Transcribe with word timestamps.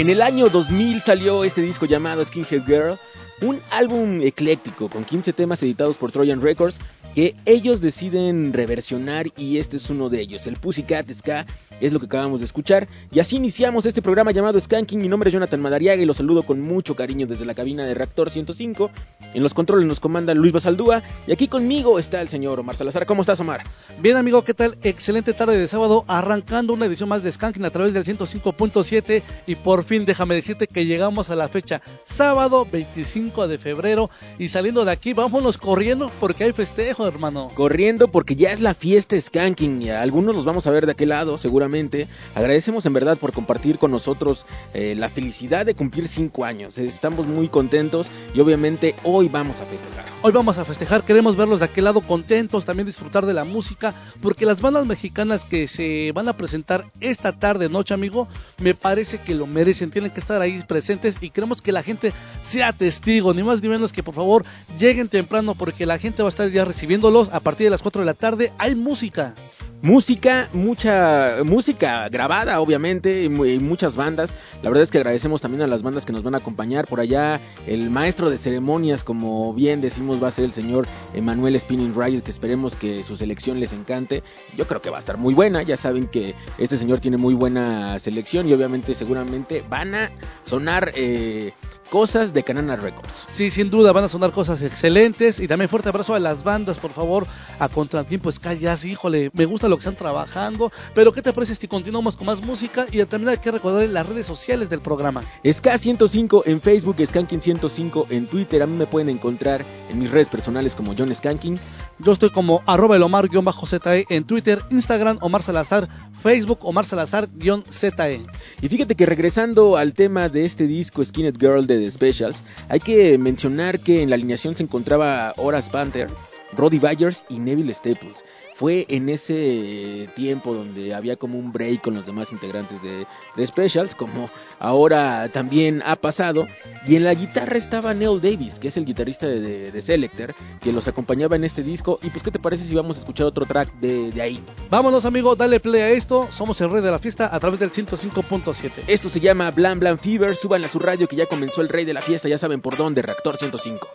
En 0.00 0.08
el 0.08 0.22
año 0.22 0.48
2000 0.48 1.02
salió 1.02 1.44
este 1.44 1.60
disco 1.60 1.84
llamado 1.84 2.24
Skinhead 2.24 2.64
Girl, 2.64 2.98
un 3.42 3.60
álbum 3.70 4.22
ecléctico 4.22 4.88
con 4.88 5.04
15 5.04 5.34
temas 5.34 5.62
editados 5.62 5.98
por 5.98 6.10
Trojan 6.10 6.40
Records 6.40 6.80
que 7.14 7.36
ellos 7.44 7.82
deciden 7.82 8.54
reversionar 8.54 9.26
y 9.36 9.58
este 9.58 9.76
es 9.76 9.90
uno 9.90 10.08
de 10.08 10.22
ellos, 10.22 10.46
el 10.46 10.56
Pussycat 10.56 11.12
Ska, 11.12 11.46
es 11.80 11.92
lo 11.92 12.00
que 12.00 12.06
acabamos 12.06 12.40
de 12.40 12.46
escuchar. 12.46 12.88
Y 13.12 13.20
así 13.20 13.36
iniciamos 13.36 13.84
este 13.84 14.00
programa 14.00 14.30
llamado 14.30 14.60
Skanking. 14.60 15.00
Mi 15.00 15.08
nombre 15.08 15.28
es 15.28 15.34
Jonathan 15.34 15.60
Madariaga 15.60 16.00
y 16.00 16.06
los 16.06 16.18
saludo 16.18 16.44
con 16.44 16.60
mucho 16.60 16.94
cariño 16.96 17.26
desde 17.26 17.44
la 17.44 17.54
cabina 17.54 17.84
de 17.84 17.94
Reactor 17.94 18.30
105. 18.30 18.90
En 19.32 19.44
los 19.44 19.54
controles 19.54 19.86
nos 19.86 20.00
comanda 20.00 20.34
Luis 20.34 20.52
Basaldúa 20.52 21.04
y 21.26 21.32
aquí 21.32 21.46
conmigo 21.46 22.00
está 22.00 22.20
el 22.20 22.28
señor 22.28 22.58
Omar 22.58 22.76
Salazar. 22.76 23.06
¿Cómo 23.06 23.22
estás, 23.22 23.38
Omar? 23.38 23.62
Bien, 24.00 24.16
amigo, 24.16 24.42
¿qué 24.42 24.54
tal? 24.54 24.76
Excelente 24.82 25.32
tarde 25.34 25.56
de 25.56 25.68
sábado, 25.68 26.04
arrancando 26.08 26.72
una 26.72 26.86
edición 26.86 27.08
más 27.08 27.22
de 27.22 27.30
Skanking 27.30 27.64
a 27.64 27.70
través 27.70 27.94
del 27.94 28.04
105.7 28.04 29.22
y 29.46 29.54
por 29.54 29.84
fin 29.84 30.04
déjame 30.04 30.34
decirte 30.34 30.66
que 30.66 30.84
llegamos 30.84 31.30
a 31.30 31.36
la 31.36 31.48
fecha 31.48 31.80
sábado 32.04 32.66
25 32.70 33.46
de 33.46 33.58
febrero 33.58 34.10
y 34.38 34.48
saliendo 34.48 34.84
de 34.84 34.90
aquí 34.90 35.12
vámonos 35.12 35.58
corriendo 35.58 36.10
porque 36.18 36.44
hay 36.44 36.52
festejo, 36.52 37.06
hermano. 37.06 37.50
Corriendo 37.54 38.08
porque 38.08 38.34
ya 38.34 38.50
es 38.50 38.60
la 38.60 38.74
fiesta 38.74 39.20
Skanking 39.20 39.82
y 39.82 39.90
algunos 39.90 40.34
los 40.34 40.44
vamos 40.44 40.66
a 40.66 40.72
ver 40.72 40.86
de 40.86 40.92
aquel 40.92 41.10
lado, 41.10 41.38
seguramente. 41.38 42.08
Agradecemos 42.34 42.84
en 42.86 42.94
verdad 42.94 43.16
por 43.16 43.32
compartir 43.32 43.78
con 43.78 43.92
nosotros 43.92 44.44
eh, 44.74 44.94
la 44.96 45.08
felicidad 45.08 45.66
de 45.66 45.74
cumplir 45.74 46.08
5 46.08 46.44
años. 46.44 46.78
Estamos 46.78 47.28
muy 47.28 47.48
contentos 47.48 48.10
y 48.34 48.40
obviamente 48.40 48.96
hoy 49.04 49.19
vamos 49.28 49.60
a 49.60 49.66
festejar. 49.66 50.04
Hoy 50.22 50.32
vamos 50.32 50.58
a 50.58 50.64
festejar, 50.64 51.04
queremos 51.04 51.36
verlos 51.36 51.60
de 51.60 51.64
aquel 51.64 51.84
lado 51.84 52.00
contentos, 52.00 52.64
también 52.64 52.86
disfrutar 52.86 53.26
de 53.26 53.34
la 53.34 53.44
música, 53.44 53.94
porque 54.20 54.46
las 54.46 54.60
bandas 54.60 54.86
mexicanas 54.86 55.44
que 55.44 55.66
se 55.66 56.12
van 56.12 56.28
a 56.28 56.36
presentar 56.36 56.90
esta 57.00 57.32
tarde, 57.32 57.68
noche, 57.68 57.94
amigo, 57.94 58.28
me 58.58 58.74
parece 58.74 59.18
que 59.18 59.34
lo 59.34 59.46
merecen, 59.46 59.90
tienen 59.90 60.10
que 60.10 60.20
estar 60.20 60.42
ahí 60.42 60.62
presentes 60.66 61.16
y 61.20 61.30
queremos 61.30 61.62
que 61.62 61.72
la 61.72 61.82
gente 61.82 62.12
sea 62.40 62.72
testigo, 62.72 63.32
ni 63.34 63.42
más 63.42 63.62
ni 63.62 63.68
menos 63.68 63.92
que 63.92 64.02
por 64.02 64.14
favor 64.14 64.44
lleguen 64.78 65.08
temprano 65.08 65.54
porque 65.54 65.86
la 65.86 65.98
gente 65.98 66.22
va 66.22 66.28
a 66.28 66.30
estar 66.30 66.50
ya 66.50 66.64
recibiéndolos 66.64 67.32
a 67.32 67.40
partir 67.40 67.66
de 67.66 67.70
las 67.70 67.82
4 67.82 68.02
de 68.02 68.06
la 68.06 68.14
tarde, 68.14 68.52
hay 68.58 68.74
música. 68.74 69.34
Música, 69.82 70.48
mucha 70.52 71.38
música 71.44 72.08
grabada 72.08 72.60
obviamente, 72.60 73.24
y 73.24 73.28
muchas 73.28 73.96
bandas. 73.96 74.34
La 74.62 74.68
verdad 74.68 74.82
es 74.82 74.90
que 74.90 74.98
agradecemos 74.98 75.40
también 75.40 75.62
a 75.62 75.66
las 75.66 75.82
bandas 75.82 76.06
que 76.06 76.12
nos 76.12 76.22
van 76.22 76.34
a 76.34 76.38
acompañar. 76.38 76.86
Por 76.86 77.00
allá 77.00 77.40
el 77.66 77.90
maestro 77.90 78.30
de 78.30 78.38
ceremonias, 78.38 79.04
como 79.04 79.54
bien 79.54 79.80
decimos, 79.80 80.22
va 80.22 80.28
a 80.28 80.32
ser 80.32 80.44
el 80.44 80.52
señor 80.52 80.86
Emanuel 81.14 81.58
Spinning 81.58 81.94
Riot, 81.94 82.22
que 82.22 82.30
esperemos 82.30 82.74
que 82.74 83.02
su 83.04 83.16
selección 83.16 83.60
les 83.60 83.72
encante. 83.72 84.22
Yo 84.56 84.66
creo 84.66 84.82
que 84.82 84.90
va 84.90 84.96
a 84.96 85.00
estar 85.00 85.16
muy 85.16 85.34
buena, 85.34 85.62
ya 85.62 85.76
saben 85.76 86.06
que 86.06 86.34
este 86.58 86.76
señor 86.76 87.00
tiene 87.00 87.16
muy 87.16 87.34
buena 87.34 87.98
selección 87.98 88.48
y 88.48 88.52
obviamente 88.52 88.94
seguramente 88.94 89.64
van 89.68 89.94
a 89.94 90.10
sonar... 90.44 90.92
Eh, 90.94 91.52
cosas 91.90 92.32
de 92.32 92.44
Canana 92.44 92.76
Records. 92.76 93.26
Sí, 93.30 93.50
sin 93.50 93.68
duda 93.68 93.92
van 93.92 94.04
a 94.04 94.08
sonar 94.08 94.30
cosas 94.30 94.62
excelentes 94.62 95.40
y 95.40 95.48
también 95.48 95.68
fuerte 95.68 95.88
abrazo 95.88 96.14
a 96.14 96.20
las 96.20 96.44
bandas, 96.44 96.78
por 96.78 96.92
favor, 96.92 97.26
a 97.58 97.68
Contratiempo 97.68 98.30
Sky 98.30 98.58
Jazz, 98.58 98.84
híjole, 98.84 99.30
me 99.34 99.44
gusta 99.44 99.68
lo 99.70 99.76
que 99.76 99.80
están 99.80 99.96
trabajando, 99.96 100.70
pero 100.94 101.12
¿qué 101.12 101.22
te 101.22 101.32
parece 101.32 101.54
si 101.54 101.68
continuamos 101.68 102.16
con 102.16 102.26
más 102.26 102.42
música 102.42 102.86
y 102.90 103.02
también 103.04 103.30
hay 103.30 103.38
que 103.38 103.50
recordar 103.50 103.88
las 103.88 104.06
redes 104.06 104.26
sociales 104.26 104.68
del 104.68 104.80
programa? 104.80 105.22
Ska105 105.44 106.42
en 106.46 106.60
Facebook, 106.60 106.96
Skanking105 106.96 108.06
en 108.10 108.26
Twitter, 108.26 108.62
a 108.62 108.66
mí 108.66 108.76
me 108.76 108.86
pueden 108.86 109.08
encontrar 109.08 109.64
en 109.90 109.98
mis 109.98 110.10
redes 110.10 110.28
personales 110.28 110.74
como 110.74 110.94
John 110.96 111.14
Skanking. 111.14 111.58
Yo 111.98 112.12
estoy 112.12 112.30
como 112.30 112.62
arroba 112.66 112.96
el 112.96 113.02
Omar-ZE 113.02 114.06
en 114.08 114.24
Twitter, 114.24 114.62
Instagram 114.70 115.18
Omar 115.20 115.42
Salazar, 115.42 115.88
Facebook 116.22 116.58
Omar 116.62 116.84
Salazar-ZE. 116.84 118.26
Y 118.62 118.68
fíjate 118.68 118.94
que 118.94 119.06
regresando 119.06 119.76
al 119.76 119.94
tema 119.94 120.28
de 120.28 120.44
este 120.44 120.66
disco 120.66 121.04
Skinhead 121.04 121.38
Girl 121.38 121.66
de 121.66 121.78
The 121.78 121.90
Specials, 121.90 122.44
hay 122.68 122.80
que 122.80 123.18
mencionar 123.18 123.80
que 123.80 124.02
en 124.02 124.10
la 124.10 124.16
alineación 124.16 124.56
se 124.56 124.62
encontraba 124.62 125.34
Horace 125.36 125.70
Panther, 125.70 126.10
Roddy 126.52 126.78
Byers 126.78 127.24
y 127.28 127.38
Neville 127.38 127.74
Staples 127.74 128.24
fue 128.60 128.84
en 128.90 129.08
ese 129.08 130.10
tiempo 130.14 130.52
donde 130.52 130.92
había 130.94 131.16
como 131.16 131.38
un 131.38 131.50
break 131.50 131.80
con 131.80 131.94
los 131.94 132.04
demás 132.04 132.30
integrantes 132.30 132.78
de, 132.82 133.06
Specials, 133.46 133.94
como 133.94 134.28
ahora 134.58 135.30
también 135.32 135.82
ha 135.86 135.96
pasado. 135.96 136.46
Y 136.86 136.96
en 136.96 137.04
la 137.04 137.14
guitarra 137.14 137.56
estaba 137.56 137.94
Neil 137.94 138.20
Davis, 138.20 138.58
que 138.58 138.68
es 138.68 138.76
el 138.76 138.84
guitarrista 138.84 139.26
de, 139.26 139.80
Selector, 139.80 140.34
que 140.60 140.74
los 140.74 140.88
acompañaba 140.88 141.36
en 141.36 141.44
este 141.44 141.62
disco. 141.62 141.98
Y 142.02 142.10
pues, 142.10 142.22
¿qué 142.22 142.30
te 142.30 142.38
parece 142.38 142.64
si 142.64 142.74
vamos 142.74 142.98
a 142.98 143.00
escuchar 143.00 143.28
otro 143.28 143.46
track 143.46 143.72
de, 143.80 144.12
de 144.12 144.20
ahí? 144.20 144.44
Vámonos, 144.68 145.06
amigos, 145.06 145.38
dale 145.38 145.58
play 145.58 145.80
a 145.80 145.88
esto. 145.88 146.28
Somos 146.30 146.60
el 146.60 146.70
rey 146.70 146.82
de 146.82 146.90
la 146.90 146.98
fiesta 146.98 147.34
a 147.34 147.40
través 147.40 147.60
del 147.60 147.72
105.7. 147.72 148.72
Esto 148.88 149.08
se 149.08 149.20
llama 149.20 149.50
Blam 149.52 149.80
Blam 149.80 149.98
Fever. 149.98 150.36
Suban 150.36 150.62
a 150.64 150.68
su 150.68 150.80
radio 150.80 151.08
que 151.08 151.16
ya 151.16 151.24
comenzó 151.24 151.62
el 151.62 151.70
rey 151.70 151.86
de 151.86 151.94
la 151.94 152.02
fiesta. 152.02 152.28
Ya 152.28 152.36
saben 152.36 152.60
por 152.60 152.76
dónde, 152.76 153.00
Reactor 153.00 153.38
105. 153.38 153.88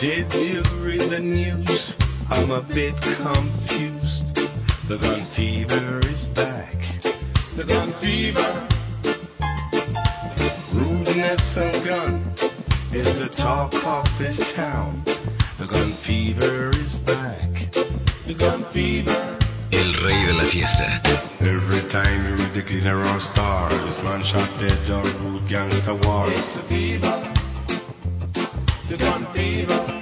Did 0.00 0.34
you 0.34 0.62
read 0.80 1.02
the 1.10 1.20
news? 1.20 1.94
I'm 2.30 2.50
a 2.50 2.62
bit 2.62 2.98
confused. 3.02 4.34
The 4.88 4.96
gun 4.96 5.20
fever 5.20 6.00
is 6.08 6.26
back. 6.28 7.02
The 7.54 7.64
gun 7.64 7.92
fever. 7.92 8.66
Rudeness 10.72 11.58
and 11.58 11.84
gun 11.84 12.32
is 12.94 13.20
the 13.20 13.28
talk 13.28 13.74
of 13.84 14.18
this 14.18 14.54
town. 14.54 15.04
The 15.60 15.66
gun 15.66 15.90
fever 15.90 16.70
is 16.70 16.96
back. 16.96 17.70
The 18.26 18.32
gun 18.32 18.64
fever. 18.64 19.36
El 19.70 19.92
rey 20.02 20.24
de 20.24 20.32
la 20.32 20.44
fiesta. 20.44 20.88
Every 21.40 21.82
time 21.90 22.24
you 22.24 22.36
read 22.36 22.54
the 22.54 22.62
cleaner 22.62 22.98
on 22.98 23.20
star, 23.20 23.68
this 23.68 24.02
man 24.02 24.22
shot 24.22 24.48
dead 24.58 24.88
or 24.88 25.04
root 25.20 25.46
gangster 25.48 25.96
war. 25.96 26.24
It's 26.28 26.56
a 26.56 26.62
fever. 26.62 27.34
The 28.88 28.96
gun 28.96 29.26
fever. 29.34 30.00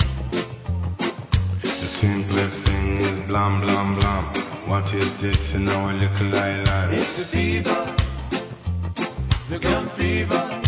The 1.62 1.90
simplest 2.02 2.62
thing 2.62 2.98
is 2.98 3.18
blam 3.26 3.60
blam 3.60 3.96
blam. 3.96 4.26
What 4.70 4.94
is 4.94 5.20
this 5.20 5.54
in 5.54 5.68
our 5.68 5.92
little 5.92 6.38
island? 6.38 6.92
It's 6.92 7.18
a 7.18 7.24
fever. 7.24 7.96
The 9.50 9.58
gun 9.58 9.88
fever. 9.88 10.62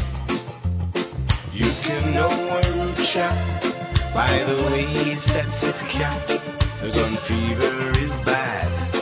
You 1.52 1.70
can 1.84 2.12
know 2.12 2.28
a 2.28 2.72
root 2.72 2.96
chap 3.06 3.69
by 4.15 4.43
the 4.45 4.57
way 4.71 4.85
he 4.87 5.15
sets 5.15 5.62
his 5.62 5.83
cap. 5.83 6.27
The 6.27 6.91
gun 6.91 7.12
fever 7.29 7.99
is 7.99 8.17
bad. 8.25 8.93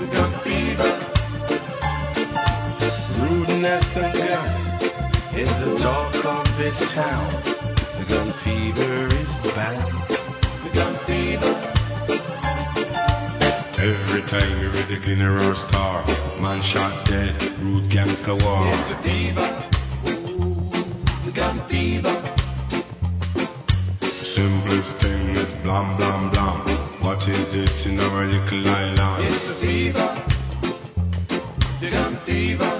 The 0.00 0.06
gun 0.06 0.32
fever. 0.40 0.92
Rudeness 3.22 3.96
and 3.96 4.14
gun 4.14 5.38
is 5.38 5.66
the 5.66 5.76
talk 5.76 6.24
of 6.24 6.58
this 6.58 6.90
town. 6.92 7.42
The 7.98 8.04
gun 8.08 8.32
fever 8.32 9.06
is 9.14 9.52
bad. 9.52 10.08
The 10.64 10.70
gun 10.74 10.96
fever. 11.04 11.72
Every 13.78 14.22
time 14.22 14.62
you 14.62 14.70
read 14.70 14.88
the 14.88 14.98
cleaner 15.00 15.34
or 15.48 15.54
star, 15.54 16.04
man 16.40 16.62
shot 16.62 17.06
dead, 17.06 17.40
rude 17.60 17.88
gangster 17.88 18.34
war. 18.34 18.66
It's 18.66 18.90
a 18.90 18.96
fever. 18.96 19.70
Ooh, 20.08 20.70
the 21.24 21.32
gun 21.32 21.60
fever. 21.68 22.25
Simplest 24.36 24.96
thing 24.96 25.30
is 25.30 25.50
blam 25.62 25.96
blam 25.96 26.28
blam. 26.30 26.60
What 27.00 27.26
is 27.26 27.52
this 27.54 27.86
in 27.86 27.98
our 27.98 28.26
little 28.26 28.68
island? 28.68 29.24
It's 29.24 29.48
a 29.48 29.54
fever, 29.54 30.22
dign 31.80 32.16
fever. 32.16 32.75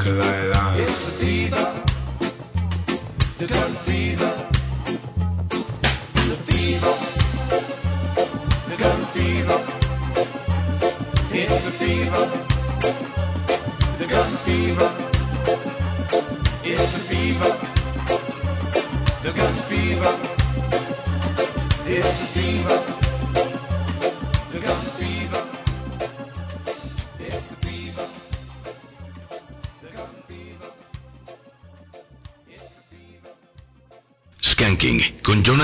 It's 0.00 1.08
a 1.08 1.10
fever, 1.10 1.84
the 3.38 3.46
gun 3.48 3.70
fever, 3.72 4.48
the 6.14 6.36
fever, 6.46 6.94
the 8.68 8.76
gun 8.76 9.06
fever. 9.06 9.58
It's 11.32 11.66
a 11.66 11.70
fever. 11.72 12.47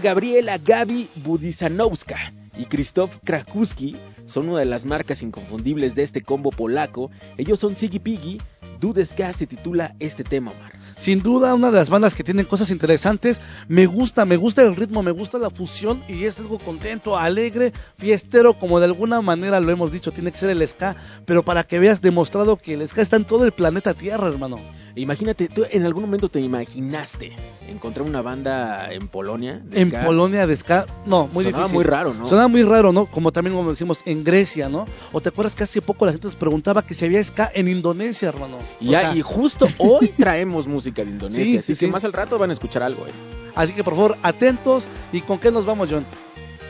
Gabriela 0.00 0.58
Gabi 0.58 1.08
Budizanowska 1.16 2.32
y 2.56 2.66
Krzysztof 2.66 3.16
Krakuski 3.24 3.96
son 4.26 4.48
una 4.48 4.60
de 4.60 4.64
las 4.64 4.86
marcas 4.86 5.22
inconfundibles 5.22 5.94
de 5.94 6.02
este 6.02 6.22
combo 6.22 6.50
polaco. 6.50 7.10
Ellos 7.36 7.58
son 7.58 7.76
Siggy 7.76 7.98
Piggy. 7.98 8.40
Dudes 8.80 9.14
Gas 9.16 9.36
se 9.36 9.46
titula 9.46 9.94
este 10.00 10.24
tema, 10.24 10.52
Omar. 10.52 10.72
Sin 10.96 11.22
duda, 11.22 11.54
una 11.54 11.70
de 11.70 11.78
las 11.78 11.90
bandas 11.90 12.14
que 12.14 12.24
tienen 12.24 12.46
cosas 12.46 12.70
interesantes. 12.70 13.40
Me 13.68 13.86
gusta, 13.86 14.24
me 14.24 14.36
gusta 14.36 14.62
el 14.62 14.76
ritmo, 14.76 15.02
me 15.02 15.10
gusta 15.10 15.38
la 15.38 15.50
fusión 15.50 16.02
y 16.08 16.24
es 16.24 16.38
algo 16.38 16.58
contento, 16.58 17.16
alegre, 17.18 17.72
fiestero, 17.98 18.54
como 18.58 18.78
de 18.78 18.86
alguna 18.86 19.20
manera 19.20 19.60
lo 19.60 19.70
hemos 19.72 19.92
dicho, 19.92 20.12
tiene 20.12 20.30
que 20.32 20.38
ser 20.38 20.50
el 20.50 20.66
ska. 20.66 20.96
Pero 21.24 21.44
para 21.44 21.64
que 21.64 21.78
veas 21.78 22.00
demostrado 22.00 22.56
que 22.56 22.74
el 22.74 22.86
ska 22.88 23.02
está 23.02 23.16
en 23.16 23.24
todo 23.24 23.44
el 23.44 23.52
planeta 23.52 23.94
Tierra, 23.94 24.28
hermano. 24.28 24.58
Imagínate, 24.96 25.48
tú 25.48 25.64
en 25.68 25.84
algún 25.86 26.04
momento 26.04 26.28
te 26.28 26.40
imaginaste 26.40 27.34
encontrar 27.68 28.06
una 28.06 28.22
banda 28.22 28.92
en 28.92 29.08
Polonia. 29.08 29.60
de 29.64 29.80
En 29.80 29.88
ska? 29.88 30.04
Polonia 30.04 30.46
de 30.46 30.54
ska, 30.54 30.86
no, 31.04 31.28
muy 31.32 31.44
Sonaba 31.44 31.64
difícil. 31.64 31.74
muy 31.74 31.84
raro, 31.84 32.14
¿no? 32.14 32.26
Sonaba 32.28 32.46
muy 32.48 32.62
raro, 32.62 32.92
¿no? 32.92 33.06
Como 33.06 33.32
también 33.32 33.56
como 33.56 33.70
decimos 33.70 34.02
en 34.06 34.22
Grecia, 34.22 34.68
¿no? 34.68 34.86
O 35.12 35.20
te 35.20 35.30
acuerdas 35.30 35.56
que 35.56 35.64
hace 35.64 35.82
poco 35.82 36.06
la 36.06 36.12
gente 36.12 36.28
nos 36.28 36.36
preguntaba 36.36 36.82
que 36.86 36.94
si 36.94 37.04
había 37.04 37.22
ska 37.24 37.50
en 37.52 37.66
Indonesia, 37.66 38.28
hermano. 38.28 38.58
O 38.80 38.84
sea, 38.88 39.16
y 39.16 39.22
justo 39.22 39.66
hoy 39.78 40.08
traemos 40.16 40.68
música 40.68 40.83
de 40.92 41.02
Indonesia, 41.02 41.44
Sí, 41.44 41.56
así 41.58 41.74
sí, 41.74 41.80
que 41.80 41.86
sí. 41.86 41.92
más 41.92 42.04
al 42.04 42.12
rato 42.12 42.38
van 42.38 42.50
a 42.50 42.52
escuchar 42.52 42.82
algo. 42.82 43.06
eh. 43.06 43.10
Así 43.54 43.72
que 43.72 43.84
por 43.84 43.94
favor, 43.94 44.16
atentos. 44.22 44.88
¿Y 45.12 45.20
con 45.20 45.38
qué 45.38 45.50
nos 45.52 45.64
vamos, 45.64 45.88
John? 45.90 46.04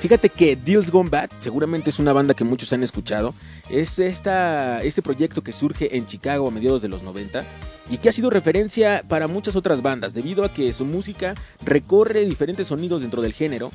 Fíjate 0.00 0.28
que 0.28 0.54
Deals 0.54 0.90
Gone 0.90 1.08
Bad 1.08 1.30
seguramente 1.38 1.88
es 1.88 1.98
una 1.98 2.12
banda 2.12 2.34
que 2.34 2.44
muchos 2.44 2.70
han 2.74 2.82
escuchado. 2.82 3.32
Es 3.70 3.98
esta, 3.98 4.82
este 4.82 5.00
proyecto 5.00 5.42
que 5.42 5.52
surge 5.52 5.96
en 5.96 6.04
Chicago 6.06 6.46
a 6.46 6.50
mediados 6.50 6.82
de 6.82 6.88
los 6.88 7.02
90 7.02 7.42
y 7.88 7.96
que 7.96 8.10
ha 8.10 8.12
sido 8.12 8.28
referencia 8.28 9.02
para 9.08 9.28
muchas 9.28 9.56
otras 9.56 9.80
bandas 9.80 10.12
debido 10.12 10.44
a 10.44 10.52
que 10.52 10.70
su 10.74 10.84
música 10.84 11.34
recorre 11.64 12.26
diferentes 12.26 12.68
sonidos 12.68 13.00
dentro 13.00 13.22
del 13.22 13.32
género. 13.32 13.70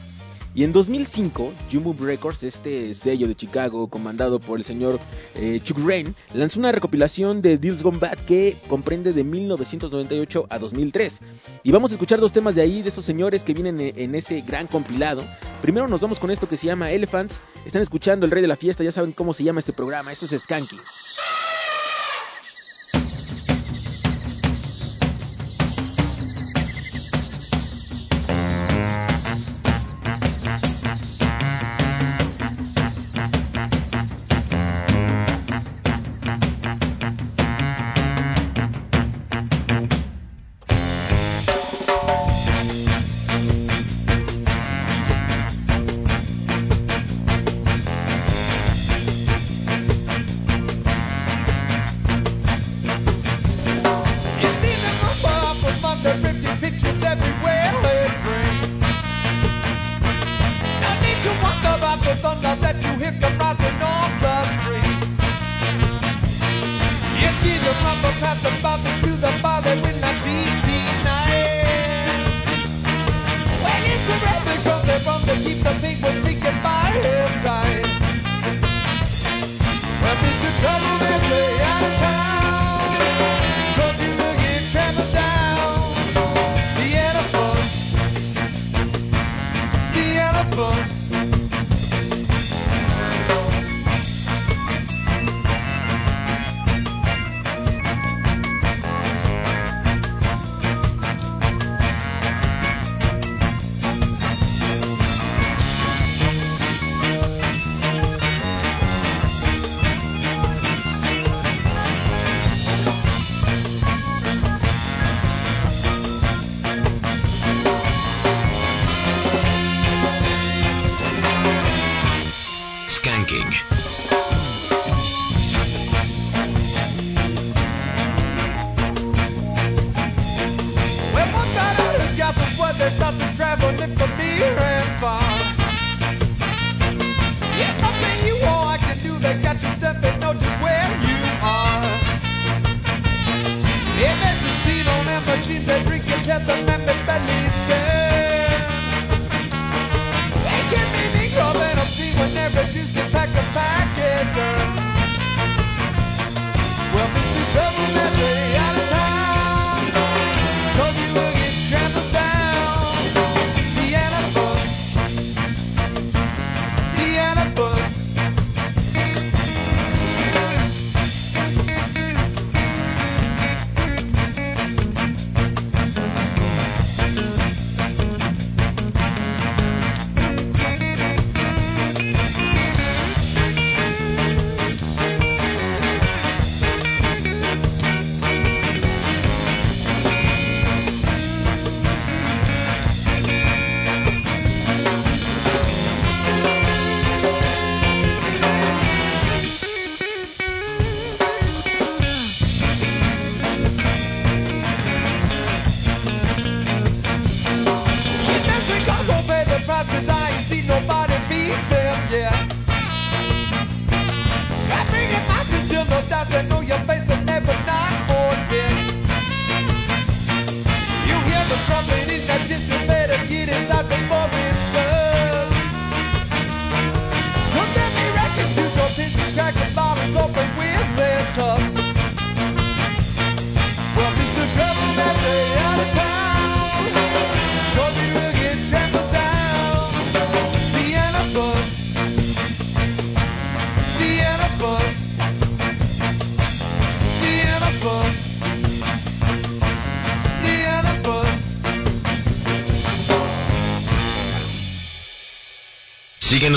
Y 0.60 0.66
en 0.66 0.74
2005, 0.74 1.54
Jumbo 1.72 1.96
Records, 1.98 2.44
este 2.44 2.94
sello 2.94 3.30
de 3.30 3.36
Chicago 3.36 3.88
comandado 3.88 4.42
por 4.42 4.58
el 4.58 4.66
señor 4.66 5.00
eh, 5.36 5.62
Chuck 5.64 5.78
Rain, 5.86 6.14
lanzó 6.34 6.60
una 6.60 6.74
recopilación 6.74 7.42
de 7.42 7.58
Deals 7.58 7.82
Gone 7.82 7.98
Bad 7.98 8.18
que 8.28 8.58
comprende 8.68 9.14
de 9.14 9.24
1998 9.24 10.48
a 10.50 10.60
2003. 10.60 11.22
Y 11.64 11.72
vamos 11.72 11.92
a 11.92 11.94
escuchar 11.94 12.20
dos 12.20 12.34
temas 12.34 12.56
de 12.56 12.62
ahí, 12.62 12.82
de 12.82 12.90
estos 12.90 13.06
señores 13.06 13.46
que 13.46 13.54
vienen 13.54 13.80
en, 13.80 14.16
ese 14.16 14.42
gran 14.42 14.68
compilado. 14.68 15.26
Primero 15.62 15.88
nos 15.88 16.02
vamos 16.02 16.20
con 16.20 16.30
esto 16.30 16.50
que 16.50 16.58
se 16.58 16.68
llama 16.68 16.92
Elephants. 16.92 17.40
Están 17.66 17.82
escuchando 17.82 18.26
El 18.26 18.32
Rey 18.34 18.42
de 18.42 18.50
la 18.50 18.58
Fiesta, 18.58 18.84
ya 18.84 18.92
saben 18.92 19.14
cómo 19.14 19.34
se 19.34 19.46
llama 19.46 19.62
este 19.62 19.72
programa. 19.72 20.12
Esto 20.12 20.26
es 20.26 20.42
Skanky. 20.42 20.76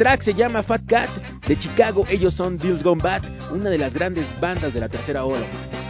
Track 0.00 0.22
se 0.22 0.32
llama 0.32 0.62
Fat 0.62 0.80
Cat 0.86 1.10
de 1.46 1.58
Chicago. 1.58 2.06
Ellos 2.08 2.32
son 2.32 2.56
Bills 2.56 2.82
Gone 2.82 3.02
Bad, 3.02 3.20
una 3.52 3.68
de 3.68 3.76
las 3.76 3.92
grandes 3.92 4.34
bandas 4.40 4.72
de 4.72 4.80
la 4.80 4.88
tercera 4.88 5.26
ola. 5.26 5.44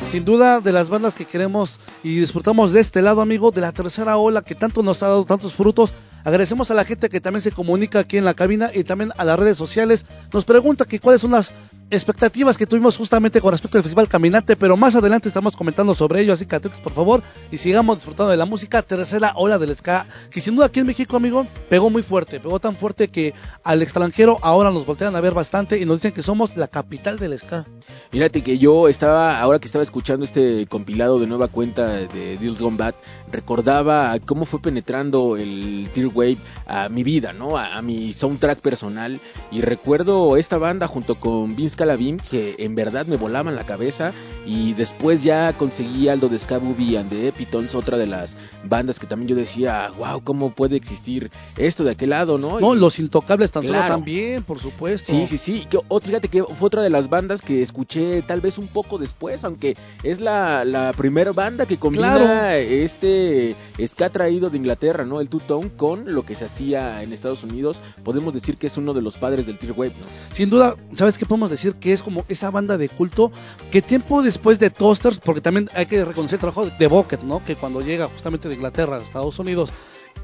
Sin 0.08 0.24
duda 0.24 0.58
de 0.58 0.72
las 0.72 0.90
bandas 0.90 1.14
que 1.14 1.24
queremos 1.24 1.78
y 2.02 2.18
disfrutamos 2.18 2.72
de 2.72 2.80
este 2.80 3.02
lado, 3.02 3.20
amigo, 3.20 3.52
de 3.52 3.60
la 3.60 3.70
tercera 3.70 4.16
ola 4.16 4.42
que 4.42 4.56
tanto 4.56 4.82
nos 4.82 5.04
ha 5.04 5.06
dado 5.06 5.24
tantos 5.24 5.54
frutos. 5.54 5.94
Agradecemos 6.24 6.72
a 6.72 6.74
la 6.74 6.84
gente 6.84 7.08
que 7.08 7.20
también 7.20 7.40
se 7.40 7.52
comunica 7.52 8.00
aquí 8.00 8.16
en 8.16 8.24
la 8.24 8.34
cabina 8.34 8.72
y 8.74 8.82
también 8.82 9.12
a 9.16 9.24
las 9.24 9.38
redes 9.38 9.56
sociales. 9.56 10.04
Nos 10.32 10.44
pregunta 10.44 10.86
que 10.86 10.98
cuáles 10.98 11.20
son 11.20 11.30
las 11.30 11.52
expectativas 11.90 12.56
que 12.56 12.66
tuvimos 12.66 12.96
justamente 12.96 13.40
con 13.40 13.50
respecto 13.50 13.78
al 13.78 13.82
Festival 13.82 14.08
Caminante, 14.08 14.56
pero 14.56 14.76
más 14.76 14.94
adelante 14.94 15.28
estamos 15.28 15.56
comentando 15.56 15.94
sobre 15.94 16.22
ello, 16.22 16.32
así 16.32 16.46
que 16.46 16.56
atentos 16.56 16.80
por 16.80 16.92
favor 16.92 17.22
y 17.50 17.58
sigamos 17.58 17.96
disfrutando 17.96 18.30
de 18.30 18.36
la 18.36 18.46
música 18.46 18.82
tercera 18.82 19.32
ola 19.36 19.58
del 19.58 19.74
ska, 19.76 20.06
que 20.30 20.40
sin 20.40 20.54
duda 20.54 20.66
aquí 20.66 20.80
en 20.80 20.86
México, 20.86 21.16
amigo, 21.16 21.46
pegó 21.68 21.90
muy 21.90 22.02
fuerte, 22.02 22.38
pegó 22.38 22.60
tan 22.60 22.76
fuerte 22.76 23.08
que 23.08 23.34
al 23.64 23.82
extranjero 23.82 24.38
ahora 24.42 24.70
nos 24.70 24.86
voltean 24.86 25.16
a 25.16 25.20
ver 25.20 25.34
bastante 25.34 25.78
y 25.78 25.84
nos 25.84 25.98
dicen 25.98 26.12
que 26.12 26.22
somos 26.22 26.56
la 26.56 26.68
capital 26.68 27.18
del 27.18 27.38
ska. 27.38 27.66
Fíjate 28.10 28.42
que 28.42 28.58
yo 28.58 28.88
estaba, 28.88 29.40
ahora 29.40 29.58
que 29.58 29.66
estaba 29.66 29.82
escuchando 29.82 30.24
este 30.24 30.66
compilado 30.66 31.18
de 31.18 31.26
nueva 31.26 31.48
cuenta 31.48 31.86
de 31.88 32.38
Deals 32.38 32.60
Gone 32.60 32.76
Bad, 32.76 32.94
recordaba 33.32 34.16
cómo 34.24 34.44
fue 34.44 34.60
penetrando 34.60 35.36
el 35.36 35.88
Tear 35.94 36.08
Wave 36.12 36.38
a 36.66 36.88
mi 36.88 37.02
vida, 37.02 37.32
¿no? 37.32 37.56
A, 37.56 37.76
a 37.76 37.82
mi 37.82 38.12
soundtrack 38.12 38.60
personal. 38.60 39.20
Y 39.50 39.60
recuerdo 39.60 40.36
esta 40.36 40.58
banda 40.58 40.86
junto 40.86 41.14
con 41.16 41.56
Vince 41.56 41.76
Calabim 41.80 42.18
que 42.30 42.56
en 42.58 42.74
verdad 42.74 43.06
me 43.06 43.16
volaban 43.16 43.56
la 43.56 43.64
cabeza. 43.64 44.12
Y 44.46 44.72
después 44.74 45.22
ya 45.22 45.52
conseguí 45.52 46.08
Aldo 46.08 46.28
de 46.28 46.38
Ska 46.38 46.58
Booby 46.58 46.96
and 46.96 47.10
the 47.10 47.28
Epitons, 47.28 47.74
otra 47.74 47.96
de 47.98 48.06
las 48.06 48.36
bandas 48.64 48.98
que 48.98 49.06
también 49.06 49.28
yo 49.28 49.36
decía, 49.36 49.90
wow, 49.98 50.22
¿cómo 50.22 50.50
puede 50.50 50.76
existir 50.76 51.30
esto 51.56 51.84
de 51.84 51.92
aquel 51.92 52.10
lado, 52.10 52.36
no? 52.38 52.58
No, 52.58 52.74
Y- 52.74 52.78
los 52.78 52.98
intocables 52.98 53.50
tan 53.52 53.66
solo 53.66 53.78
también, 53.80 54.42
por 54.42 54.58
supuesto. 54.58 55.12
Sí, 55.12 55.26
sí, 55.26 55.38
sí. 55.38 55.66
Que, 55.70 55.78
oh, 55.88 56.00
fíjate 56.00 56.28
que 56.28 56.42
fue 56.42 56.66
otra 56.66 56.82
de 56.82 56.90
las 56.90 57.08
bandas 57.08 57.42
que 57.42 57.62
escuché 57.62 58.22
tal 58.22 58.40
vez 58.40 58.58
un 58.58 58.66
poco 58.66 58.98
después, 58.98 59.44
aunque 59.44 59.76
es 60.02 60.20
la, 60.20 60.64
la 60.64 60.92
primera 60.96 61.32
banda 61.32 61.66
que 61.66 61.76
combina 61.76 62.16
Claro. 62.16 62.52
este 62.84 63.54
ska 63.86 64.10
traído 64.10 64.50
de 64.50 64.56
Inglaterra, 64.56 65.04
¿no? 65.04 65.20
El 65.20 65.28
two-tone 65.28 65.70
con 65.76 66.12
lo 66.14 66.24
que 66.24 66.34
se 66.34 66.46
hacía 66.46 67.02
en 67.02 67.12
Estados 67.12 67.44
Unidos. 67.44 67.78
Podemos 68.04 68.34
decir 68.34 68.56
que 68.56 68.66
es 68.66 68.76
uno 68.76 68.94
de 68.94 69.02
los 69.02 69.16
padres 69.16 69.46
del 69.46 69.58
Tear 69.58 69.72
Wave, 69.76 69.92
¿no? 70.00 70.34
Sin 70.34 70.50
duda, 70.50 70.76
¿sabes 70.94 71.18
qué 71.18 71.26
podemos 71.26 71.50
decir 71.50 71.69
que 71.78 71.92
es 71.92 72.02
como 72.02 72.24
esa 72.28 72.50
banda 72.50 72.78
de 72.78 72.88
culto 72.88 73.30
que 73.70 73.82
tiempo 73.82 74.22
después 74.22 74.58
de 74.58 74.70
Toasters, 74.70 75.18
porque 75.18 75.40
también 75.40 75.70
hay 75.74 75.86
que 75.86 76.04
reconocer 76.04 76.36
el 76.36 76.40
trabajo 76.40 76.66
de, 76.66 76.72
de 76.78 76.86
Bucket, 76.86 77.22
¿no? 77.22 77.44
Que 77.44 77.56
cuando 77.56 77.80
llega 77.80 78.08
justamente 78.08 78.48
de 78.48 78.54
Inglaterra 78.54 78.96
a 78.96 79.00
Estados 79.00 79.38
Unidos 79.38 79.70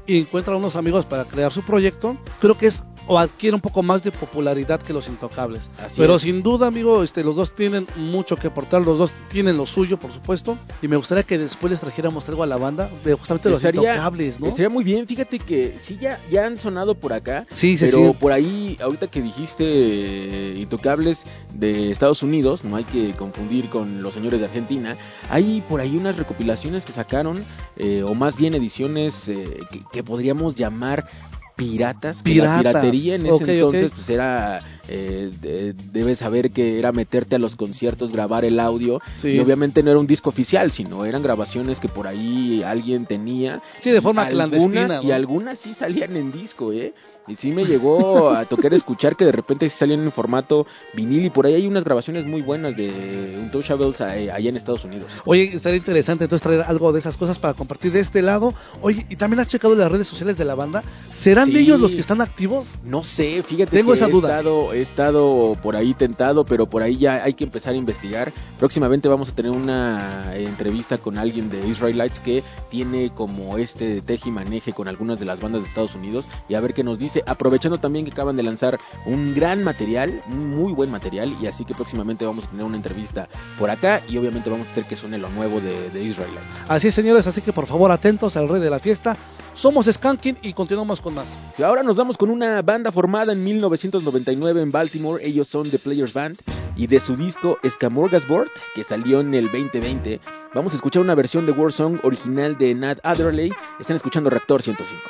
y 0.07 0.19
encuentra 0.19 0.55
unos 0.55 0.75
amigos 0.75 1.05
para 1.05 1.25
crear 1.25 1.51
su 1.51 1.61
proyecto, 1.61 2.17
creo 2.39 2.57
que 2.57 2.67
es 2.67 2.83
o 3.07 3.17
adquiere 3.17 3.55
un 3.55 3.61
poco 3.61 3.81
más 3.83 4.03
de 4.03 4.11
popularidad 4.11 4.81
que 4.81 4.93
los 4.93 5.07
intocables. 5.07 5.69
Así 5.83 6.01
Pero 6.01 6.15
es. 6.15 6.21
sin 6.21 6.43
duda, 6.43 6.67
amigo, 6.67 7.03
este, 7.03 7.23
los 7.23 7.35
dos 7.35 7.55
tienen 7.55 7.87
mucho 7.95 8.35
que 8.35 8.47
aportar, 8.47 8.81
los 8.81 8.97
dos 8.97 9.11
tienen 9.29 9.57
lo 9.57 9.65
suyo, 9.65 9.97
por 9.97 10.11
supuesto, 10.11 10.57
y 10.81 10.87
me 10.87 10.97
gustaría 10.97 11.23
que 11.23 11.37
después 11.37 11.71
les 11.71 11.79
trajéramos 11.79 12.27
algo 12.29 12.43
a 12.43 12.45
la 12.45 12.57
banda 12.57 12.89
de 13.05 13.13
justamente 13.13 13.49
los 13.49 13.63
intocables, 13.63 14.39
¿no? 14.39 14.47
Estaría 14.47 14.69
muy 14.69 14.83
bien, 14.83 15.07
fíjate 15.07 15.39
que 15.39 15.77
sí 15.79 15.97
ya, 15.99 16.19
ya 16.29 16.45
han 16.45 16.59
sonado 16.59 16.95
por 16.95 17.13
acá, 17.13 17.45
Sí, 17.51 17.77
sí, 17.77 17.85
pero 17.85 18.09
sí. 18.09 18.17
por 18.19 18.31
ahí, 18.31 18.77
ahorita 18.81 19.07
que 19.07 19.21
dijiste 19.21 19.63
eh, 19.65 20.55
intocables 20.57 21.25
de 21.53 21.91
Estados 21.91 22.23
Unidos, 22.23 22.63
no 22.63 22.75
hay 22.75 22.83
que 22.83 23.13
confundir 23.13 23.69
con 23.69 24.03
los 24.03 24.13
señores 24.13 24.39
de 24.41 24.47
Argentina, 24.47 24.97
hay 25.29 25.63
por 25.69 25.79
ahí 25.79 25.95
unas 25.95 26.17
recopilaciones 26.17 26.85
que 26.85 26.91
sacaron, 26.91 27.43
eh, 27.77 28.03
o 28.03 28.13
más 28.15 28.35
bien 28.35 28.53
ediciones 28.53 29.29
eh, 29.29 29.61
que, 29.91 29.96
que 29.97 30.03
podríamos 30.03 30.55
llamar 30.55 31.07
piratas, 31.55 32.21
que 32.21 32.35
la 32.35 32.59
piratería 32.59 33.15
en 33.15 33.25
ese 33.25 33.55
entonces 33.55 33.91
pues 33.91 34.07
era, 34.11 34.61
eh, 34.87 35.31
de- 35.41 35.73
debes 35.91 36.19
saber 36.19 36.51
que 36.51 36.77
era 36.77 36.91
meterte 36.91 37.35
a 37.35 37.39
los 37.39 37.55
conciertos, 37.55 38.11
grabar 38.11 38.45
el 38.45 38.59
audio, 38.59 39.01
Sí. 39.15 39.29
y 39.29 39.39
obviamente 39.39 39.81
no 39.81 39.89
era 39.89 39.99
un 39.99 40.05
disco 40.05 40.29
oficial, 40.29 40.69
sino 40.71 41.03
eran 41.03 41.23
grabaciones 41.23 41.79
que 41.79 41.89
por 41.89 42.05
ahí 42.05 42.61
alguien 42.63 43.07
tenía 43.07 43.63
Sí, 43.79 43.89
de 43.89 44.01
forma 44.01 44.21
y 44.25 44.27
algunas- 44.27 44.49
clandestina, 44.51 45.01
Y 45.03 45.11
algunas 45.11 45.57
sí 45.57 45.73
salían 45.73 46.15
en 46.15 46.31
disco, 46.31 46.71
¿eh? 46.73 46.93
Y 47.27 47.35
sí 47.35 47.51
me 47.51 47.65
llegó 47.65 48.29
a 48.29 48.45
tocar 48.45 48.73
escuchar 48.73 49.15
que 49.17 49.25
de 49.25 49.31
repente 49.33 49.69
salían 49.69 50.01
en 50.01 50.11
formato 50.11 50.65
vinil 50.93 51.25
y 51.25 51.29
por 51.29 51.45
ahí 51.45 51.55
hay 51.55 51.67
unas 51.67 51.83
grabaciones 51.83 52.25
muy 52.25 52.41
buenas 52.41 52.75
de 52.77 53.37
Untouchables 53.41 53.99
eh, 54.01 54.31
allá 54.31 54.49
en 54.49 54.55
Estados 54.55 54.85
Unidos. 54.85 55.11
Oye, 55.25 55.51
estaría 55.53 55.77
interesante 55.77 56.23
entonces 56.23 56.41
traer 56.43 56.61
algo 56.61 56.93
de 56.93 56.99
esas 56.99 57.17
cosas 57.17 57.37
para 57.37 57.53
compartir 57.53 57.91
de 57.91 57.99
este 57.99 58.21
lado. 58.21 58.53
Oye, 58.81 59.05
y 59.09 59.17
también 59.17 59.41
has 59.41 59.47
checado 59.47 59.75
las 59.75 59.91
redes 59.91 60.07
sociales 60.07 60.37
de 60.37 60.45
la 60.45 60.55
banda. 60.55 60.83
¿Serán 61.09 61.47
Sí. 61.47 61.57
ellos 61.57 61.79
los 61.81 61.95
que 61.95 62.01
están 62.01 62.21
activos? 62.21 62.79
No 62.83 63.03
sé, 63.03 63.43
fíjate 63.43 63.75
Tengo 63.75 63.91
que 63.91 63.97
esa 63.97 64.07
he, 64.07 64.11
duda. 64.11 64.29
Estado, 64.29 64.73
he 64.73 64.81
estado 64.81 65.57
por 65.61 65.75
ahí 65.75 65.93
tentado, 65.93 66.45
pero 66.45 66.67
por 66.69 66.81
ahí 66.81 66.97
ya 66.97 67.23
hay 67.23 67.33
que 67.33 67.43
empezar 67.43 67.73
a 67.73 67.77
investigar. 67.77 68.31
Próximamente 68.57 69.07
vamos 69.09 69.29
a 69.29 69.35
tener 69.35 69.51
una 69.51 70.33
entrevista 70.35 70.97
con 70.97 71.17
alguien 71.17 71.49
de 71.49 71.67
Israelites 71.67 72.19
que 72.21 72.43
tiene 72.69 73.11
como 73.13 73.57
este 73.57 74.01
teje 74.01 74.29
y 74.29 74.31
maneje 74.31 74.71
con 74.73 74.87
algunas 74.87 75.19
de 75.19 75.25
las 75.25 75.41
bandas 75.41 75.63
de 75.63 75.67
Estados 75.67 75.93
Unidos 75.95 76.27
y 76.47 76.53
a 76.55 76.61
ver 76.61 76.73
qué 76.73 76.83
nos 76.83 76.97
dice. 76.97 77.16
Aprovechando 77.25 77.79
también 77.79 78.05
que 78.05 78.11
acaban 78.11 78.35
de 78.35 78.43
lanzar 78.43 78.79
un 79.05 79.33
gran 79.33 79.63
material, 79.63 80.23
un 80.27 80.55
muy 80.55 80.73
buen 80.73 80.91
material, 80.91 81.35
y 81.41 81.47
así 81.47 81.65
que 81.65 81.73
próximamente 81.73 82.25
vamos 82.25 82.45
a 82.45 82.49
tener 82.49 82.65
una 82.65 82.77
entrevista 82.77 83.27
por 83.57 83.69
acá 83.69 84.01
y 84.07 84.17
obviamente 84.17 84.49
vamos 84.49 84.67
a 84.67 84.71
hacer 84.71 84.85
que 84.85 84.95
suene 84.95 85.17
lo 85.17 85.29
nuevo 85.29 85.59
de, 85.59 85.89
de 85.89 86.03
Israelites. 86.03 86.59
Así 86.67 86.89
es, 86.89 86.95
señores, 86.95 87.27
así 87.27 87.41
que 87.41 87.53
por 87.53 87.65
favor 87.65 87.91
atentos 87.91 88.37
al 88.37 88.49
rey 88.49 88.61
de 88.61 88.69
la 88.69 88.79
fiesta. 88.79 89.17
Somos 89.57 89.87
Skanking 89.87 90.37
y 90.43 90.53
continuamos 90.53 91.01
con 91.01 91.15
más. 91.15 91.35
Y 91.57 91.63
ahora 91.63 91.81
nos 91.81 91.95
vamos 91.95 92.15
con 92.15 92.29
una 92.29 92.61
banda 92.61 92.91
formada 92.91 93.33
en 93.33 93.43
1999 93.43 94.61
en 94.61 94.71
Baltimore. 94.71 95.25
Ellos 95.25 95.47
son 95.47 95.67
The 95.67 95.79
Players 95.79 96.13
Band. 96.13 96.37
Y 96.75 96.85
de 96.85 96.99
su 96.99 97.15
disco 97.15 97.57
Scamorgasbord, 97.67 98.49
que 98.75 98.83
salió 98.83 99.19
en 99.19 99.33
el 99.33 99.45
2020, 99.45 100.21
vamos 100.53 100.73
a 100.73 100.75
escuchar 100.75 101.01
una 101.01 101.15
versión 101.15 101.47
de 101.47 101.53
War 101.53 101.71
Song 101.71 101.97
original 102.03 102.55
de 102.55 102.75
Nat 102.75 102.99
Adderley. 103.01 103.51
Están 103.79 103.95
escuchando 103.95 104.29
Reactor 104.29 104.61
105. 104.61 105.01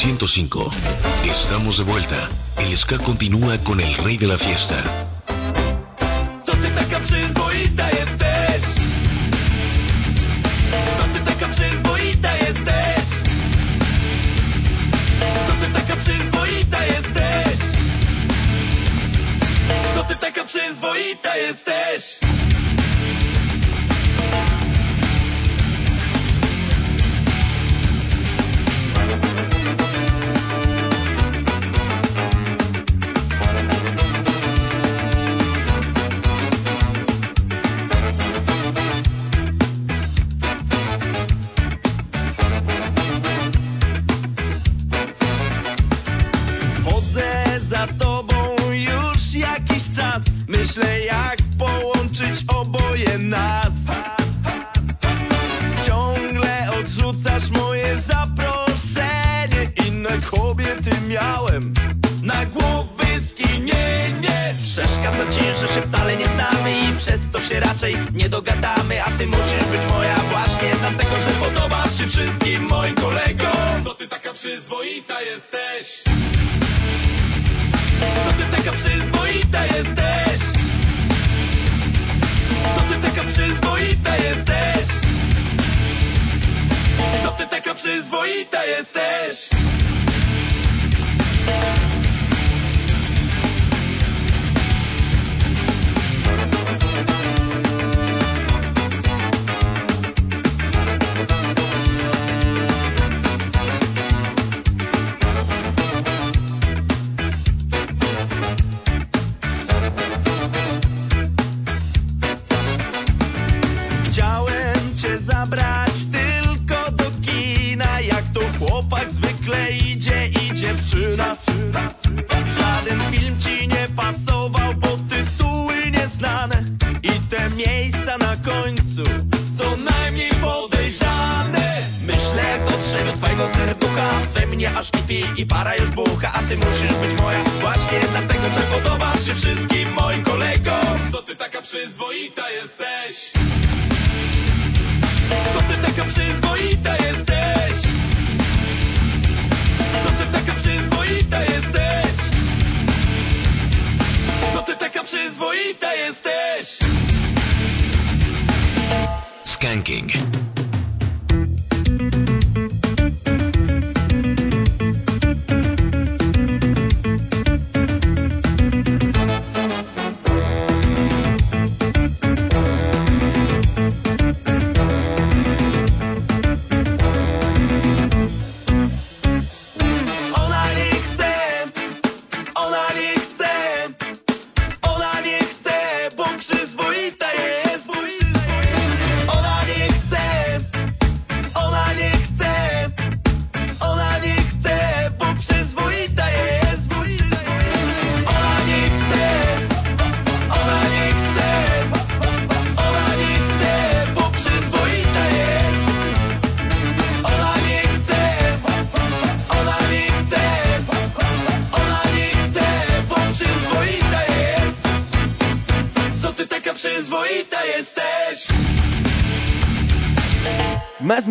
105. 0.00 0.70
Estamos 1.26 1.76
de 1.76 1.84
vuelta. 1.84 2.16
El 2.56 2.74
ska 2.74 2.96
continúa 2.96 3.58
con 3.58 3.80
el 3.80 3.94
rey 3.98 4.16
de 4.16 4.28
la 4.28 4.38
fiesta. 4.38 4.99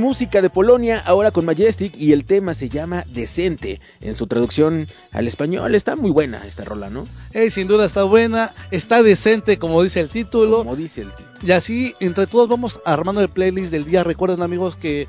Música 0.10 0.42
de 0.42 0.50
Polonia, 0.50 1.04
ahora 1.06 1.30
con 1.30 1.46
Majestic, 1.46 1.96
y 1.96 2.14
el 2.14 2.26
tema 2.26 2.56
se 2.56 2.68
llama 2.68 3.06
Decente. 3.14 3.80
En 4.02 4.16
su 4.16 4.26
traducción 4.26 4.88
al 5.12 5.28
español 5.28 5.76
está 5.76 5.96
muy 5.96 6.10
buena 6.10 6.44
esta 6.48 6.66
rola, 6.66 6.90
¿no? 6.90 7.08
Eh, 7.32 7.52
sin 7.52 7.68
duda 7.68 7.86
está 7.86 8.06
buena, 8.06 8.52
está 8.72 9.04
decente 9.04 9.60
como 9.60 9.84
dice 9.84 10.00
el 10.00 10.10
título. 10.10 10.58
Como 10.58 10.76
dice 10.76 11.02
el 11.02 11.12
título. 11.12 11.30
Y 11.44 11.52
así, 11.52 11.94
entre 12.00 12.26
todos 12.26 12.50
vamos 12.50 12.82
armando 12.86 13.22
el 13.22 13.30
playlist 13.30 13.72
del 13.72 13.86
día. 13.86 14.04
Recuerden 14.04 14.42
amigos 14.42 14.76
que 14.76 15.08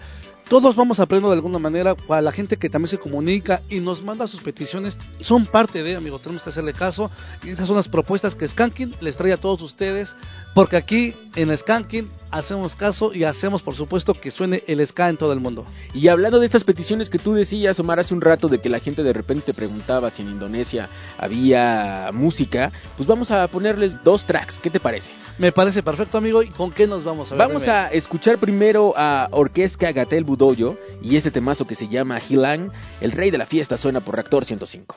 todos 0.51 0.75
vamos 0.75 0.99
aprendiendo 0.99 1.31
de 1.31 1.37
alguna 1.37 1.61
manera. 1.61 1.95
Para 1.95 2.21
la 2.23 2.33
gente 2.33 2.57
que 2.57 2.69
también 2.69 2.89
se 2.89 2.99
comunica 2.99 3.63
y 3.71 3.79
nos 3.79 4.03
manda 4.03 4.27
sus 4.27 4.41
peticiones, 4.41 4.99
son 5.21 5.47
parte 5.47 5.85
de, 5.85 5.95
amigos. 5.95 6.23
Tenemos 6.23 6.43
que 6.43 6.51
hacerle 6.51 6.73
caso. 6.73 7.09
Y 7.45 7.51
esas 7.51 7.69
son 7.69 7.77
las 7.77 7.89
propuestas 7.89 8.35
que 8.35 8.49
Skanking 8.49 8.97
les 9.01 9.15
trae 9.15 9.33
a 9.33 9.39
todos 9.39 9.63
ustedes. 9.63 10.17
Porque 10.53 10.77
aquí 10.77 11.15
en 11.37 11.57
Skanking 11.57 12.11
hacemos 12.33 12.75
caso 12.75 13.13
y 13.15 13.25
hacemos, 13.25 13.63
por 13.63 13.75
supuesto, 13.75 14.15
que 14.15 14.31
suene 14.31 14.63
el 14.67 14.85
ska 14.87 15.09
en 15.09 15.17
todo 15.17 15.33
el 15.33 15.41
mundo. 15.41 15.67
Y 15.95 16.09
hablando 16.09 16.41
de 16.41 16.47
estas 16.47 16.65
peticiones 16.65 17.11
que 17.11 17.19
tú 17.19 17.33
decías, 17.33 17.79
Omar, 17.79 18.01
hace 18.01 18.15
un 18.15 18.21
rato 18.21 18.49
de 18.49 18.61
que 18.61 18.69
la 18.69 18.81
gente 18.81 19.03
de 19.03 19.13
repente 19.13 19.47
te 19.47 19.55
preguntaba 19.55 20.11
si 20.11 20.23
en 20.23 20.31
Indonesia 20.31 20.89
había 21.19 22.11
música, 22.13 22.73
pues 22.97 23.07
vamos 23.07 23.31
a 23.31 23.47
ponerles 23.49 24.03
dos 24.03 24.27
tracks. 24.27 24.59
¿Qué 24.59 24.71
te 24.71 24.81
parece? 24.81 25.13
Me 25.39 25.53
parece 25.53 25.83
perfecto, 25.83 26.19
amigo. 26.19 26.43
¿Y 26.43 26.49
con 26.49 26.73
qué 26.73 26.87
nos 26.87 27.05
vamos 27.05 27.31
a 27.31 27.37
ver? 27.37 27.47
Vamos 27.47 27.69
a 27.69 27.89
escuchar 27.93 28.39
primero 28.39 28.95
a 28.97 29.29
Orquesca 29.31 29.93
Gatel 29.93 30.25
Budoyo 30.41 30.79
y 31.03 31.17
este 31.17 31.31
temazo 31.31 31.67
que 31.67 31.75
se 31.75 31.89
llama 31.89 32.19
Hilang. 32.27 32.73
El 33.03 33.13
rey 33.13 33.31
de 33.31 33.37
la 33.37 33.45
fiesta 33.45 33.77
suena 33.77 34.03
por 34.03 34.15
Reactor 34.15 34.47
105. 34.47 34.97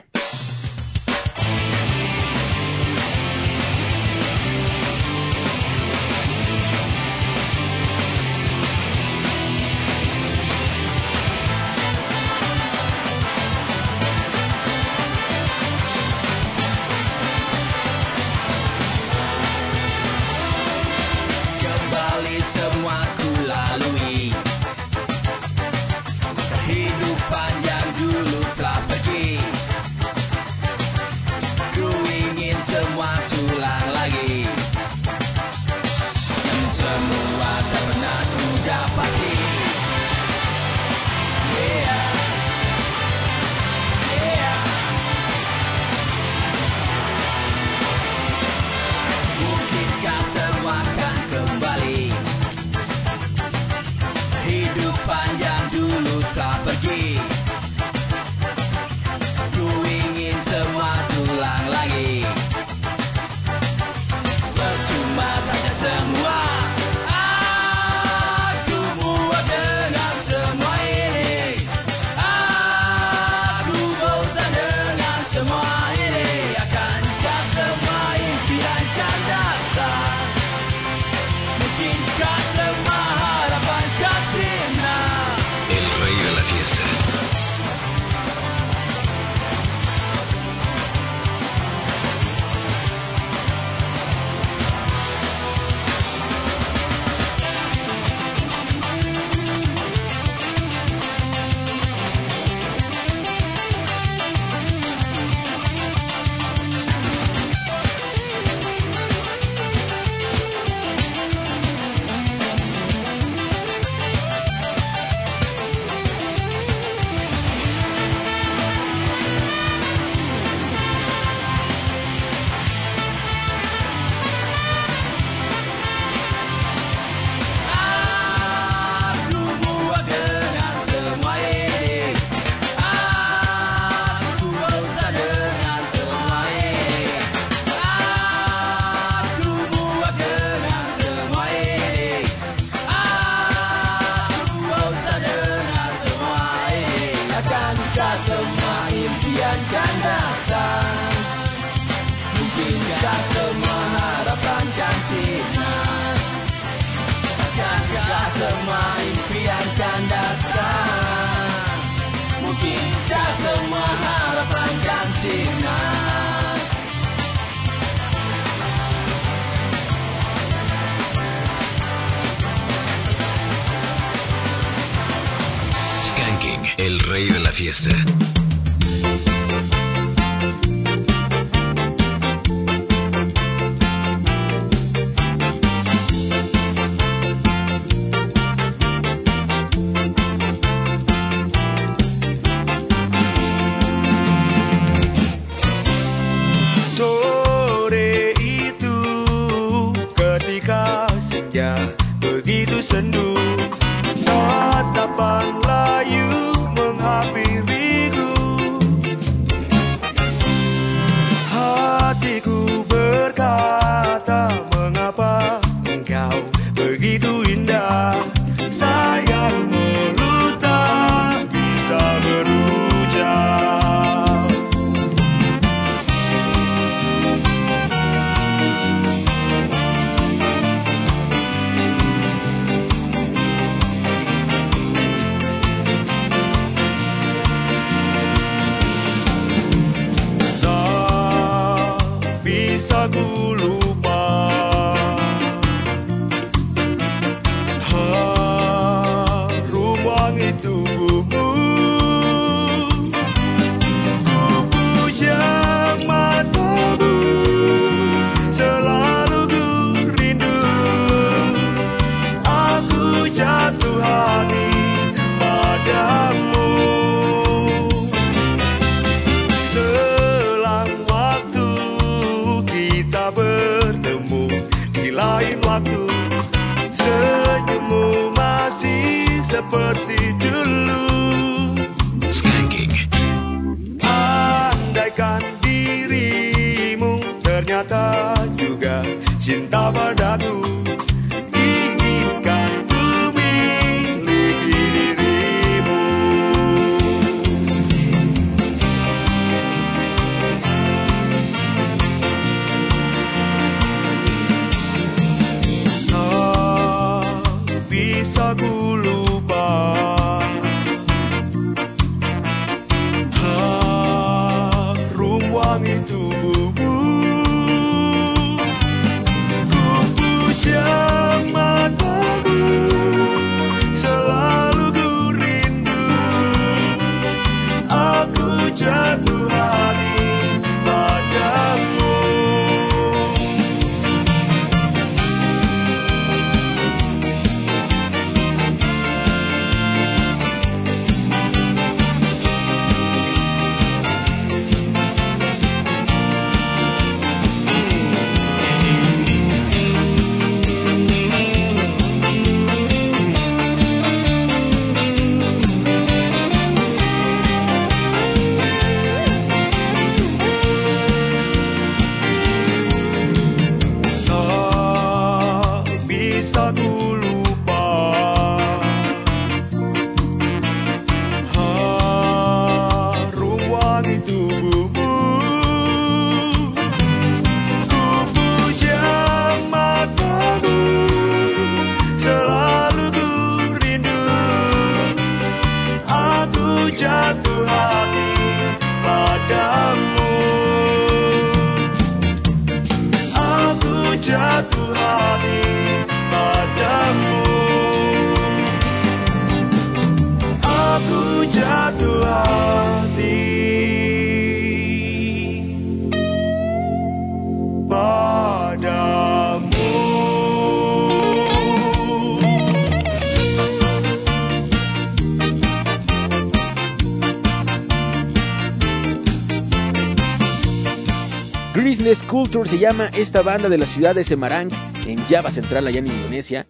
Se 422.44 422.78
llama 422.78 423.08
esta 423.08 423.42
banda 423.42 423.68
de 423.68 423.78
la 423.78 423.86
ciudad 423.86 424.14
de 424.14 424.22
Semarang, 424.22 424.70
en 425.06 425.18
Java 425.26 425.50
Central, 425.50 425.86
allá 425.86 425.98
en 425.98 426.06
Indonesia. 426.06 426.66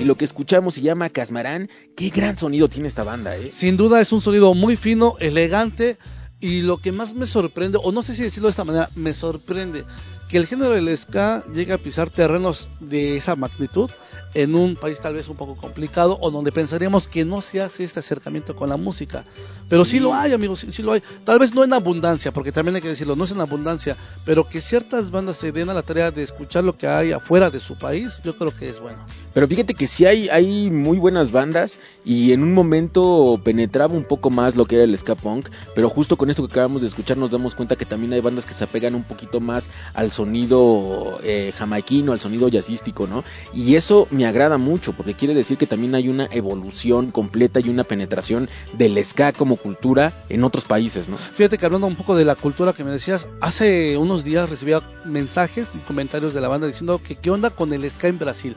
Y 0.00 0.04
lo 0.04 0.16
que 0.16 0.24
escuchamos 0.24 0.74
se 0.74 0.82
llama 0.82 1.10
Casmarán. 1.10 1.68
Qué 1.96 2.10
gran 2.10 2.36
sonido 2.36 2.68
tiene 2.68 2.86
esta 2.86 3.02
banda, 3.02 3.36
¿eh? 3.36 3.50
Sin 3.52 3.76
duda 3.76 4.00
es 4.00 4.12
un 4.12 4.20
sonido 4.20 4.54
muy 4.54 4.76
fino, 4.76 5.16
elegante 5.18 5.98
y 6.38 6.62
lo 6.62 6.78
que 6.78 6.92
más 6.92 7.14
me 7.14 7.26
sorprende, 7.26 7.78
o 7.82 7.92
no 7.92 8.02
sé 8.02 8.14
si 8.14 8.22
decirlo 8.22 8.48
de 8.48 8.50
esta 8.50 8.64
manera, 8.64 8.88
me 8.94 9.14
sorprende 9.14 9.84
que 10.32 10.38
el 10.38 10.46
género 10.46 10.70
del 10.70 10.96
ska 10.96 11.44
llegue 11.52 11.74
a 11.74 11.78
pisar 11.78 12.08
terrenos 12.08 12.70
de 12.80 13.18
esa 13.18 13.36
magnitud 13.36 13.90
en 14.32 14.54
un 14.54 14.76
país 14.76 14.98
tal 14.98 15.12
vez 15.12 15.28
un 15.28 15.36
poco 15.36 15.56
complicado 15.58 16.16
o 16.22 16.30
donde 16.30 16.50
pensaríamos 16.52 17.06
que 17.06 17.26
no 17.26 17.42
se 17.42 17.60
hace 17.60 17.84
este 17.84 18.00
acercamiento 18.00 18.56
con 18.56 18.70
la 18.70 18.78
música. 18.78 19.26
Pero 19.68 19.84
sí, 19.84 19.98
Sí. 19.98 20.00
lo 20.00 20.14
hay, 20.14 20.32
amigos, 20.32 20.60
sí, 20.60 20.72
sí 20.72 20.82
lo 20.82 20.92
hay. 20.92 21.02
Tal 21.24 21.38
vez 21.38 21.54
no 21.54 21.64
en 21.64 21.74
abundancia, 21.74 22.32
porque 22.32 22.50
también 22.50 22.76
hay 22.76 22.80
que 22.80 22.88
decirlo, 22.88 23.14
no 23.14 23.24
es 23.24 23.30
en 23.30 23.40
abundancia, 23.42 23.94
pero 24.24 24.48
que 24.48 24.62
ciertas 24.62 25.10
bandas 25.10 25.36
se 25.36 25.52
den 25.52 25.68
a 25.68 25.74
la 25.74 25.82
tarea 25.82 26.10
de 26.10 26.22
escuchar 26.22 26.64
lo 26.64 26.78
que 26.78 26.86
hay 26.86 27.12
afuera 27.12 27.50
de 27.50 27.60
su 27.60 27.78
país, 27.78 28.18
yo 28.24 28.34
creo 28.34 28.56
que 28.56 28.70
es 28.70 28.80
bueno. 28.80 29.04
Pero 29.34 29.48
fíjate 29.48 29.74
que 29.74 29.86
sí 29.86 30.04
hay, 30.04 30.28
hay 30.28 30.70
muy 30.70 30.98
buenas 30.98 31.30
bandas 31.30 31.78
y 32.04 32.32
en 32.32 32.42
un 32.42 32.54
momento 32.54 33.40
penetraba 33.42 33.94
un 33.94 34.04
poco 34.04 34.30
más 34.30 34.56
lo 34.56 34.66
que 34.66 34.76
era 34.76 34.84
el 34.84 34.96
ska 34.96 35.14
punk, 35.14 35.48
pero 35.74 35.88
justo 35.88 36.16
con 36.16 36.30
esto 36.30 36.46
que 36.46 36.52
acabamos 36.52 36.82
de 36.82 36.88
escuchar 36.88 37.16
nos 37.16 37.30
damos 37.30 37.54
cuenta 37.54 37.76
que 37.76 37.84
también 37.84 38.12
hay 38.12 38.20
bandas 38.20 38.46
que 38.46 38.54
se 38.54 38.64
apegan 38.64 38.94
un 38.94 39.04
poquito 39.04 39.40
más 39.40 39.70
al 39.94 40.10
sonido 40.10 41.18
eh, 41.22 41.52
jamaiquino, 41.56 42.12
al 42.12 42.20
sonido 42.20 42.48
jazzístico, 42.48 43.06
¿no? 43.06 43.24
Y 43.54 43.76
eso 43.76 44.06
me 44.10 44.26
agrada 44.26 44.58
mucho 44.58 44.92
porque 44.92 45.14
quiere 45.14 45.34
decir 45.34 45.56
que 45.56 45.66
también 45.66 45.94
hay 45.94 46.08
una 46.08 46.28
evolución 46.30 47.10
completa 47.10 47.60
y 47.60 47.68
una 47.68 47.84
penetración 47.84 48.48
del 48.74 49.02
ska 49.04 49.32
como 49.32 49.56
cultura 49.56 50.24
en 50.28 50.44
otros 50.44 50.64
países, 50.64 51.08
¿no? 51.08 51.16
Fíjate 51.16 51.58
que 51.58 51.66
hablando 51.66 51.86
un 51.86 51.96
poco 51.96 52.14
de 52.14 52.24
la 52.24 52.34
cultura 52.34 52.72
que 52.72 52.84
me 52.84 52.90
decías, 52.90 53.28
hace 53.40 53.96
unos 53.96 54.24
días 54.24 54.50
recibía 54.50 54.82
mensajes 55.04 55.74
y 55.74 55.78
comentarios 55.78 56.34
de 56.34 56.40
la 56.40 56.48
banda 56.48 56.66
diciendo 56.66 57.00
que 57.02 57.16
qué 57.16 57.30
onda 57.30 57.50
con 57.50 57.72
el 57.72 57.88
ska 57.90 58.08
en 58.08 58.18
Brasil. 58.18 58.56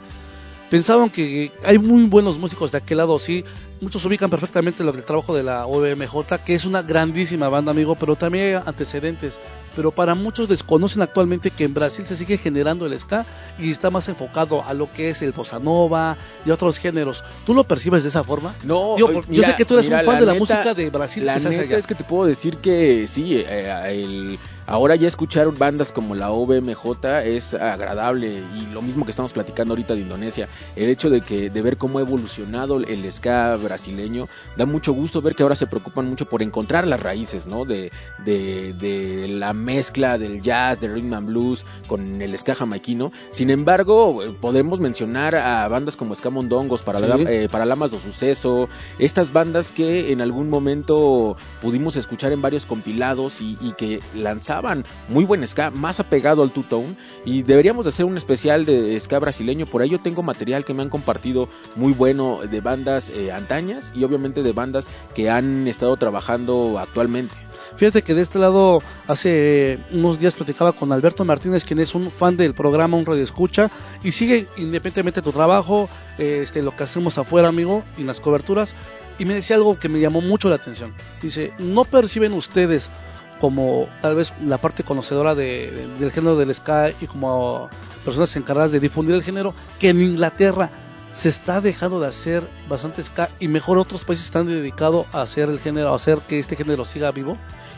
Pensaban 0.70 1.10
que 1.10 1.52
hay 1.64 1.78
muy 1.78 2.04
buenos 2.04 2.38
músicos 2.38 2.72
de 2.72 2.80
aquel 2.80 2.98
lado, 2.98 3.20
sí. 3.20 3.44
Muchos 3.82 4.06
ubican 4.06 4.30
perfectamente 4.30 4.84
lo 4.84 4.94
el 4.94 5.04
trabajo 5.04 5.36
de 5.36 5.44
la 5.44 5.66
OBMJ, 5.68 6.38
que 6.46 6.56
es 6.56 6.64
una 6.66 6.82
grandísima 6.82 7.50
banda, 7.50 7.72
amigo, 7.72 7.96
pero 7.96 8.16
también 8.16 8.46
hay 8.56 8.64
antecedentes. 8.66 9.40
Pero 9.76 9.92
para 9.92 10.16
muchos 10.16 10.48
desconocen 10.48 11.02
actualmente 11.02 11.52
que 11.52 11.66
en 11.66 11.74
Brasil 11.74 12.06
se 12.06 12.16
sigue 12.16 12.38
generando 12.38 12.86
el 12.86 12.98
ska 12.98 13.26
y 13.60 13.72
está 13.72 13.90
más 13.92 14.08
enfocado 14.08 14.64
a 14.64 14.74
lo 14.74 14.90
que 14.92 15.10
es 15.10 15.22
el 15.22 15.34
bossa 15.34 15.60
nova 15.60 16.18
y 16.46 16.52
otros 16.52 16.78
géneros. 16.80 17.26
¿Tú 17.46 17.54
lo 17.54 17.66
percibes 17.66 18.04
de 18.04 18.10
esa 18.10 18.24
forma? 18.24 18.56
No, 18.64 18.96
Digo, 18.96 19.22
yo 19.30 19.44
sé 19.44 19.54
que 19.58 19.66
tú 19.66 19.74
eres 19.74 19.88
mira, 19.88 20.00
un 20.00 20.06
fan 20.06 20.20
de 20.22 20.26
la 20.28 20.32
neta- 20.34 20.40
música 20.40 20.74
de 20.74 20.90
Brasil. 20.90 21.26
La 21.26 21.34
que 21.34 21.40
se 21.42 21.48
hace 21.50 21.58
neta 21.58 21.70
allá. 21.70 21.78
es 21.78 21.88
que 21.88 21.96
te 21.96 22.06
puedo 22.06 22.26
decir 22.26 22.58
que 22.60 23.06
sí, 23.08 23.36
eh, 23.46 23.82
el, 23.88 24.40
ahora 24.66 24.96
ya 24.96 25.10
escuchar 25.10 25.52
bandas 25.52 25.92
como 25.92 26.16
la 26.16 26.32
OBMJ 26.32 27.26
es 27.26 27.54
agradable 27.54 28.42
y 28.56 28.68
lo 28.74 28.82
mismo 28.82 29.04
que 29.04 29.12
estamos 29.12 29.34
platicando 29.34 29.74
ahorita 29.74 29.94
de 29.94 30.00
Indonesia, 30.00 30.48
el 30.78 30.88
hecho 30.88 31.10
de 31.10 31.20
que 31.20 31.50
de 31.50 31.62
ver 31.62 31.76
cómo 31.76 32.00
ha 32.00 32.02
evolucionado 32.02 32.78
el 32.78 33.12
ska 33.12 33.58
brasileño, 33.66 34.28
da 34.56 34.66
mucho 34.66 34.94
gusto 34.94 35.22
ver 35.22 35.36
que 35.36 35.44
ahora 35.44 35.56
se 35.56 35.68
preocupan 35.68 36.08
mucho 36.08 36.26
por 36.26 36.42
encontrar 36.42 36.88
las 36.88 37.00
raíces, 37.02 37.46
¿no? 37.48 37.66
De, 37.66 37.92
de, 38.24 38.74
de 38.74 39.28
la 39.28 39.52
mezcla 39.54 40.18
del 40.18 40.42
jazz, 40.42 40.80
del 40.80 40.94
rhythm 40.94 41.14
and 41.14 41.28
blues 41.28 41.66
con 41.88 42.22
el 42.22 42.38
ska 42.38 42.56
jamaiquino. 42.56 43.12
Sin 43.32 43.50
embargo, 43.50 44.22
podemos 44.40 44.80
mencionar 44.80 45.36
a 45.36 45.68
bandas 45.68 45.96
como 45.98 46.16
Ska 46.16 46.30
Mondongos, 46.30 46.82
para, 46.82 47.00
Sí. 47.00 47.06
eh, 47.28 47.48
para 47.52 47.66
Lamas 47.66 47.92
do 47.92 48.00
Suceso, 48.00 48.70
estas 49.00 49.34
bandas 49.34 49.72
que 49.72 50.12
en 50.14 50.22
algún 50.22 50.50
momento 50.50 51.36
pudimos 51.62 51.96
escuchar 51.98 52.32
en 52.32 52.42
varios 52.42 52.66
compilados 52.66 53.42
y, 53.42 53.58
y 53.60 53.74
que 53.74 54.00
lanzaban 54.16 54.86
muy 55.10 55.26
buen 55.26 55.46
ska, 55.48 55.72
más 55.72 56.00
apegado 56.00 56.44
al 56.44 56.52
two-tone 56.52 56.96
y 57.26 57.44
deberíamos 57.44 57.86
de 57.86 57.90
hacer 57.90 58.06
un 58.06 58.18
especial 58.18 58.66
de 58.66 58.98
ska 59.00 59.20
brasileño, 59.20 59.66
por 59.66 59.82
ello 59.82 60.00
tengo 60.00 60.24
material 60.24 60.64
que 60.64 60.74
me 60.74 60.84
han 60.84 60.90
compartido 60.90 61.50
muy 61.76 61.94
bueno 61.94 62.40
de 62.50 62.62
bandas 62.62 63.10
eh, 63.10 63.32
y 63.94 64.04
obviamente 64.04 64.44
de 64.44 64.52
bandas 64.52 64.90
que 65.14 65.30
han 65.30 65.68
estado 65.68 65.96
trabajando 65.98 66.78
actualmente. 66.80 67.34
Fíjate 67.78 68.02
que 68.04 68.14
de 68.14 68.22
este 68.22 68.40
lado 68.40 68.82
hace 69.08 69.80
unos 69.92 70.20
días 70.20 70.34
platicaba 70.34 70.72
con 70.72 70.92
Alberto 70.92 71.26
Martínez, 71.26 71.64
quien 71.66 71.80
es 71.80 71.94
un 71.96 72.10
fan 72.12 72.38
del 72.38 72.54
programa 72.54 72.98
Un 72.98 73.06
Radio 73.06 73.24
Escucha 73.24 73.70
y 74.04 74.12
sigue 74.12 74.48
independientemente 74.58 75.22
de 75.22 75.26
tu 75.26 75.32
trabajo, 75.32 75.90
este, 76.18 76.62
lo 76.62 76.76
que 76.76 76.84
hacemos 76.84 77.18
afuera, 77.18 77.48
amigo, 77.50 77.84
y 77.98 78.04
las 78.04 78.20
coberturas. 78.20 78.76
Y 79.20 79.26
me 79.26 79.34
decía 79.34 79.56
algo 79.56 79.80
que 79.80 79.90
me 79.90 80.00
llamó 80.00 80.22
mucho 80.22 80.50
la 80.50 80.56
atención. 80.56 80.94
Dice, 81.22 81.52
¿no 81.60 81.84
perciben 81.86 82.34
ustedes 82.34 82.90
como 83.40 83.88
tal 84.02 84.16
vez 84.16 84.32
la 84.46 84.58
parte 84.58 84.84
conocedora 84.84 85.36
de- 85.36 85.70
de- 85.72 85.88
del 86.00 86.12
género 86.12 86.38
del 86.38 86.54
ska 86.56 86.92
y 87.02 87.08
como 87.08 87.70
personas 88.06 88.34
encargadas 88.38 88.72
de 88.72 88.80
difundir 88.80 89.16
el 89.16 89.24
género 89.24 89.54
que 89.80 89.90
en 89.90 90.02
Inglaterra 90.02 90.70
se 91.16 91.30
está 91.30 91.62
dejando 91.62 92.00
de 92.00 92.08
hacer 92.08 92.48
bastante 92.70 93.02
y 93.40 93.48
mejor 93.48 93.78
otros 93.78 94.04
países 94.04 94.26
están 94.26 94.48
dedicados 94.48 95.08
a 95.14 95.22
hacer 95.22 95.50
el 95.50 95.60
género, 95.60 95.94
a 95.94 95.96
hacer 95.96 96.20
que 96.20 96.38
este 96.38 96.56
género 96.56 96.86
siga 96.86 97.12
vivo? 97.12 97.38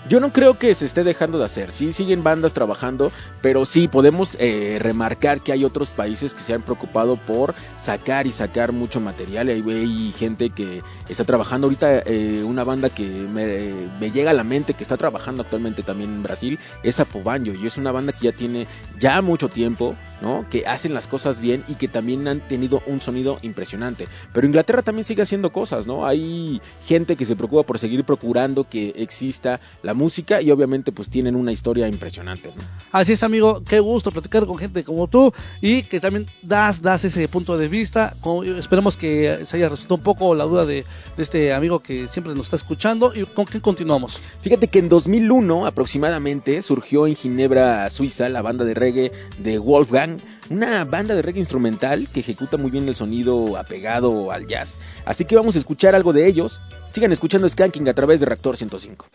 Yo 0.10 0.20
no 0.20 0.32
creo 0.32 0.58
que 0.58 0.74
se 0.74 0.86
esté 0.86 1.04
dejando 1.04 1.38
de 1.38 1.46
hacer, 1.46 1.72
sí 1.72 1.92
siguen 1.92 2.24
bandas 2.24 2.54
trabajando, 2.54 3.12
pero 3.42 3.66
sí 3.66 3.88
podemos 3.88 4.38
eh, 4.40 4.80
remarcar 4.82 5.42
que 5.42 5.52
hay 5.52 5.66
otros 5.66 5.90
países 5.90 6.34
que 6.34 6.42
se 6.42 6.54
han 6.54 6.62
preocupado 6.62 7.18
por 7.18 7.54
sacar 7.78 8.26
y 8.26 8.32
sacar 8.32 8.72
mucho 8.72 9.02
material. 9.02 9.50
Hay, 9.50 9.64
hay 9.68 10.14
gente 10.18 10.50
que 10.50 10.82
está 11.10 11.26
trabajando 11.26 11.68
ahorita, 11.68 12.04
eh, 12.06 12.44
una 12.46 12.64
banda 12.64 12.90
que 12.90 13.06
me, 13.06 13.74
me 14.00 14.12
llega 14.12 14.32
a 14.32 14.34
la 14.34 14.44
mente 14.44 14.74
que 14.74 14.84
está 14.84 14.98
trabajando 14.98 15.42
actualmente 15.42 15.84
también 15.84 16.14
en 16.14 16.24
Brasil 16.24 16.58
es 16.84 17.00
Apobanjo 17.00 17.52
y 17.54 17.68
es 17.68 17.78
una 17.78 17.92
banda 17.92 18.14
que 18.14 18.26
ya 18.26 18.32
tiene 18.32 18.68
ya 19.00 19.22
mucho 19.22 19.50
tiempo, 19.50 19.96
¿no? 20.22 20.46
Que 20.50 20.66
hacen 20.68 20.94
las 20.94 21.08
cosas 21.08 21.40
bien 21.42 21.64
y 21.68 21.76
que 21.76 21.88
también 21.88 22.28
han 22.28 22.48
tenido 22.48 22.82
un 22.88 23.02
sonido 23.02 23.40
impresionante. 23.42 24.08
Pero 24.34 24.48
Inglaterra 24.48 24.82
también 24.82 25.06
sigue 25.06 25.22
haciendo 25.22 25.52
cosas, 25.52 25.88
¿no? 25.88 26.06
Hay 26.06 26.62
gente 26.86 27.16
que 27.16 27.26
se 27.26 27.36
preocupa 27.36 27.64
por 27.64 27.80
seguir 27.80 28.04
procurando 28.04 28.64
que 28.68 28.94
exista 28.98 29.60
la 29.84 29.94
música 29.94 30.42
y 30.42 30.52
obviamente 30.52 30.92
pues 30.92 31.10
tienen 31.10 31.36
una 31.36 31.52
historia 31.52 31.88
impresionante, 31.88 32.54
¿no? 32.56 32.64
Así 32.92 33.14
es, 33.14 33.24
amigo, 33.24 33.64
qué 33.68 33.80
gusto 33.80 34.12
platicar 34.12 34.46
con 34.46 34.58
gente 34.58 34.84
como 34.84 35.08
tú 35.08 35.34
y 35.62 35.84
que 35.84 36.00
también 36.00 36.28
das, 36.42 36.82
das 36.82 37.04
ese 37.06 37.28
punto 37.28 37.58
de 37.58 37.68
vista. 37.68 38.16
Como- 38.22 38.44
esperemos 38.44 38.98
que 38.98 39.46
se 39.46 39.58
haya 39.58 39.70
resuelto 39.70 39.96
un 39.96 40.02
poco 40.04 40.34
la 40.36 40.46
duda 40.46 40.66
de, 40.66 40.86
de 41.16 41.24
este 41.24 41.54
amigo 41.54 41.80
que 41.82 42.08
siempre 42.08 42.34
nos 42.34 42.46
está 42.48 42.56
escuchando. 42.56 43.12
¿Y 43.16 43.26
con 43.26 43.46
qué 43.46 43.62
continuamos? 43.62 44.20
Fíjate 44.42 44.68
que 44.68 44.80
en 44.80 44.90
2001 44.90 45.66
aproximadamente 45.68 46.62
surgió 46.62 47.08
en 47.08 47.16
Ginebra, 47.16 47.90
Suiza, 47.90 48.30
la 48.30 48.42
banda 48.42 48.64
de 48.66 48.74
reggae 48.74 49.12
de 49.40 49.58
Wolfgang, 49.60 50.07
una 50.50 50.86
banda 50.86 51.16
de 51.16 51.22
reggae 51.22 51.40
instrumental 51.40 52.08
que 52.14 52.22
ejecuta 52.22 52.58
muy 52.58 52.72
bien 52.72 52.88
el 52.88 52.96
sonido 52.96 53.58
apegado 53.58 54.32
al 54.32 54.48
jazz. 54.48 54.80
Así 55.06 55.26
que 55.26 55.36
vamos 55.36 55.56
a 55.56 55.60
escuchar 55.60 55.96
algo 55.96 56.14
de 56.14 56.28
ellos. 56.28 56.60
Sigan 56.92 57.12
escuchando 57.12 57.48
Skanking 57.48 57.88
a 57.90 57.94
través 57.94 58.20
de 58.20 58.26
Reactor 58.26 58.58
105. 58.58 59.08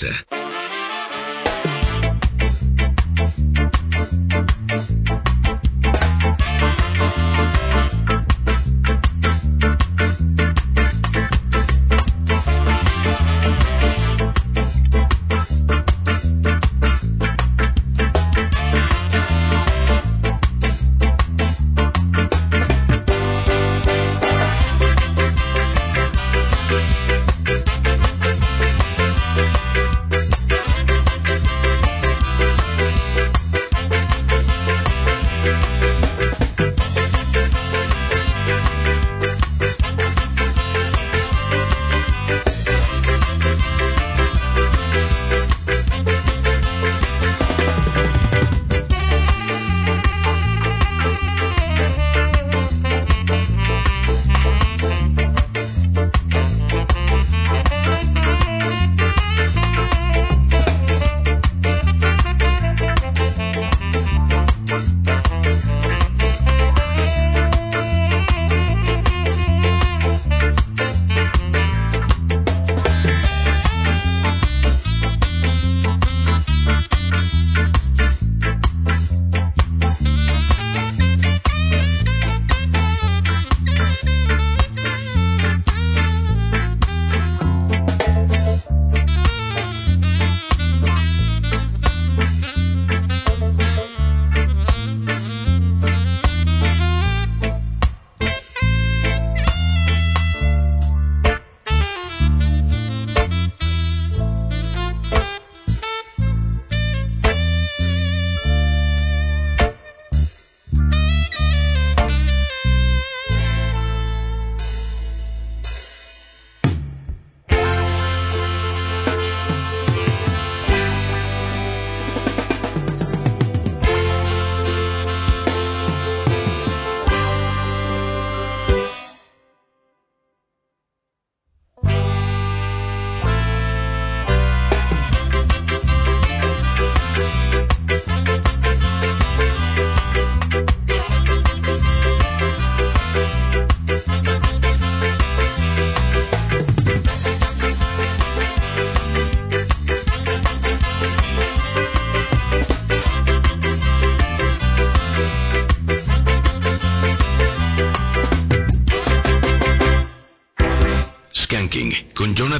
Rey 0.00 0.31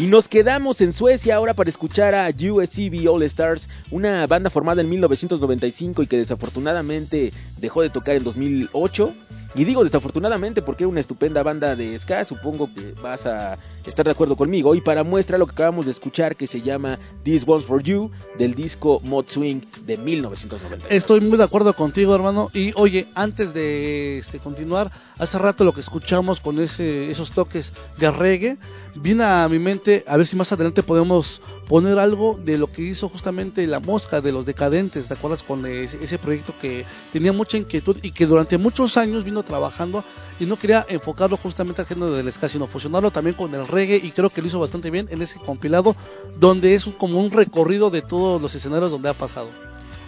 Y 0.00 0.06
nos 0.06 0.28
quedamos 0.28 0.80
en 0.80 0.92
Suecia 0.92 1.36
ahora 1.36 1.54
para 1.54 1.68
escuchar 1.68 2.14
a 2.14 2.28
USCB 2.28 3.08
All 3.10 3.22
Stars, 3.24 3.68
una 3.90 4.26
banda 4.26 4.48
formada 4.48 4.80
en 4.80 4.88
1995 4.88 6.04
y 6.04 6.06
que 6.06 6.16
desafortunadamente 6.16 7.32
dejó 7.58 7.82
de 7.82 7.90
tocar 7.90 8.14
en 8.16 8.24
2008. 8.24 9.12
Y 9.54 9.64
digo 9.64 9.82
desafortunadamente 9.82 10.62
porque 10.62 10.84
era 10.84 10.88
una 10.88 11.00
estupenda 11.00 11.42
banda 11.42 11.74
de 11.74 11.98
ska, 11.98 12.24
supongo 12.24 12.72
que 12.72 12.94
vas 13.02 13.26
a 13.26 13.58
estar 13.88 14.04
de 14.04 14.12
acuerdo 14.12 14.36
conmigo. 14.36 14.74
Y 14.74 14.80
para 14.80 15.02
muestra 15.04 15.38
lo 15.38 15.46
que 15.46 15.52
acabamos 15.52 15.86
de 15.86 15.92
escuchar 15.92 16.36
que 16.36 16.46
se 16.46 16.62
llama 16.62 16.98
This 17.22 17.44
One's 17.46 17.64
For 17.64 17.82
You 17.82 18.10
del 18.38 18.54
disco 18.54 19.00
Mod 19.02 19.26
Swing 19.28 19.62
de 19.84 19.96
1990. 19.96 20.88
Estoy 20.88 21.20
muy 21.20 21.38
de 21.38 21.44
acuerdo 21.44 21.72
contigo, 21.72 22.14
hermano. 22.14 22.50
Y 22.52 22.72
oye, 22.76 23.08
antes 23.14 23.54
de 23.54 24.18
este, 24.18 24.38
continuar, 24.38 24.92
hace 25.18 25.38
rato 25.38 25.64
lo 25.64 25.72
que 25.72 25.80
escuchamos 25.80 26.40
con 26.40 26.58
ese, 26.60 27.10
esos 27.10 27.32
toques 27.32 27.72
de 27.98 28.10
reggae, 28.10 28.58
vino 28.94 29.24
a 29.24 29.48
mi 29.48 29.58
mente 29.58 30.04
a 30.06 30.16
ver 30.16 30.26
si 30.26 30.36
más 30.36 30.52
adelante 30.52 30.82
podemos 30.82 31.40
poner 31.68 31.98
algo 31.98 32.40
de 32.42 32.56
lo 32.56 32.72
que 32.72 32.82
hizo 32.82 33.08
justamente 33.08 33.66
la 33.66 33.78
mosca 33.78 34.20
de 34.20 34.32
los 34.32 34.46
decadentes, 34.46 35.06
¿te 35.06 35.14
acuerdas? 35.14 35.42
Con 35.42 35.66
ese, 35.66 36.02
ese 36.02 36.18
proyecto 36.18 36.54
que 36.58 36.86
tenía 37.12 37.32
mucha 37.32 37.58
inquietud 37.58 37.98
y 38.02 38.12
que 38.12 38.26
durante 38.26 38.56
muchos 38.56 38.96
años 38.96 39.24
vino 39.24 39.42
trabajando 39.42 40.02
y 40.40 40.46
no 40.46 40.56
quería 40.56 40.86
enfocarlo 40.88 41.36
justamente 41.36 41.82
al 41.82 41.86
género 41.86 42.12
del 42.12 42.32
ska, 42.32 42.48
sino 42.48 42.66
fusionarlo 42.66 43.10
también 43.10 43.36
con 43.36 43.54
el 43.54 43.68
reggae 43.68 44.00
y 44.02 44.10
creo 44.10 44.30
que 44.30 44.40
lo 44.40 44.46
hizo 44.46 44.58
bastante 44.58 44.90
bien 44.90 45.08
en 45.10 45.20
ese 45.20 45.38
compilado 45.38 45.94
donde 46.38 46.74
es 46.74 46.86
como 46.98 47.20
un 47.20 47.30
recorrido 47.30 47.90
de 47.90 48.02
todos 48.02 48.40
los 48.40 48.54
escenarios 48.54 48.90
donde 48.90 49.10
ha 49.10 49.14
pasado. 49.14 49.48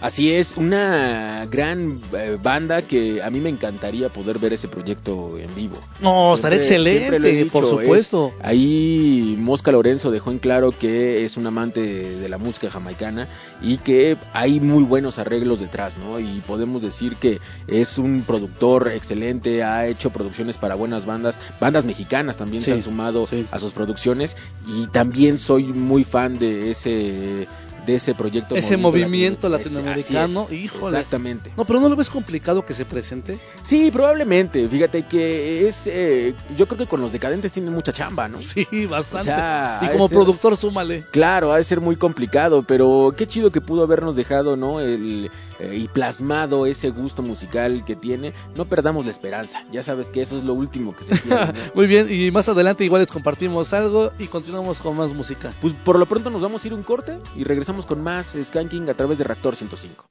Así 0.01 0.33
es, 0.33 0.57
una 0.57 1.45
gran 1.45 2.01
eh, 2.17 2.37
banda 2.41 2.81
que 2.81 3.21
a 3.21 3.29
mí 3.29 3.39
me 3.39 3.49
encantaría 3.49 4.09
poder 4.09 4.39
ver 4.39 4.51
ese 4.53 4.67
proyecto 4.67 5.37
en 5.37 5.53
vivo. 5.53 5.75
No, 5.99 6.33
estará 6.33 6.55
excelente, 6.55 7.45
por 7.51 7.67
supuesto. 7.67 8.33
es- 8.39 8.45
ahí 8.45 9.35
Mosca 9.39 9.71
Lorenzo 9.71 10.09
dejó 10.09 10.31
en 10.31 10.39
claro 10.39 10.71
que 10.71 11.23
es 11.23 11.37
un 11.37 11.45
amante 11.45 11.81
de 11.81 12.29
la 12.29 12.39
música 12.39 12.69
jamaicana 12.71 13.27
y 13.61 13.77
que 13.77 14.17
hay 14.33 14.59
muy 14.59 14.83
buenos 14.83 15.19
arreglos 15.19 15.59
detrás, 15.59 15.97
¿no? 15.99 16.19
Y 16.19 16.41
podemos 16.47 16.81
decir 16.81 17.15
que 17.17 17.39
es 17.67 17.99
un 17.99 18.23
productor 18.23 18.91
excelente, 18.91 19.61
ha 19.63 19.85
hecho 19.85 20.09
producciones 20.09 20.57
para 20.57 20.73
buenas 20.73 21.05
bandas, 21.05 21.37
bandas 21.59 21.85
mexicanas 21.85 22.37
también 22.37 22.63
se 22.63 22.73
han 22.73 22.81
sumado 22.81 23.27
sí. 23.27 23.45
a 23.51 23.59
sus 23.59 23.73
producciones 23.73 24.35
y 24.67 24.87
también 24.87 25.37
soy 25.37 25.65
muy 25.65 26.03
fan 26.03 26.39
de 26.39 26.71
ese 26.71 27.47
de 27.85 27.95
ese 27.95 28.13
proyecto 28.13 28.55
Ese 28.55 28.77
movimiento 28.77 29.47
así 29.47 29.57
latinoamericano, 29.57 30.47
es, 30.51 30.57
híjole. 30.57 30.97
exactamente 30.97 31.51
No, 31.57 31.65
pero 31.65 31.79
no 31.79 31.89
lo 31.89 31.95
ves 31.95 32.09
complicado 32.09 32.65
que 32.65 32.73
se 32.73 32.85
presente. 32.85 33.39
Sí, 33.63 33.89
probablemente. 33.91 34.67
Fíjate 34.67 35.03
que 35.03 35.67
es. 35.67 35.87
eh, 35.87 36.35
yo 36.55 36.67
creo 36.67 36.77
que 36.79 36.87
con 36.87 37.01
los 37.01 37.11
decadentes 37.11 37.51
tienen 37.51 37.73
mucha 37.73 37.91
chamba, 37.91 38.27
¿no? 38.27 38.37
Sí, 38.37 38.65
bastante. 38.87 39.31
O 39.31 39.35
sea, 39.35 39.79
y 39.83 39.87
como 39.93 40.07
ser- 40.07 40.15
productor, 40.17 40.57
súmale. 40.57 41.03
Claro, 41.11 41.51
ha 41.51 41.57
de 41.57 41.63
ser 41.63 41.81
muy 41.81 41.95
complicado, 41.95 42.63
pero 42.63 43.13
qué 43.17 43.25
chido 43.27 43.51
que 43.51 43.61
pudo 43.61 43.83
habernos 43.83 44.15
dejado, 44.15 44.55
¿no? 44.57 44.79
El, 44.79 45.31
eh, 45.61 45.77
y 45.77 45.87
plasmado 45.87 46.65
ese 46.65 46.89
gusto 46.89 47.21
musical 47.21 47.85
que 47.85 47.95
tiene. 47.95 48.33
No 48.55 48.65
perdamos 48.65 49.05
la 49.05 49.11
esperanza. 49.11 49.63
Ya 49.71 49.83
sabes 49.83 50.07
que 50.07 50.21
eso 50.21 50.37
es 50.37 50.43
lo 50.43 50.53
último 50.53 50.95
que 50.95 51.05
se 51.05 51.15
pierde, 51.21 51.53
¿no? 51.53 51.59
Muy 51.75 51.85
bien, 51.85 52.07
y 52.09 52.31
más 52.31 52.49
adelante 52.49 52.83
igual 52.83 53.01
les 53.01 53.11
compartimos 53.11 53.73
algo 53.73 54.11
y 54.17 54.25
continuamos 54.25 54.81
con 54.81 54.97
más 54.97 55.13
música. 55.13 55.53
Pues 55.61 55.73
por 55.73 55.99
lo 55.99 56.07
pronto 56.07 56.31
nos 56.31 56.41
vamos 56.41 56.63
a 56.63 56.67
ir 56.67 56.73
un 56.73 56.83
corte 56.83 57.19
y 57.37 57.43
regresamos 57.43 57.85
con 57.85 58.01
más 58.01 58.35
Skanking 58.41 58.89
a 58.89 58.95
través 58.95 59.19
de 59.19 59.23
Reactor 59.23 59.55
105. 59.55 60.05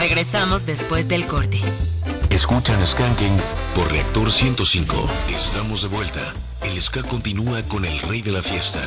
Regresamos 0.00 0.66
después 0.66 1.06
del 1.06 1.24
corte. 1.26 1.60
Escuchan 2.30 2.84
Skanking 2.84 3.36
por 3.76 3.90
Reactor 3.92 4.32
105. 4.32 5.08
Estamos 5.30 5.82
de 5.82 5.88
vuelta. 5.88 6.34
El 6.64 6.80
ska 6.80 7.02
continúa 7.04 7.62
con 7.62 7.84
el 7.84 8.00
rey 8.00 8.22
de 8.22 8.32
la 8.32 8.42
fiesta. 8.42 8.80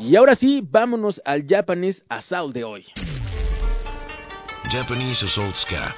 Y 0.00 0.16
ahora 0.16 0.34
sí, 0.34 0.66
vámonos 0.68 1.22
al 1.24 1.46
Japanese 1.46 2.02
Assault 2.08 2.54
de 2.54 2.64
hoy. 2.64 2.86
Japanese 4.70 5.26
Assault 5.26 5.56
Ska. 5.56 5.96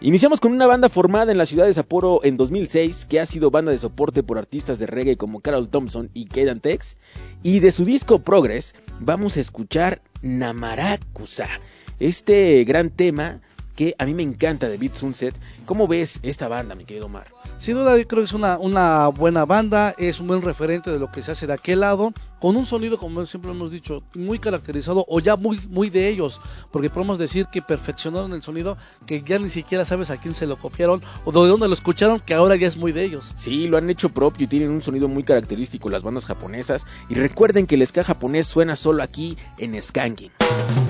Iniciamos 0.00 0.40
con 0.40 0.52
una 0.52 0.66
banda 0.66 0.88
formada 0.88 1.30
en 1.30 1.36
la 1.36 1.44
ciudad 1.44 1.66
de 1.66 1.74
Sapporo 1.74 2.24
en 2.24 2.38
2006 2.38 3.04
que 3.04 3.20
ha 3.20 3.26
sido 3.26 3.50
banda 3.50 3.70
de 3.70 3.76
soporte 3.76 4.22
por 4.22 4.38
artistas 4.38 4.78
de 4.78 4.86
reggae 4.86 5.18
como 5.18 5.40
Carol 5.40 5.68
Thompson 5.68 6.10
y 6.14 6.24
Kaden 6.24 6.60
Tex 6.60 6.96
y 7.42 7.60
de 7.60 7.70
su 7.70 7.84
disco 7.84 8.20
Progress 8.20 8.74
vamos 8.98 9.36
a 9.36 9.40
escuchar 9.40 10.00
Namarakusa, 10.22 11.48
este 11.98 12.64
gran 12.64 12.88
tema 12.88 13.42
que 13.80 13.94
a 13.96 14.04
mí 14.04 14.12
me 14.12 14.22
encanta 14.22 14.68
de 14.68 14.76
Beat 14.76 14.94
Sunset. 14.94 15.34
¿Cómo 15.64 15.88
ves 15.88 16.20
esta 16.22 16.48
banda, 16.48 16.74
mi 16.74 16.84
querido 16.84 17.06
Omar? 17.06 17.28
Sin 17.56 17.76
duda 17.76 17.96
yo 17.96 18.06
creo 18.06 18.20
que 18.20 18.26
es 18.26 18.34
una, 18.34 18.58
una 18.58 19.08
buena 19.08 19.46
banda, 19.46 19.94
es 19.96 20.20
un 20.20 20.26
buen 20.26 20.42
referente 20.42 20.90
de 20.90 20.98
lo 20.98 21.10
que 21.10 21.22
se 21.22 21.32
hace 21.32 21.46
de 21.46 21.54
aquel 21.54 21.80
lado, 21.80 22.12
con 22.40 22.58
un 22.58 22.66
sonido, 22.66 22.98
como 22.98 23.24
siempre 23.24 23.52
hemos 23.52 23.70
dicho, 23.70 24.02
muy 24.14 24.38
caracterizado 24.38 25.06
o 25.08 25.18
ya 25.18 25.36
muy, 25.36 25.58
muy 25.70 25.88
de 25.88 26.08
ellos, 26.08 26.42
porque 26.70 26.90
podemos 26.90 27.18
decir 27.18 27.46
que 27.46 27.62
perfeccionaron 27.62 28.34
el 28.34 28.42
sonido 28.42 28.76
que 29.06 29.22
ya 29.22 29.38
ni 29.38 29.48
siquiera 29.48 29.86
sabes 29.86 30.10
a 30.10 30.20
quién 30.20 30.34
se 30.34 30.46
lo 30.46 30.58
copiaron 30.58 31.00
o 31.24 31.32
de 31.32 31.48
dónde 31.48 31.66
lo 31.66 31.72
escucharon, 31.72 32.20
que 32.20 32.34
ahora 32.34 32.56
ya 32.56 32.66
es 32.66 32.76
muy 32.76 32.92
de 32.92 33.04
ellos. 33.04 33.32
Sí, 33.36 33.66
lo 33.66 33.78
han 33.78 33.88
hecho 33.88 34.10
propio 34.10 34.44
y 34.44 34.48
tienen 34.48 34.68
un 34.68 34.82
sonido 34.82 35.08
muy 35.08 35.22
característico 35.22 35.88
las 35.88 36.02
bandas 36.02 36.26
japonesas. 36.26 36.84
Y 37.08 37.14
recuerden 37.14 37.66
que 37.66 37.76
el 37.76 37.86
ska 37.86 38.04
japonés 38.04 38.46
suena 38.46 38.76
solo 38.76 39.02
aquí 39.02 39.38
en 39.56 39.80
Skanking. 39.80 40.32
Skanking. 40.38 40.89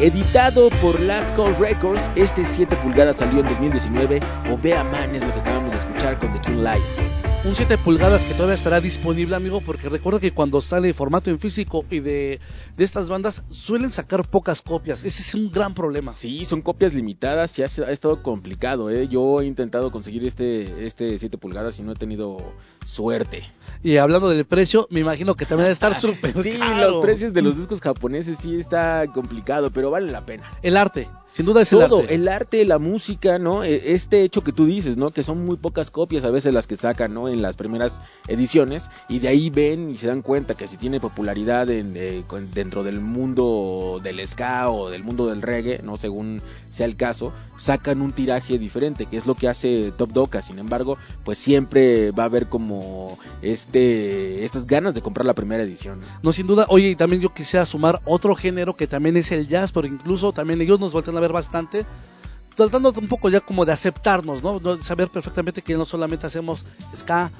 Editado 0.00 0.70
por 0.80 0.98
Last 0.98 1.36
Call 1.36 1.54
Records, 1.58 2.10
este 2.16 2.46
7 2.46 2.74
pulgadas 2.76 3.16
salió 3.16 3.40
en 3.40 3.46
2019. 3.46 4.20
O 4.50 4.56
Vea 4.56 4.82
Man 4.82 5.14
es 5.14 5.22
lo 5.22 5.30
que 5.34 5.40
acabamos 5.40 5.72
de 5.72 5.78
escuchar 5.78 6.18
con 6.18 6.32
The 6.32 6.40
King 6.40 6.62
Lion. 6.62 6.80
Un 7.44 7.54
7 7.54 7.76
pulgadas 7.76 8.24
que 8.24 8.32
todavía 8.32 8.54
estará 8.54 8.80
disponible, 8.80 9.36
amigo, 9.36 9.60
porque 9.60 9.90
recuerda 9.90 10.18
que 10.18 10.32
cuando 10.32 10.62
sale 10.62 10.94
formato 10.94 11.28
en 11.28 11.38
físico 11.38 11.84
y 11.90 12.00
de, 12.00 12.40
de 12.78 12.84
estas 12.84 13.10
bandas 13.10 13.42
suelen 13.50 13.90
sacar 13.90 14.26
pocas 14.26 14.62
copias. 14.62 15.04
Ese 15.04 15.20
es 15.20 15.34
un 15.34 15.50
gran 15.50 15.74
problema. 15.74 16.12
Sí, 16.12 16.46
son 16.46 16.62
copias 16.62 16.94
limitadas 16.94 17.58
y 17.58 17.62
ha, 17.62 17.66
ha 17.66 17.92
estado 17.92 18.22
complicado. 18.22 18.88
¿eh? 18.88 19.06
Yo 19.06 19.42
he 19.42 19.44
intentado 19.44 19.90
conseguir 19.90 20.26
este, 20.26 20.86
este 20.86 21.18
7 21.18 21.36
pulgadas 21.36 21.78
y 21.78 21.82
no 21.82 21.92
he 21.92 21.96
tenido 21.96 22.38
suerte. 22.86 23.44
Y 23.82 23.96
hablando 23.96 24.28
del 24.28 24.44
precio, 24.44 24.86
me 24.90 25.00
imagino 25.00 25.34
que 25.36 25.46
también 25.46 25.64
debe 25.64 25.72
estar 25.72 25.94
súper 26.00 26.32
Sí, 26.42 26.58
caro. 26.58 26.90
los 26.90 26.96
precios 27.02 27.32
de 27.32 27.42
los 27.42 27.56
discos 27.56 27.80
japoneses 27.80 28.38
sí 28.38 28.58
está 28.58 29.06
complicado, 29.12 29.70
pero 29.70 29.90
vale 29.90 30.10
la 30.10 30.26
pena. 30.26 30.50
El 30.62 30.76
arte, 30.76 31.08
sin 31.30 31.46
duda 31.46 31.62
es 31.62 31.72
el 31.72 31.78
Todo, 31.78 32.00
arte. 32.00 32.14
el 32.14 32.28
arte, 32.28 32.64
la 32.66 32.78
música, 32.78 33.38
¿no? 33.38 33.64
E- 33.64 33.94
Este 33.94 34.22
hecho 34.22 34.42
que 34.44 34.52
tú 34.52 34.66
dices, 34.66 34.96
¿no? 34.98 35.10
Que 35.12 35.22
son 35.22 35.44
muy 35.46 35.56
pocas 35.56 35.90
copias 35.90 36.24
a 36.24 36.30
veces 36.30 36.52
las 36.52 36.66
que 36.66 36.76
sacan, 36.76 37.14
¿no? 37.14 37.28
En 37.28 37.40
las 37.40 37.56
primeras 37.56 38.00
ediciones 38.28 38.90
y 39.08 39.20
de 39.20 39.28
ahí 39.28 39.48
ven 39.48 39.90
y 39.90 39.96
se 39.96 40.08
dan 40.08 40.20
cuenta 40.22 40.54
que 40.56 40.68
si 40.68 40.76
tiene 40.76 41.00
popularidad 41.00 41.70
en, 41.70 41.94
eh, 41.96 42.22
dentro 42.52 42.82
del 42.82 43.00
mundo 43.00 44.00
del 44.02 44.26
ska 44.26 44.68
o 44.70 44.90
del 44.90 45.04
mundo 45.04 45.26
del 45.28 45.40
reggae, 45.40 45.80
¿no? 45.82 45.96
Según 45.96 46.42
sea 46.68 46.84
el 46.86 46.96
caso, 46.96 47.32
sacan 47.56 48.02
un 48.02 48.12
tiraje 48.12 48.58
diferente, 48.58 49.06
que 49.06 49.16
es 49.16 49.26
lo 49.26 49.34
que 49.36 49.48
hace 49.48 49.92
Top 49.96 50.10
Doca. 50.12 50.42
Sin 50.42 50.58
embargo, 50.58 50.98
pues 51.24 51.38
siempre 51.38 52.10
va 52.10 52.24
a 52.24 52.26
haber 52.26 52.48
como 52.48 53.18
este 53.40 53.69
estas 53.78 54.66
ganas 54.66 54.94
de 54.94 55.02
comprar 55.02 55.26
la 55.26 55.34
primera 55.34 55.62
edición. 55.62 56.00
No, 56.22 56.32
sin 56.32 56.46
duda. 56.46 56.66
Oye, 56.68 56.90
y 56.90 56.96
también 56.96 57.22
yo 57.22 57.32
quisiera 57.32 57.64
sumar 57.66 58.00
otro 58.04 58.34
género 58.34 58.74
que 58.76 58.86
también 58.86 59.16
es 59.16 59.30
el 59.32 59.46
jazz, 59.48 59.72
pero 59.72 59.86
incluso 59.86 60.32
también 60.32 60.60
ellos 60.60 60.80
nos 60.80 60.92
voltean 60.92 61.16
a 61.16 61.20
ver 61.20 61.32
bastante. 61.32 61.84
Tratando 62.56 62.92
un 62.96 63.08
poco 63.08 63.28
ya 63.28 63.40
como 63.40 63.64
de 63.64 63.72
aceptarnos, 63.72 64.42
¿no? 64.42 64.60
No- 64.60 64.82
Saber 64.82 65.08
perfectamente 65.08 65.62
que 65.62 65.74
no 65.76 65.84
solamente 65.84 66.26
hacemos 66.26 66.66
ska 66.94 67.30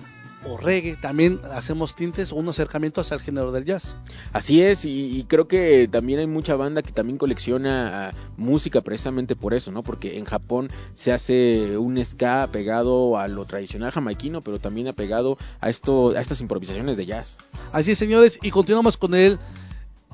o 0.45 0.57
reggae, 0.57 0.97
también 0.97 1.41
hacemos 1.53 1.95
tintes 1.95 2.33
o 2.33 2.37
un 2.37 2.49
acercamiento 2.49 3.01
hacia 3.01 3.17
el 3.17 3.21
género 3.21 3.53
del 3.53 3.65
jazz. 3.65 3.97
Así 4.33 4.63
es, 4.63 4.85
y, 4.85 5.19
y 5.19 5.25
creo 5.25 5.49
que 5.49 5.89
también 5.89 6.21
hay 6.21 6.27
mucha 6.27 6.57
banda 6.57 6.83
que 6.83 6.93
también 6.93 7.19
colecciona 7.19 8.09
ah, 8.09 8.13
música 8.37 8.81
precisamente 8.81 9.37
por 9.37 9.55
eso, 9.55 9.71
¿no? 9.73 9.83
Porque 9.83 10.19
en 10.19 10.25
Japón 10.25 10.71
se 10.95 11.13
hace 11.13 11.77
un 11.77 12.03
ska 12.05 12.43
apegado 12.43 13.19
a 13.19 13.29
lo 13.29 13.45
tradicional 13.45 13.91
jamaiquino, 13.91 14.43
pero 14.43 14.59
también 14.59 14.89
apegado 14.89 15.37
a 15.61 15.69
esto, 15.69 16.11
a 16.17 16.21
estas 16.21 16.41
improvisaciones 16.41 16.97
de 16.97 17.07
jazz. 17.07 17.39
Así 17.73 17.93
es, 17.93 17.99
señores, 17.99 18.39
y 18.43 18.51
continuamos 18.51 18.97
con 18.97 19.15
el 19.15 19.39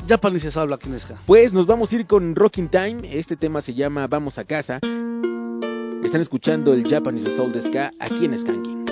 Japanese 0.08 0.48
en 0.48 1.00
ska. 1.00 1.16
Pues 1.26 1.52
nos 1.52 1.66
vamos 1.66 1.92
a 1.92 1.96
ir 1.96 2.06
con 2.06 2.36
Rocking 2.36 2.68
Time, 2.68 3.00
este 3.18 3.36
tema 3.36 3.60
se 3.60 3.74
llama 3.74 4.06
Vamos 4.06 4.38
a 4.38 4.44
casa. 4.44 4.80
Están 6.04 6.20
escuchando 6.20 6.72
el 6.72 6.88
Japanese 6.88 7.34
Soul 7.34 7.52
de 7.52 7.62
Ska 7.62 7.92
aquí 7.98 8.26
en 8.26 8.38
Skanking. 8.38 8.85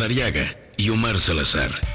Madariaga 0.00 0.56
y 0.78 0.88
Omar 0.88 1.20
Salazar. 1.20 1.89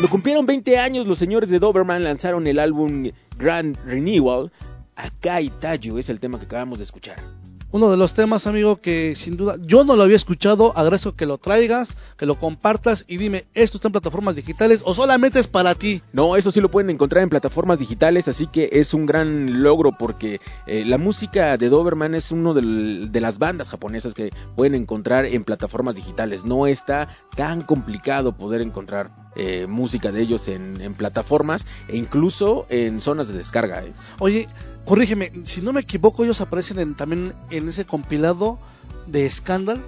Cuando 0.00 0.12
cumplieron 0.12 0.46
20 0.46 0.78
años, 0.78 1.06
los 1.06 1.18
señores 1.18 1.50
de 1.50 1.58
Doberman 1.58 2.02
lanzaron 2.02 2.46
el 2.46 2.58
álbum 2.58 3.10
Grand 3.36 3.76
Renewal. 3.84 4.50
Acá 4.96 5.42
y 5.42 5.50
Tayo 5.50 5.98
es 5.98 6.08
el 6.08 6.20
tema 6.20 6.38
que 6.38 6.46
acabamos 6.46 6.78
de 6.78 6.84
escuchar. 6.84 7.22
Uno 7.70 7.90
de 7.90 7.98
los 7.98 8.14
temas, 8.14 8.46
amigo, 8.46 8.80
que 8.80 9.12
sin 9.14 9.36
duda 9.36 9.56
yo 9.60 9.84
no 9.84 9.96
lo 9.96 10.02
había 10.02 10.16
escuchado. 10.16 10.72
Agradezco 10.74 11.16
que 11.16 11.26
lo 11.26 11.36
traigas, 11.36 11.98
que 12.20 12.26
lo 12.26 12.38
compartas 12.38 13.06
y 13.08 13.16
dime, 13.16 13.46
¿esto 13.54 13.78
está 13.78 13.88
en 13.88 13.92
plataformas 13.92 14.36
digitales 14.36 14.82
o 14.84 14.92
solamente 14.92 15.38
es 15.38 15.46
para 15.46 15.74
ti? 15.74 16.02
No, 16.12 16.36
eso 16.36 16.52
sí 16.52 16.60
lo 16.60 16.70
pueden 16.70 16.90
encontrar 16.90 17.22
en 17.22 17.30
plataformas 17.30 17.78
digitales, 17.78 18.28
así 18.28 18.46
que 18.46 18.68
es 18.72 18.92
un 18.92 19.06
gran 19.06 19.62
logro 19.62 19.92
porque 19.92 20.38
eh, 20.66 20.84
la 20.84 20.98
música 20.98 21.56
de 21.56 21.70
Doberman 21.70 22.14
es 22.14 22.30
uno 22.30 22.52
del- 22.52 23.10
de 23.10 23.20
las 23.22 23.38
bandas 23.38 23.70
japonesas 23.70 24.12
que 24.12 24.32
pueden 24.54 24.74
encontrar 24.74 25.24
en 25.24 25.44
plataformas 25.44 25.94
digitales. 25.94 26.44
No 26.44 26.66
está 26.66 27.08
tan 27.36 27.62
complicado 27.62 28.32
poder 28.36 28.60
encontrar 28.60 29.10
eh, 29.34 29.66
música 29.66 30.12
de 30.12 30.20
ellos 30.20 30.46
en, 30.48 30.78
en 30.82 30.92
plataformas 30.92 31.66
e 31.88 31.96
incluso 31.96 32.66
en 32.68 33.00
zonas 33.00 33.28
de 33.28 33.38
descarga. 33.38 33.82
eh. 33.82 33.94
Oye, 34.18 34.46
corrígeme, 34.84 35.32
si 35.44 35.62
no 35.62 35.72
me 35.72 35.80
equivoco, 35.80 36.22
ellos 36.24 36.42
aparecen 36.42 36.80
en- 36.80 36.94
también 36.96 37.32
en 37.50 37.66
ese 37.70 37.86
compilado 37.86 38.58
de 39.06 39.30
Scandal. 39.30 39.82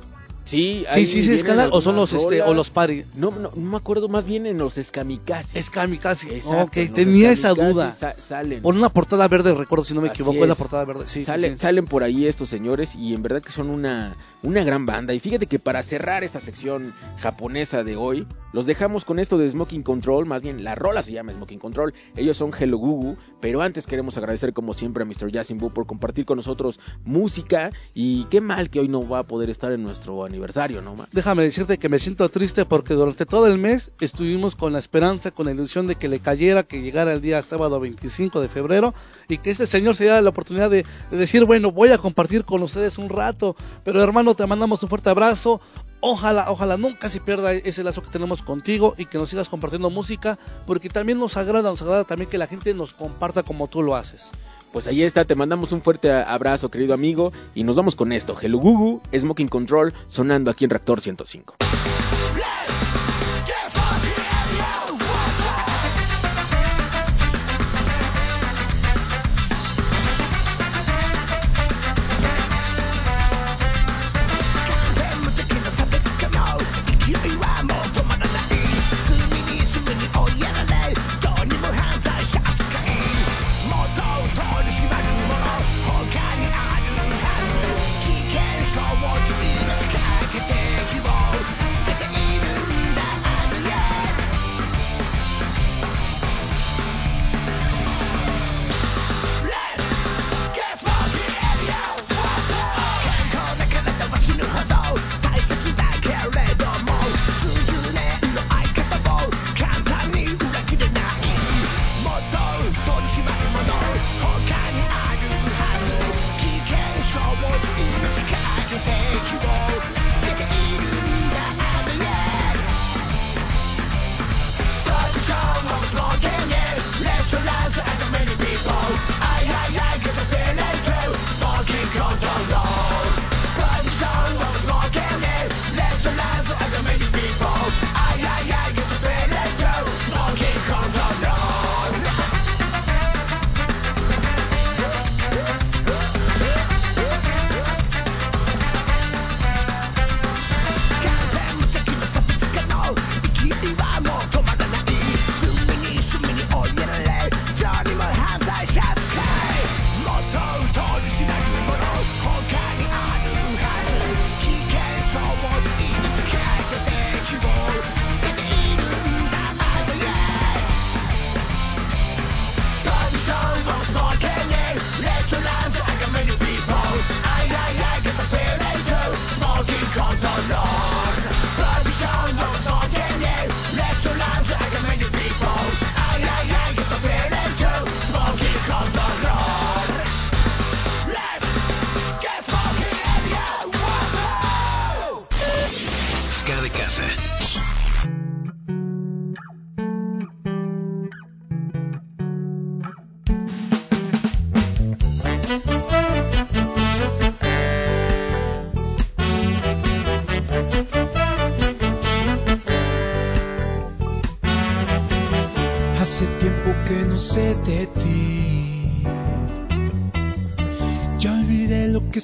Sí, 0.44 0.82
Sí, 0.82 0.85
ahí 0.89 1.06
sí, 1.06 1.14
sí, 1.14 1.20
vienen 1.20 1.39
Scandal 1.40 1.70
o 1.73 1.81
son 1.81 1.97
los 1.97 2.12
este 2.12 2.43
o 2.43 2.52
los 2.52 2.70
Party. 2.70 3.05
No, 3.14 3.31
no, 3.31 3.51
no 3.55 3.70
me 3.70 3.77
acuerdo 3.77 4.09
más 4.09 4.27
bien 4.27 4.47
en 4.47 4.59
los 4.59 4.77
Eskamikaze. 4.77 5.59
Es 5.59 5.70
Kamikaze. 5.70 6.35
Exacto, 6.36 6.81
ok, 6.81 6.93
tenía 6.94 7.31
esa 7.31 7.55
duda. 7.55 7.90
sa- 7.93 8.16
salen. 8.19 8.60
Por 8.62 8.74
una 8.74 8.89
portada 8.89 9.27
verde, 9.28 9.55
recuerdo 9.55 9.85
si 9.85 9.94
no 9.94 10.01
me 10.01 10.09
Así 10.09 10.23
equivoco, 10.23 10.43
es 10.44 10.48
la 10.48 10.55
portada 10.56 10.85
verde. 10.85 11.05
Sí, 11.06 11.24
Salen, 11.24 11.52
sí. 11.59 11.62
salen 11.62 11.85
por 11.86 12.02
ahí 12.02 12.27
estos 12.27 12.48
señores 12.48 12.94
y 12.97 13.14
en 13.14 13.23
verdad 13.23 13.40
que 13.40 13.52
son 13.52 13.70
una, 13.70 14.16
una 14.43 14.64
gran 14.64 14.85
banda. 14.85 15.14
Y 15.14 15.20
fíjate 15.20 15.47
que 15.47 15.59
para 15.59 15.82
cerrar 15.82 16.24
esta 16.24 16.40
sección 16.40 16.93
japonesa 17.19 17.85
de 17.85 17.97
hoy, 17.97 18.27
los 18.52 18.66
dejamos 18.66 19.05
con 19.05 19.19
esto 19.19 19.39
de 19.39 19.48
Smoking 19.48 19.82
Control, 19.82 20.27
más 20.27 20.43
bien 20.43 20.64
la 20.64 20.74
rola 20.74 21.02
se 21.02 21.12
llama 21.12 21.32
Smoking 21.32 21.59
Control, 21.60 21.94
ellos 22.16 22.36
son 22.36 22.51
Hello 22.59 22.77
Gugu, 22.78 23.16
pero 23.40 23.62
antes 23.62 23.86
queremos 23.86 24.19
agradecer 24.19 24.52
como 24.52 24.74
siempre 24.74 25.05
a 25.05 25.06
Mr. 25.06 25.31
Yasin 25.31 25.59
por 25.59 25.86
compartir 25.86 26.24
con 26.27 26.36
nosotros 26.36 26.78
música 27.05 27.70
y 27.94 28.24
qué 28.24 28.40
mal 28.40 28.70
que 28.70 28.81
hoy 28.81 28.89
no 28.89 29.06
va 29.09 29.20
a 29.20 29.27
poder 29.27 29.48
estar 29.51 29.73
en 29.73 29.82
nuestro 29.82 30.24
aniversario, 30.32 30.80
¿no? 30.80 30.96
Déjame 31.12 31.42
decirte 31.42 31.78
que 31.78 31.88
me 31.88 31.98
siento 31.98 32.28
triste 32.28 32.64
porque 32.64 32.94
durante 32.94 33.26
todo 33.26 33.46
el 33.46 33.59
mes 33.59 33.90
estuvimos 34.00 34.56
con 34.56 34.72
la 34.72 34.78
esperanza, 34.78 35.30
con 35.30 35.46
la 35.46 35.52
ilusión 35.52 35.86
de 35.86 35.96
que 35.96 36.09
le 36.09 36.20
cayera, 36.20 36.62
que 36.62 36.80
llegara 36.80 37.12
el 37.12 37.20
día 37.20 37.42
sábado 37.42 37.78
25 37.78 38.40
de 38.40 38.48
febrero 38.48 38.94
y 39.28 39.38
que 39.38 39.50
este 39.50 39.66
señor 39.66 39.94
se 39.94 40.04
diera 40.04 40.20
la 40.20 40.30
oportunidad 40.30 40.70
de 40.70 40.84
decir, 41.10 41.44
bueno, 41.44 41.70
voy 41.70 41.90
a 41.90 41.98
compartir 41.98 42.44
con 42.44 42.62
ustedes 42.62 42.98
un 42.98 43.09
rato. 43.09 43.56
Pero 43.84 44.02
hermano, 44.02 44.34
te 44.34 44.46
mandamos 44.46 44.82
un 44.82 44.88
fuerte 44.88 45.10
abrazo. 45.10 45.60
Ojalá, 46.00 46.50
ojalá 46.50 46.76
nunca 46.76 47.09
se 47.09 47.20
pierda 47.20 47.52
ese 47.52 47.84
lazo 47.84 48.02
que 48.02 48.10
tenemos 48.10 48.42
contigo 48.42 48.94
y 48.98 49.06
que 49.06 49.18
nos 49.18 49.30
sigas 49.30 49.48
compartiendo 49.48 49.88
música 49.88 50.38
porque 50.66 50.88
también 50.88 51.18
nos 51.18 51.36
agrada, 51.36 51.70
nos 51.70 51.82
agrada 51.82 52.04
también 52.04 52.28
que 52.28 52.38
la 52.38 52.48
gente 52.48 52.74
nos 52.74 52.92
comparta 52.92 53.44
como 53.44 53.68
tú 53.68 53.82
lo 53.82 53.94
haces. 53.94 54.32
Pues 54.73 54.86
ahí 54.86 55.03
está, 55.03 55.27
te 55.27 55.35
mandamos 55.35 55.73
un 55.73 55.82
fuerte 55.82 56.11
abrazo, 56.11 56.70
querido 56.70 56.94
amigo, 56.94 57.32
y 57.55 57.62
nos 57.62 57.77
vamos 57.77 57.94
con 57.94 58.11
esto. 58.11 58.36
Hello 58.40 58.59
Gugu, 58.59 59.03
Smoking 59.15 59.49
Control, 59.49 59.93
sonando 60.07 60.51
aquí 60.51 60.65
en 60.65 60.70
Reactor 60.70 61.01
105. 61.03 61.57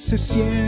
Se 0.08 0.16
siente 0.16 0.67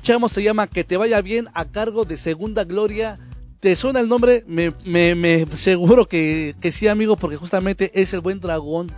escuchamos 0.00 0.32
se 0.32 0.42
llama 0.42 0.66
Que 0.66 0.82
te 0.82 0.96
vaya 0.96 1.20
bien 1.20 1.48
a 1.52 1.66
cargo 1.66 2.06
de 2.06 2.16
Segunda 2.16 2.64
Gloria. 2.64 3.18
¿Te 3.60 3.76
suena 3.76 4.00
el 4.00 4.08
nombre? 4.08 4.44
Me, 4.46 4.72
me, 4.86 5.46
seguro 5.56 6.08
que, 6.08 6.54
que 6.58 6.72
sí, 6.72 6.88
amigo, 6.88 7.16
porque 7.16 7.36
justamente 7.36 7.90
es 8.00 8.14
el 8.14 8.22
buen 8.22 8.40
dragón. 8.40 8.90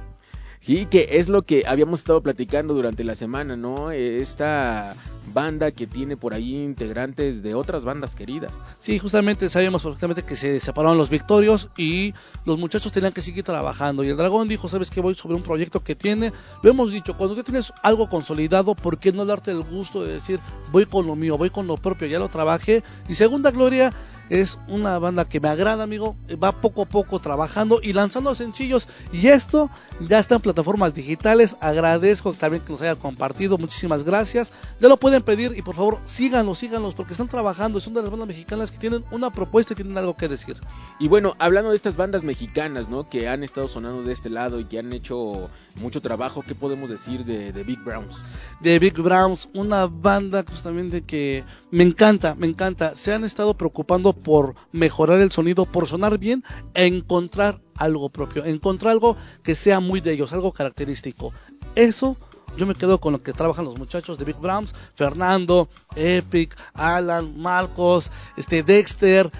Sí, 0.62 0.86
que 0.86 1.08
es 1.10 1.28
lo 1.28 1.42
que 1.42 1.64
habíamos 1.66 1.98
estado 1.98 2.22
platicando 2.22 2.72
durante 2.72 3.02
la 3.02 3.16
semana, 3.16 3.56
¿no? 3.56 3.90
Esta 3.90 4.94
banda 5.34 5.72
que 5.72 5.88
tiene 5.88 6.16
por 6.16 6.34
ahí 6.34 6.54
integrantes 6.54 7.42
de 7.42 7.56
otras 7.56 7.84
bandas 7.84 8.14
queridas. 8.14 8.52
Sí, 8.78 9.00
justamente 9.00 9.48
sabíamos 9.48 9.82
perfectamente 9.82 10.22
que 10.22 10.36
se 10.36 10.60
separaron 10.60 10.98
los 10.98 11.10
victorios 11.10 11.68
y 11.76 12.14
los 12.44 12.60
muchachos 12.60 12.92
tenían 12.92 13.12
que 13.12 13.22
seguir 13.22 13.42
trabajando. 13.42 14.04
Y 14.04 14.10
el 14.10 14.16
dragón 14.16 14.46
dijo, 14.46 14.68
¿sabes 14.68 14.88
qué? 14.88 15.00
Voy 15.00 15.16
sobre 15.16 15.34
un 15.34 15.42
proyecto 15.42 15.82
que 15.82 15.96
tiene. 15.96 16.32
Lo 16.62 16.70
hemos 16.70 16.92
dicho, 16.92 17.16
cuando 17.16 17.34
tú 17.34 17.42
tienes 17.42 17.72
algo 17.82 18.08
consolidado, 18.08 18.76
¿por 18.76 18.98
qué 18.98 19.10
no 19.10 19.26
darte 19.26 19.50
el 19.50 19.62
gusto 19.62 20.04
de 20.04 20.12
decir, 20.12 20.38
voy 20.70 20.86
con 20.86 21.08
lo 21.08 21.16
mío, 21.16 21.36
voy 21.36 21.50
con 21.50 21.66
lo 21.66 21.76
propio, 21.76 22.06
ya 22.06 22.20
lo 22.20 22.28
trabajé? 22.28 22.84
Y 23.08 23.16
Segunda 23.16 23.50
Gloria 23.50 23.92
es 24.32 24.58
una 24.66 24.98
banda 24.98 25.26
que 25.26 25.40
me 25.40 25.48
agrada, 25.48 25.84
amigo. 25.84 26.16
Va 26.42 26.52
poco 26.52 26.82
a 26.82 26.86
poco 26.86 27.20
trabajando 27.20 27.80
y 27.82 27.92
lanzando 27.92 28.34
sencillos. 28.34 28.88
Y 29.12 29.28
esto 29.28 29.68
ya 30.00 30.18
está 30.18 30.36
en 30.36 30.40
plataformas 30.40 30.94
digitales. 30.94 31.56
Agradezco 31.60 32.32
también 32.32 32.64
que 32.64 32.72
nos 32.72 32.80
haya 32.80 32.96
compartido. 32.96 33.58
Muchísimas 33.58 34.04
gracias. 34.04 34.50
Ya 34.80 34.88
lo 34.88 34.96
pueden 34.96 35.22
pedir 35.22 35.52
y 35.54 35.60
por 35.60 35.74
favor 35.74 35.98
síganlos, 36.04 36.58
síganlos 36.58 36.94
porque 36.94 37.12
están 37.12 37.28
trabajando. 37.28 37.78
Son 37.78 37.92
de 37.92 38.00
las 38.00 38.10
bandas 38.10 38.26
mexicanas 38.26 38.72
que 38.72 38.78
tienen 38.78 39.04
una 39.10 39.28
propuesta 39.28 39.74
y 39.74 39.76
tienen 39.76 39.98
algo 39.98 40.16
que 40.16 40.28
decir. 40.28 40.56
Y 40.98 41.08
bueno, 41.08 41.36
hablando 41.38 41.68
de 41.68 41.76
estas 41.76 41.98
bandas 41.98 42.22
mexicanas, 42.22 42.88
¿no? 42.88 43.10
Que 43.10 43.28
han 43.28 43.44
estado 43.44 43.68
sonando 43.68 44.02
de 44.02 44.14
este 44.14 44.30
lado 44.30 44.58
y 44.58 44.64
que 44.64 44.78
han 44.78 44.94
hecho 44.94 45.50
mucho 45.74 46.00
trabajo, 46.00 46.42
¿qué 46.42 46.54
podemos 46.54 46.88
decir 46.88 47.26
de, 47.26 47.52
de 47.52 47.64
Big 47.64 47.80
Browns? 47.84 48.16
de 48.60 48.78
Big 48.78 48.94
Browns, 48.94 49.48
una 49.54 49.86
banda 49.86 50.44
justamente 50.48 51.02
que 51.02 51.44
me 51.70 51.82
encanta, 51.84 52.34
me 52.34 52.46
encanta. 52.46 52.94
Se 52.94 53.12
han 53.12 53.24
estado 53.24 53.54
preocupando 53.54 54.12
por 54.22 54.54
mejorar 54.72 55.20
el 55.20 55.32
sonido, 55.32 55.66
por 55.66 55.86
sonar 55.86 56.18
bien 56.18 56.44
encontrar 56.74 57.60
algo 57.76 58.10
propio, 58.10 58.44
encontrar 58.44 58.92
algo 58.92 59.16
que 59.42 59.54
sea 59.54 59.80
muy 59.80 60.00
de 60.00 60.12
ellos, 60.12 60.32
algo 60.32 60.52
característico. 60.52 61.32
Eso 61.74 62.16
yo 62.56 62.66
me 62.66 62.74
quedo 62.74 63.00
con 63.00 63.12
lo 63.12 63.22
que 63.22 63.32
trabajan 63.32 63.64
los 63.64 63.78
muchachos 63.78 64.18
de 64.18 64.24
Big 64.24 64.36
Browns, 64.36 64.74
Fernando, 64.94 65.68
Epic, 65.96 66.56
Alan, 66.74 67.38
Marcos, 67.38 68.10
este 68.36 68.62
Dexter, 68.62 69.30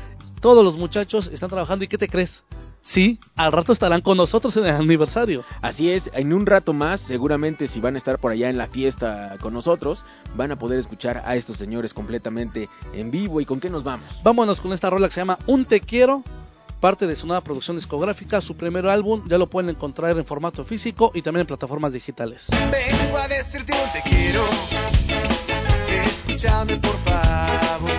todos 0.41 0.65
los 0.65 0.77
muchachos 0.77 1.29
están 1.29 1.51
trabajando 1.51 1.85
y 1.85 1.89
¿qué 1.89 1.99
te 1.99 2.09
crees? 2.09 2.43
Sí, 2.83 3.21
al 3.37 3.53
rato 3.53 3.73
estarán 3.73 4.01
con 4.01 4.17
nosotros 4.17 4.57
en 4.57 4.67
el 4.67 4.75
aniversario. 4.75 5.45
Así 5.61 5.91
es, 5.91 6.11
en 6.15 6.33
un 6.33 6.47
rato 6.47 6.73
más, 6.73 7.01
seguramente 7.01 7.69
si 7.69 7.81
van 7.81 7.95
a 7.95 7.99
estar 7.99 8.19
por 8.19 8.33
allá 8.33 8.51
en 8.51 8.59
la 8.59 8.67
fiesta 8.67 9.37
con 9.41 9.55
nosotros, 9.55 10.05
van 10.35 10.51
a 10.51 10.59
poder 10.59 10.81
escuchar 10.81 11.23
a 11.25 11.37
estos 11.37 11.57
señores 11.57 11.95
completamente 11.95 12.69
en 12.93 13.11
vivo. 13.11 13.41
¿Y 13.41 13.45
con 13.45 13.61
qué 13.61 13.71
nos 13.71 13.85
vamos? 13.85 14.07
Vámonos 14.25 14.61
con 14.61 14.73
esta 14.73 14.91
rola 14.91 15.09
que 15.09 15.15
se 15.15 15.21
llama 15.21 15.39
Un 15.47 15.65
Te 15.65 15.81
Quiero, 15.81 16.25
parte 16.81 17.07
de 17.07 17.15
su 17.15 17.29
nueva 17.29 17.43
producción 17.43 17.77
discográfica, 17.77 18.41
su 18.41 18.57
primer 18.57 18.89
álbum, 18.89 19.23
ya 19.29 19.39
lo 19.39 19.49
pueden 19.49 19.71
encontrar 19.71 20.19
en 20.19 20.25
formato 20.25 20.65
físico 20.65 21.13
y 21.15 21.23
también 21.23 21.43
en 21.43 21.47
plataformas 21.47 21.93
digitales. 21.93 22.49
Vengo 22.51 23.17
a 23.17 23.29
decirte 23.29 23.73
un 23.73 23.93
te 23.93 24.11
quiero. 24.11 24.45
Escúchame 26.05 26.77
por 26.79 26.97
favor. 26.99 27.92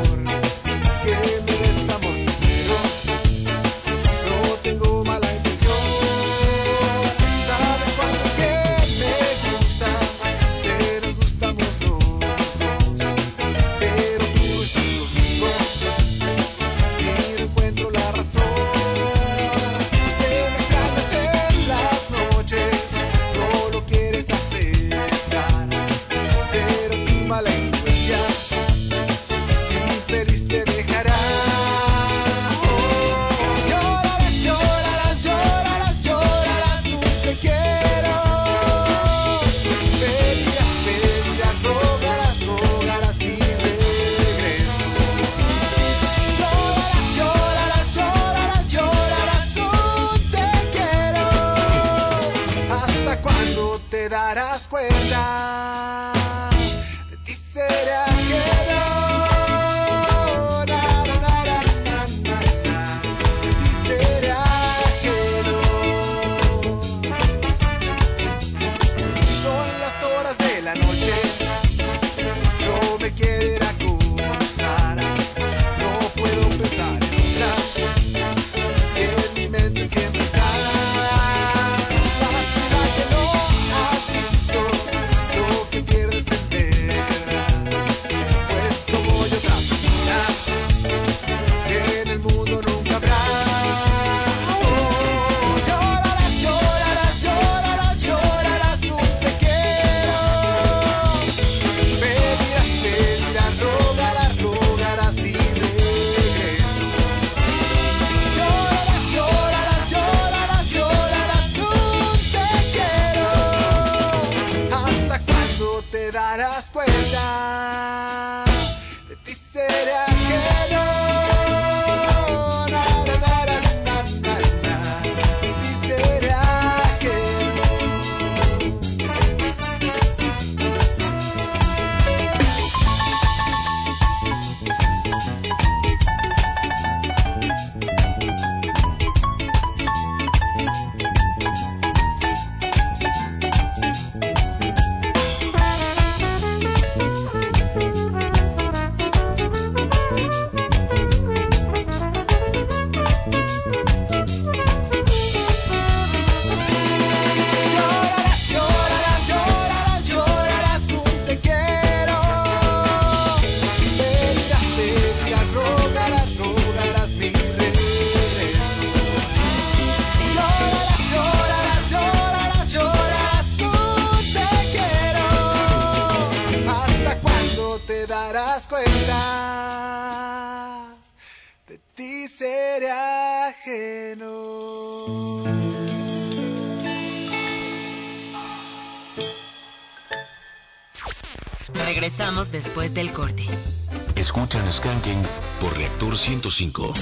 Por 195.64 195.78
Reactor 195.78 196.18
105. 196.18 196.94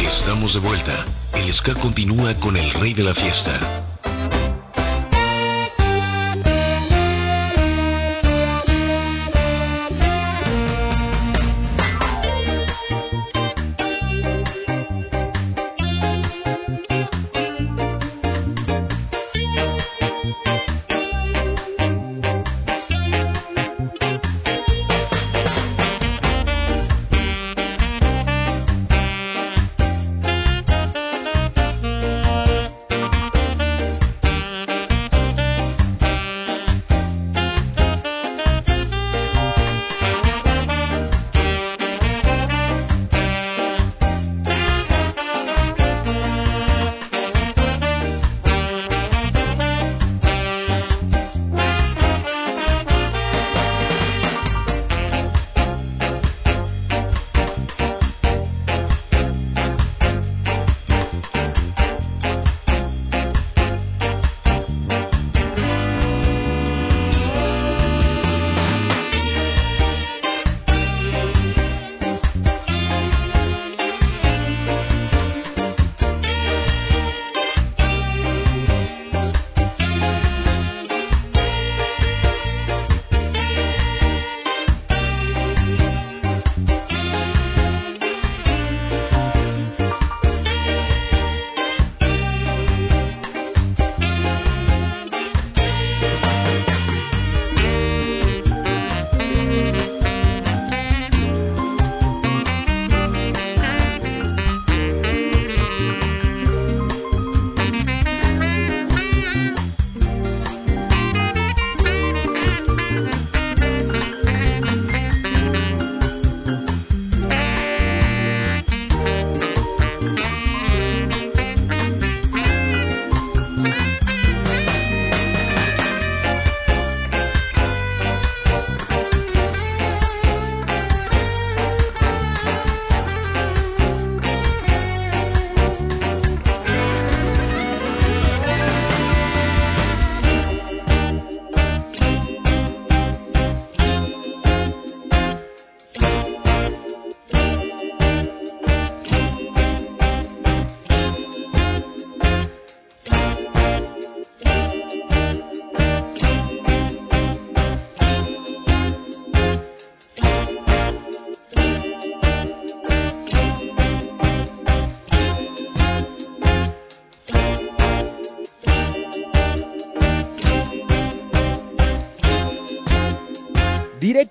Estamos 0.00 0.54
de 0.54 0.60
vuelta. 0.60 1.04
El 1.34 1.52
ska 1.52 1.74
continúa 1.74 2.32
con 2.34 2.56
el 2.56 2.72
rey 2.72 2.94
de 2.94 3.02
la 3.02 3.14
fiesta. 3.14 3.75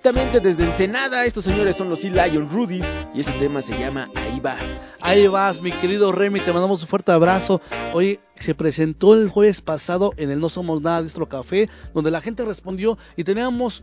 Directamente 0.06 0.38
desde 0.38 0.64
Ensenada, 0.64 1.24
estos 1.24 1.42
señores 1.42 1.74
son 1.74 1.88
los 1.88 1.98
Sea 1.98 2.28
Lion 2.28 2.48
Rudies 2.48 2.86
y 3.12 3.18
este 3.18 3.32
tema 3.40 3.60
se 3.60 3.76
llama 3.76 4.08
Ahí 4.14 4.38
vas. 4.38 4.92
Ahí 5.00 5.26
vas, 5.26 5.60
mi 5.60 5.72
querido 5.72 6.12
Remy, 6.12 6.38
te 6.38 6.52
mandamos 6.52 6.80
un 6.82 6.88
fuerte 6.88 7.10
abrazo. 7.10 7.60
Oye, 7.92 8.20
se 8.36 8.54
presentó 8.54 9.14
el 9.14 9.28
jueves 9.28 9.60
pasado 9.62 10.14
en 10.16 10.30
el 10.30 10.38
No 10.38 10.48
Somos 10.48 10.80
Nada 10.80 11.02
Distro 11.02 11.28
Café, 11.28 11.68
donde 11.92 12.12
la 12.12 12.20
gente 12.20 12.44
respondió 12.44 12.96
y 13.16 13.24
teníamos 13.24 13.82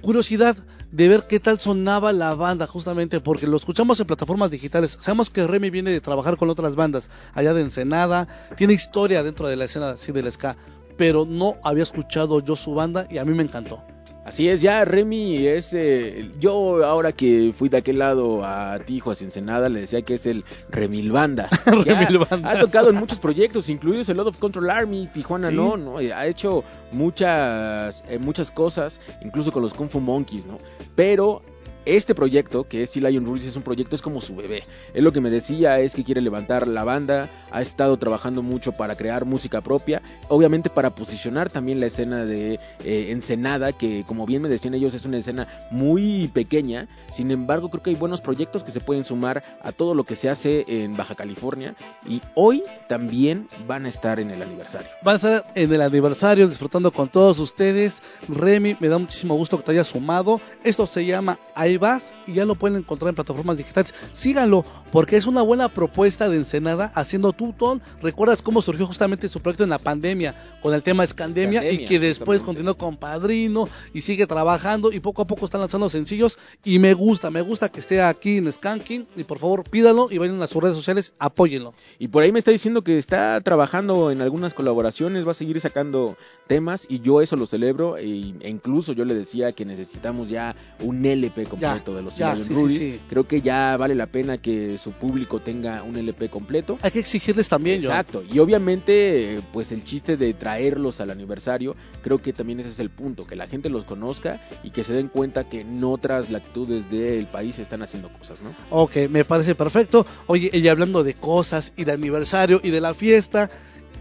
curiosidad 0.00 0.56
de 0.92 1.08
ver 1.10 1.26
qué 1.26 1.40
tal 1.40 1.60
sonaba 1.60 2.14
la 2.14 2.34
banda, 2.34 2.66
justamente 2.66 3.20
porque 3.20 3.46
lo 3.46 3.58
escuchamos 3.58 4.00
en 4.00 4.06
plataformas 4.06 4.50
digitales. 4.50 4.96
Sabemos 4.98 5.28
que 5.28 5.46
Remy 5.46 5.68
viene 5.68 5.90
de 5.90 6.00
trabajar 6.00 6.38
con 6.38 6.48
otras 6.48 6.74
bandas 6.74 7.10
allá 7.34 7.52
de 7.52 7.60
Ensenada, 7.60 8.28
tiene 8.56 8.72
historia 8.72 9.22
dentro 9.22 9.46
de 9.46 9.56
la 9.56 9.66
escena 9.66 9.90
así 9.90 10.10
del 10.10 10.32
ska, 10.32 10.56
pero 10.96 11.26
no 11.26 11.56
había 11.62 11.82
escuchado 11.82 12.40
yo 12.40 12.56
su 12.56 12.72
banda 12.72 13.06
y 13.10 13.18
a 13.18 13.26
mí 13.26 13.34
me 13.34 13.42
encantó. 13.42 13.84
Así 14.30 14.48
es, 14.48 14.60
ya 14.60 14.84
Remy 14.84 15.44
es. 15.48 15.74
eh, 15.74 16.30
yo 16.38 16.84
ahora 16.84 17.10
que 17.10 17.52
fui 17.56 17.68
de 17.68 17.78
aquel 17.78 17.98
lado 17.98 18.44
a 18.44 18.78
Tijuas, 18.78 19.20
Ensenada, 19.22 19.68
le 19.68 19.80
decía 19.80 20.02
que 20.02 20.14
es 20.14 20.24
el 20.26 20.44
Remil 20.68 21.10
Banda. 21.10 21.48
Ya 21.84 21.98
Remil 22.00 22.18
Bandas. 22.18 22.56
Ha 22.56 22.60
tocado 22.60 22.90
en 22.90 22.96
muchos 22.96 23.18
proyectos, 23.18 23.68
incluidos 23.68 24.08
el 24.08 24.18
Lot 24.18 24.28
of 24.28 24.38
Control 24.38 24.70
Army, 24.70 25.08
Tijuana 25.12 25.48
Sí. 25.48 25.54
no, 25.56 25.76
¿no? 25.76 25.98
Eh, 25.98 26.12
Ha 26.12 26.26
hecho 26.28 26.62
muchas, 26.92 28.04
eh, 28.08 28.18
muchas 28.20 28.50
cosas, 28.52 29.00
incluso 29.22 29.50
con 29.50 29.62
los 29.62 29.74
Kung 29.74 29.88
Fu 29.90 29.98
Monkeys, 30.00 30.46
¿no? 30.46 30.58
Pero. 30.94 31.42
Este 31.86 32.14
proyecto, 32.14 32.64
que 32.64 32.82
es 32.82 32.90
Sea 32.90 33.08
Lion 33.08 33.24
Rules, 33.24 33.44
es 33.44 33.56
un 33.56 33.62
proyecto, 33.62 33.96
es 33.96 34.02
como 34.02 34.20
su 34.20 34.36
bebé. 34.36 34.62
Él 34.94 35.04
lo 35.04 35.12
que 35.12 35.20
me 35.20 35.30
decía 35.30 35.80
es 35.80 35.94
que 35.94 36.04
quiere 36.04 36.20
levantar 36.20 36.68
la 36.68 36.84
banda, 36.84 37.30
ha 37.50 37.62
estado 37.62 37.96
trabajando 37.96 38.42
mucho 38.42 38.72
para 38.72 38.96
crear 38.96 39.24
música 39.24 39.60
propia, 39.60 40.02
obviamente 40.28 40.70
para 40.70 40.90
posicionar 40.90 41.50
también 41.50 41.80
la 41.80 41.86
escena 41.86 42.24
de 42.24 42.60
eh, 42.84 43.06
Ensenada, 43.10 43.72
que 43.72 44.04
como 44.06 44.26
bien 44.26 44.42
me 44.42 44.48
decían 44.48 44.74
ellos 44.74 44.94
es 44.94 45.04
una 45.04 45.18
escena 45.18 45.48
muy 45.70 46.28
pequeña, 46.28 46.88
sin 47.10 47.30
embargo 47.30 47.70
creo 47.70 47.82
que 47.82 47.90
hay 47.90 47.96
buenos 47.96 48.20
proyectos 48.20 48.62
que 48.62 48.72
se 48.72 48.80
pueden 48.80 49.04
sumar 49.04 49.42
a 49.62 49.72
todo 49.72 49.94
lo 49.94 50.04
que 50.04 50.16
se 50.16 50.28
hace 50.28 50.64
en 50.68 50.96
Baja 50.96 51.14
California 51.14 51.74
y 52.06 52.20
hoy 52.34 52.62
también 52.88 53.48
van 53.66 53.86
a 53.86 53.88
estar 53.88 54.20
en 54.20 54.30
el 54.30 54.42
aniversario. 54.42 54.90
Va 55.06 55.12
a 55.12 55.16
estar 55.16 55.44
en 55.54 55.72
el 55.72 55.80
aniversario 55.80 56.48
disfrutando 56.48 56.92
con 56.92 57.08
todos 57.08 57.38
ustedes. 57.38 58.02
Remy, 58.28 58.76
me 58.80 58.88
da 58.88 58.98
muchísimo 58.98 59.34
gusto 59.34 59.56
que 59.58 59.64
te 59.64 59.72
hayas 59.72 59.88
sumado. 59.88 60.40
Esto 60.64 60.86
se 60.86 61.04
llama 61.04 61.38
Ahí 61.70 61.76
vas 61.76 62.12
y 62.26 62.32
ya 62.32 62.44
lo 62.44 62.56
pueden 62.56 62.78
encontrar 62.78 63.10
en 63.10 63.14
plataformas 63.14 63.56
digitales. 63.56 63.94
Síganlo 64.12 64.64
porque 64.90 65.16
es 65.16 65.26
una 65.26 65.42
buena 65.42 65.68
propuesta 65.68 66.28
de 66.28 66.36
Ensenada 66.36 66.90
haciendo 66.96 67.32
tutón. 67.32 67.80
¿Recuerdas 68.02 68.42
cómo 68.42 68.60
surgió 68.60 68.86
justamente 68.86 69.28
su 69.28 69.40
proyecto 69.40 69.62
en 69.62 69.70
la 69.70 69.78
pandemia 69.78 70.34
con 70.60 70.74
el 70.74 70.82
tema 70.82 71.04
Escandemia 71.04 71.62
y 71.62 71.66
Escandemia, 71.66 71.88
que 71.88 72.00
después 72.00 72.40
continuó 72.40 72.76
con 72.76 72.96
Padrino 72.96 73.68
y 73.94 74.00
sigue 74.00 74.26
trabajando 74.26 74.90
y 74.90 74.98
poco 74.98 75.22
a 75.22 75.28
poco 75.28 75.44
están 75.44 75.60
lanzando 75.60 75.88
sencillos 75.88 76.38
y 76.64 76.80
me 76.80 76.92
gusta, 76.92 77.30
me 77.30 77.40
gusta 77.40 77.68
que 77.68 77.78
esté 77.78 78.02
aquí 78.02 78.38
en 78.38 78.52
Skanking 78.52 79.06
y 79.14 79.22
por 79.22 79.38
favor 79.38 79.62
pídalo 79.62 80.08
y 80.10 80.18
vayan 80.18 80.42
a 80.42 80.48
sus 80.48 80.60
redes 80.60 80.76
sociales, 80.76 81.14
apóyenlo. 81.20 81.72
Y 82.00 82.08
por 82.08 82.24
ahí 82.24 82.32
me 82.32 82.40
está 82.40 82.50
diciendo 82.50 82.82
que 82.82 82.98
está 82.98 83.40
trabajando 83.42 84.10
en 84.10 84.22
algunas 84.22 84.54
colaboraciones, 84.54 85.24
va 85.24 85.30
a 85.30 85.34
seguir 85.34 85.60
sacando 85.60 86.16
temas 86.48 86.86
y 86.88 86.98
yo 86.98 87.20
eso 87.20 87.36
lo 87.36 87.46
celebro 87.46 87.96
e, 87.96 88.34
e 88.40 88.48
incluso 88.48 88.92
yo 88.92 89.04
le 89.04 89.14
decía 89.14 89.52
que 89.52 89.64
necesitamos 89.64 90.28
ya 90.28 90.56
un 90.80 91.06
LP 91.06 91.44
como 91.44 91.59
completo 91.60 91.94
de 91.94 92.02
los 92.02 92.16
ya, 92.16 92.34
Lion 92.34 92.46
sí, 92.46 92.54
sí, 92.54 92.60
Rudies. 92.60 92.82
sí. 92.82 93.00
Creo 93.08 93.26
que 93.28 93.40
ya 93.42 93.76
vale 93.76 93.94
la 93.94 94.06
pena 94.06 94.38
que 94.38 94.78
su 94.78 94.92
público 94.92 95.40
tenga 95.40 95.82
un 95.82 95.96
LP 95.96 96.28
completo. 96.30 96.78
Hay 96.82 96.90
que 96.90 96.98
exigirles 96.98 97.48
también, 97.48 97.80
John. 97.80 97.90
Exacto, 97.90 98.22
y 98.30 98.38
obviamente 98.38 99.40
pues 99.52 99.72
el 99.72 99.84
chiste 99.84 100.16
de 100.16 100.34
traerlos 100.34 101.00
al 101.00 101.10
aniversario, 101.10 101.76
creo 102.02 102.18
que 102.18 102.32
también 102.32 102.60
ese 102.60 102.70
es 102.70 102.80
el 102.80 102.90
punto, 102.90 103.26
que 103.26 103.36
la 103.36 103.46
gente 103.46 103.68
los 103.70 103.84
conozca 103.84 104.40
y 104.62 104.70
que 104.70 104.84
se 104.84 104.92
den 104.92 105.08
cuenta 105.08 105.44
que 105.44 105.60
en 105.60 105.82
otras 105.84 106.30
latitudes 106.30 106.90
del 106.90 107.26
país 107.26 107.58
están 107.58 107.82
haciendo 107.82 108.08
cosas, 108.10 108.40
¿no? 108.42 108.50
Ok, 108.70 108.96
me 109.08 109.24
parece 109.24 109.54
perfecto. 109.54 110.06
Oye, 110.26 110.50
y 110.52 110.68
hablando 110.68 111.04
de 111.04 111.14
cosas 111.14 111.72
y 111.76 111.84
de 111.84 111.92
aniversario 111.92 112.60
y 112.62 112.70
de 112.70 112.80
la 112.80 112.94
fiesta, 112.94 113.50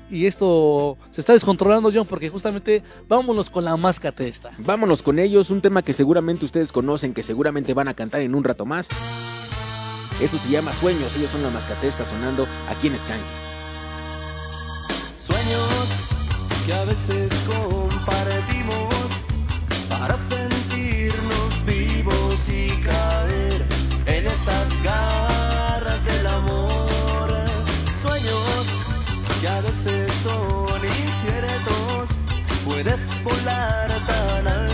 y 0.10 0.26
esto 0.26 0.98
se 1.12 1.22
está 1.22 1.34
descontrolando, 1.34 1.92
John, 1.94 2.08
porque 2.08 2.30
justamente 2.30 2.84
vámonos 3.08 3.50
con 3.50 3.66
la 3.66 3.78
máscate 3.78 4.28
esta. 4.28 4.52
Vámonos 4.58 5.04
con 5.04 5.20
ellos, 5.20 5.50
un 5.50 5.62
tema 5.62 5.82
que 5.82 5.94
seguramente 5.94 6.46
ustedes 6.46 6.72
conocen, 6.72 7.14
que 7.14 7.24
seguramente 7.24 7.74
van 7.74 7.88
a 7.88 7.94
cantar 7.94 8.22
en 8.22 8.36
un 8.36 8.44
rato 8.44 8.66
más. 8.66 8.90
Eso 10.22 10.38
se 10.38 10.50
llama 10.50 10.74
Sueños, 10.74 11.16
ellos 11.16 11.32
son 11.32 11.44
la 11.44 11.50
mascatesta 11.50 12.06
sonando 12.06 12.48
aquí 12.70 12.88
en 12.88 13.00
Skanky. 13.00 13.24
Sueños 15.18 16.10
que 16.66 16.74
a 16.74 16.84
veces 16.86 17.32
compartimos 17.48 18.94
para 19.88 20.18
sentirnos 20.18 21.66
vivos 21.66 22.50
y 22.50 22.70
caer 22.84 23.66
en 24.08 24.28
estas 24.28 24.84
garras 24.84 25.19
veces 29.70 30.12
son 30.24 30.84
inciertos, 30.84 32.10
puedes 32.66 33.24
volar 33.24 34.06
tan 34.08 34.48
alto 34.48 34.69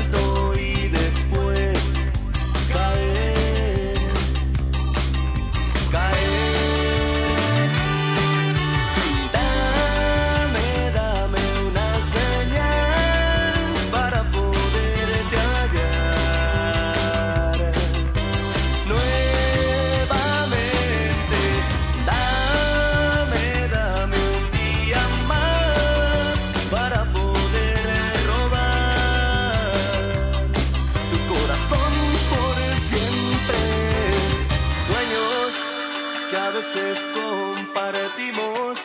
compartimos 37.13 38.77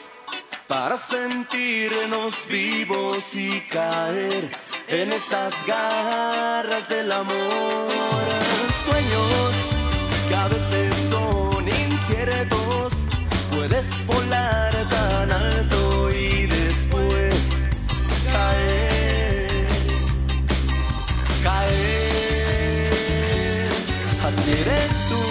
para 0.69 0.97
sentirnos 0.97 2.35
vivos 2.49 3.35
y 3.35 3.61
caer 3.63 4.51
en 4.87 5.13
estas 5.13 5.53
garras 5.67 6.89
del 6.89 7.11
amor. 7.11 7.91
Sueños 8.85 9.53
que 10.29 10.35
a 10.37 10.49
veces 10.49 10.95
son 11.11 11.69
inciertos, 11.69 12.93
puedes 13.51 14.07
volar 14.07 14.89
tan 14.89 15.33
alto 15.33 16.11
y 16.11 16.47
después 16.47 17.35
caer, 18.33 19.67
caer. 21.43 22.93
Así 24.25 24.53
eres. 24.53 24.91
Tú, 25.09 25.30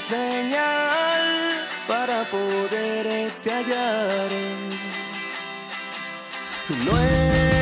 señal 0.00 1.22
para 1.86 2.24
poderte 2.30 3.50
hallar. 3.50 4.30
Nuevamente, 6.68 7.61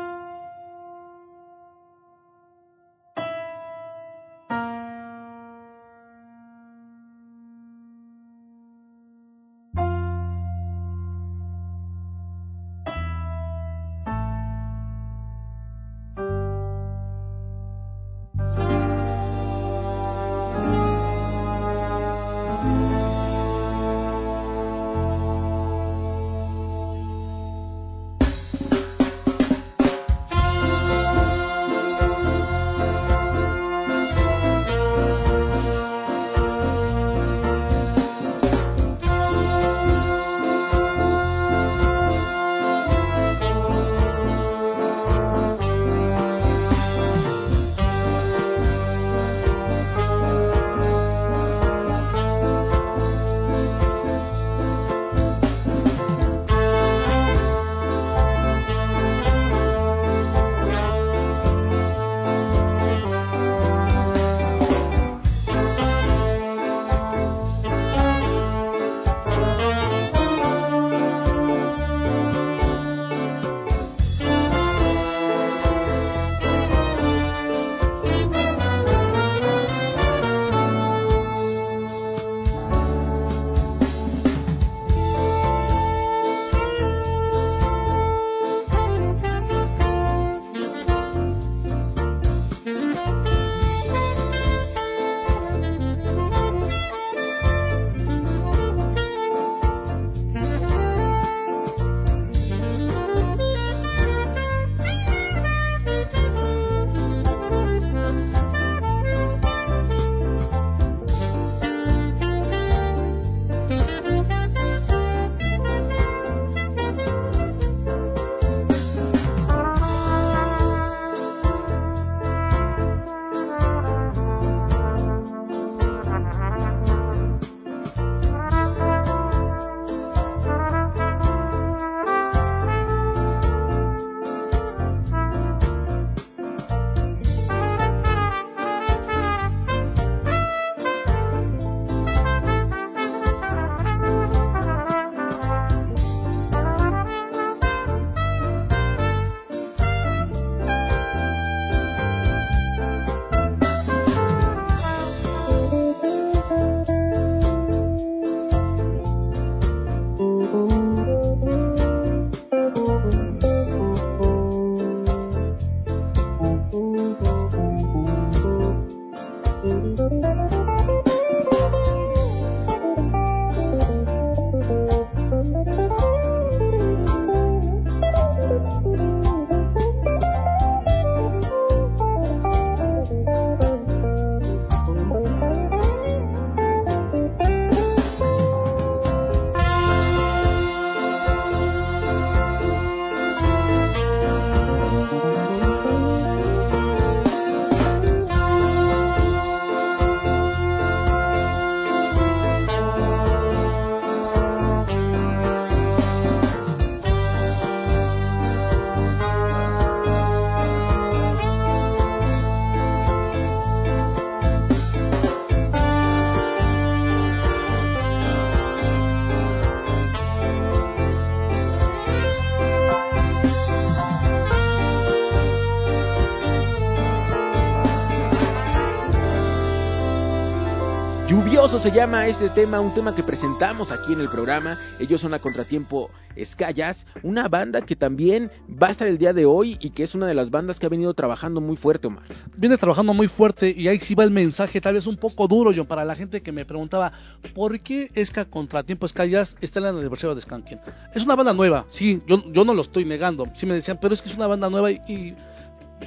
Se 231.61 231.91
llama 231.91 232.27
este 232.27 232.49
tema, 232.49 232.79
un 232.79 232.93
tema 232.93 233.15
que 233.15 233.21
presentamos 233.21 233.91
aquí 233.91 234.13
en 234.13 234.19
el 234.19 234.27
programa. 234.27 234.77
Ellos 234.99 235.21
son 235.21 235.33
a 235.35 235.39
Contratiempo 235.39 236.09
Escallas, 236.35 237.05
una 237.21 237.47
banda 237.47 237.81
que 237.81 237.95
también 237.95 238.51
va 238.67 238.87
a 238.87 238.91
estar 238.91 239.07
el 239.07 239.19
día 239.19 239.31
de 239.31 239.45
hoy 239.45 239.77
y 239.79 239.91
que 239.91 240.03
es 240.03 240.15
una 240.15 240.25
de 240.25 240.33
las 240.33 240.49
bandas 240.49 240.79
que 240.79 240.87
ha 240.87 240.89
venido 240.89 241.13
trabajando 241.13 241.61
muy 241.61 241.77
fuerte, 241.77 242.07
Omar. 242.07 242.23
Viene 242.57 242.77
trabajando 242.77 243.13
muy 243.13 243.27
fuerte 243.27 243.73
y 243.77 243.87
ahí 243.87 243.99
sí 243.99 244.15
va 244.15 244.23
el 244.23 244.31
mensaje, 244.31 244.81
tal 244.81 244.95
vez 244.95 245.05
un 245.05 245.17
poco 245.17 245.47
duro, 245.47 245.71
John, 245.73 245.85
para 245.85 246.03
la 246.03 246.15
gente 246.15 246.41
que 246.41 246.51
me 246.51 246.65
preguntaba, 246.65 247.13
¿por 247.53 247.79
qué 247.79 248.09
es 248.15 248.31
que 248.31 248.39
a 248.41 248.45
Contratiempo 248.45 249.05
Escallas 249.05 249.55
está 249.61 249.79
en 249.79 249.85
el 249.85 249.97
aniversario 249.99 250.35
de 250.35 250.41
Skanking? 250.41 250.79
Es 251.13 251.23
una 251.23 251.35
banda 251.35 251.53
nueva, 251.53 251.85
sí, 251.89 252.21
yo, 252.27 252.43
yo 252.51 252.65
no 252.65 252.73
lo 252.73 252.81
estoy 252.81 253.05
negando. 253.05 253.47
Sí 253.53 253.65
me 253.65 253.75
decían, 253.75 253.99
pero 254.01 254.13
es 254.13 254.21
que 254.21 254.29
es 254.29 254.35
una 254.35 254.47
banda 254.47 254.69
nueva 254.69 254.91
y 254.91 255.35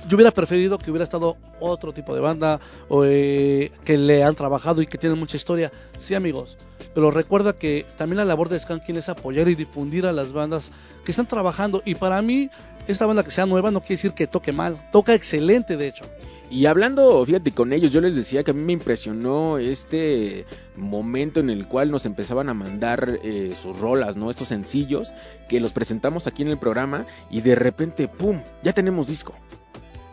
yo 0.08 0.16
hubiera 0.16 0.30
preferido 0.30 0.78
que 0.78 0.90
hubiera 0.90 1.04
estado 1.04 1.36
otro 1.60 1.92
tipo 1.92 2.14
de 2.14 2.20
banda 2.20 2.60
o, 2.88 3.04
eh, 3.04 3.70
que 3.84 3.96
le 3.96 4.24
han 4.24 4.34
trabajado 4.34 4.82
y 4.82 4.86
que 4.86 4.98
tienen 4.98 5.18
mucha 5.18 5.36
historia. 5.36 5.72
Sí, 5.98 6.14
amigos. 6.14 6.56
Pero 6.94 7.10
recuerda 7.10 7.52
que 7.52 7.86
también 7.96 8.18
la 8.18 8.24
labor 8.24 8.48
de 8.48 8.58
Skanking 8.58 8.96
es 8.96 9.08
apoyar 9.08 9.48
y 9.48 9.54
difundir 9.54 10.06
a 10.06 10.12
las 10.12 10.32
bandas 10.32 10.70
que 11.04 11.12
están 11.12 11.26
trabajando. 11.26 11.82
Y 11.84 11.94
para 11.94 12.20
mí, 12.22 12.50
esta 12.86 13.06
banda 13.06 13.24
que 13.24 13.30
sea 13.30 13.46
nueva 13.46 13.70
no 13.70 13.80
quiere 13.80 13.96
decir 13.96 14.12
que 14.12 14.26
toque 14.26 14.52
mal. 14.52 14.88
Toca 14.92 15.14
excelente, 15.14 15.76
de 15.76 15.88
hecho. 15.88 16.04
Y 16.50 16.66
hablando, 16.66 17.24
fíjate, 17.24 17.52
con 17.52 17.72
ellos, 17.72 17.90
yo 17.90 18.00
les 18.00 18.14
decía 18.14 18.44
que 18.44 18.50
a 18.50 18.54
mí 18.54 18.62
me 18.62 18.74
impresionó 18.74 19.58
este 19.58 20.44
momento 20.76 21.40
en 21.40 21.50
el 21.50 21.66
cual 21.66 21.90
nos 21.90 22.06
empezaban 22.06 22.48
a 22.48 22.54
mandar 22.54 23.18
eh, 23.24 23.54
sus 23.60 23.78
rolas, 23.78 24.16
¿no? 24.16 24.30
Estos 24.30 24.48
sencillos 24.48 25.14
que 25.48 25.58
los 25.58 25.72
presentamos 25.72 26.26
aquí 26.26 26.42
en 26.42 26.48
el 26.48 26.58
programa 26.58 27.06
y 27.30 27.40
de 27.40 27.54
repente, 27.54 28.08
¡pum! 28.08 28.42
Ya 28.62 28.72
tenemos 28.72 29.06
disco. 29.06 29.34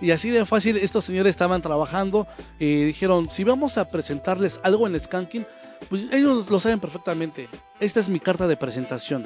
Y 0.01 0.11
así 0.11 0.29
de 0.29 0.45
fácil, 0.45 0.77
estos 0.77 1.05
señores 1.05 1.29
estaban 1.29 1.61
trabajando 1.61 2.27
y 2.59 2.83
dijeron, 2.85 3.29
si 3.29 3.43
vamos 3.43 3.77
a 3.77 3.87
presentarles 3.87 4.59
algo 4.63 4.87
en 4.87 4.99
Skanking, 4.99 5.45
pues 5.89 6.11
ellos 6.11 6.49
lo 6.49 6.59
saben 6.59 6.79
perfectamente. 6.79 7.47
Esta 7.79 7.99
es 7.99 8.09
mi 8.09 8.19
carta 8.19 8.47
de 8.47 8.57
presentación. 8.57 9.25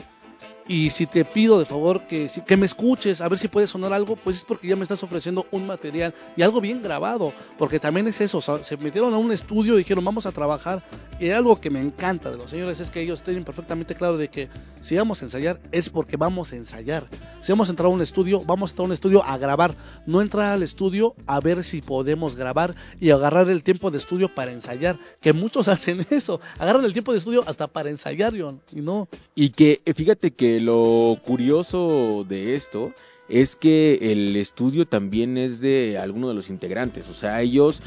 Y 0.67 0.89
si 0.89 1.05
te 1.05 1.25
pido 1.25 1.59
de 1.59 1.65
favor 1.65 2.07
que, 2.07 2.29
que 2.45 2.57
me 2.57 2.65
escuches, 2.65 3.21
a 3.21 3.29
ver 3.29 3.37
si 3.37 3.47
puede 3.47 3.67
sonar 3.67 3.93
algo, 3.93 4.15
pues 4.15 4.37
es 4.37 4.43
porque 4.43 4.67
ya 4.67 4.75
me 4.75 4.83
estás 4.83 5.03
ofreciendo 5.03 5.45
un 5.51 5.67
material 5.67 6.13
y 6.35 6.41
algo 6.41 6.59
bien 6.59 6.81
grabado. 6.81 7.33
Porque 7.57 7.79
también 7.79 8.07
es 8.07 8.19
eso, 8.21 8.41
se 8.41 8.77
metieron 8.77 9.13
a 9.13 9.17
un 9.17 9.31
estudio 9.31 9.75
y 9.75 9.79
dijeron 9.79 10.03
vamos 10.03 10.25
a 10.25 10.31
trabajar. 10.31 10.83
Y 11.19 11.29
algo 11.29 11.61
que 11.61 11.69
me 11.69 11.79
encanta 11.79 12.31
de 12.31 12.37
los 12.37 12.49
señores 12.49 12.79
es 12.79 12.89
que 12.89 13.01
ellos 13.01 13.21
tienen 13.21 13.43
perfectamente 13.43 13.95
claro 13.95 14.17
de 14.17 14.29
que 14.29 14.49
si 14.81 14.97
vamos 14.97 15.21
a 15.21 15.25
ensayar 15.25 15.59
es 15.71 15.89
porque 15.89 16.17
vamos 16.17 16.51
a 16.51 16.55
ensayar. 16.55 17.07
Si 17.41 17.51
vamos 17.51 17.69
a 17.69 17.71
entrar 17.71 17.85
a 17.85 17.89
un 17.89 18.01
estudio, 18.01 18.43
vamos 18.43 18.69
a 18.69 18.73
entrar 18.73 18.85
a 18.85 18.87
un 18.87 18.93
estudio 18.93 19.23
a 19.23 19.37
grabar. 19.37 19.75
No 20.05 20.21
entrar 20.21 20.51
al 20.51 20.63
estudio 20.63 21.15
a 21.27 21.39
ver 21.39 21.63
si 21.63 21.81
podemos 21.81 22.35
grabar 22.35 22.75
y 22.99 23.11
agarrar 23.11 23.49
el 23.49 23.63
tiempo 23.63 23.91
de 23.91 23.97
estudio 23.97 24.33
para 24.33 24.51
ensayar. 24.51 24.99
Que 25.21 25.31
muchos 25.31 25.67
hacen 25.69 26.05
eso. 26.09 26.41
Agarran 26.57 26.85
el 26.85 26.93
tiempo 26.93 27.11
de 27.11 27.19
estudio 27.19 27.43
hasta 27.47 27.67
para 27.67 27.89
ensayar, 27.89 28.33
John. 28.37 28.61
Y 28.73 28.81
no. 28.81 29.07
Y 29.35 29.49
que 29.49 29.81
eh, 29.85 29.93
fíjate 29.93 30.31
que 30.31 30.54
lo 30.59 31.19
curioso 31.23 32.25
de 32.27 32.55
esto 32.55 32.93
es 33.27 33.55
que 33.55 34.11
el 34.11 34.35
estudio 34.35 34.87
también 34.87 35.37
es 35.37 35.59
de 35.59 35.97
alguno 35.97 36.27
de 36.27 36.35
los 36.35 36.49
integrantes, 36.49 37.09
o 37.09 37.13
sea, 37.13 37.41
ellos 37.41 37.81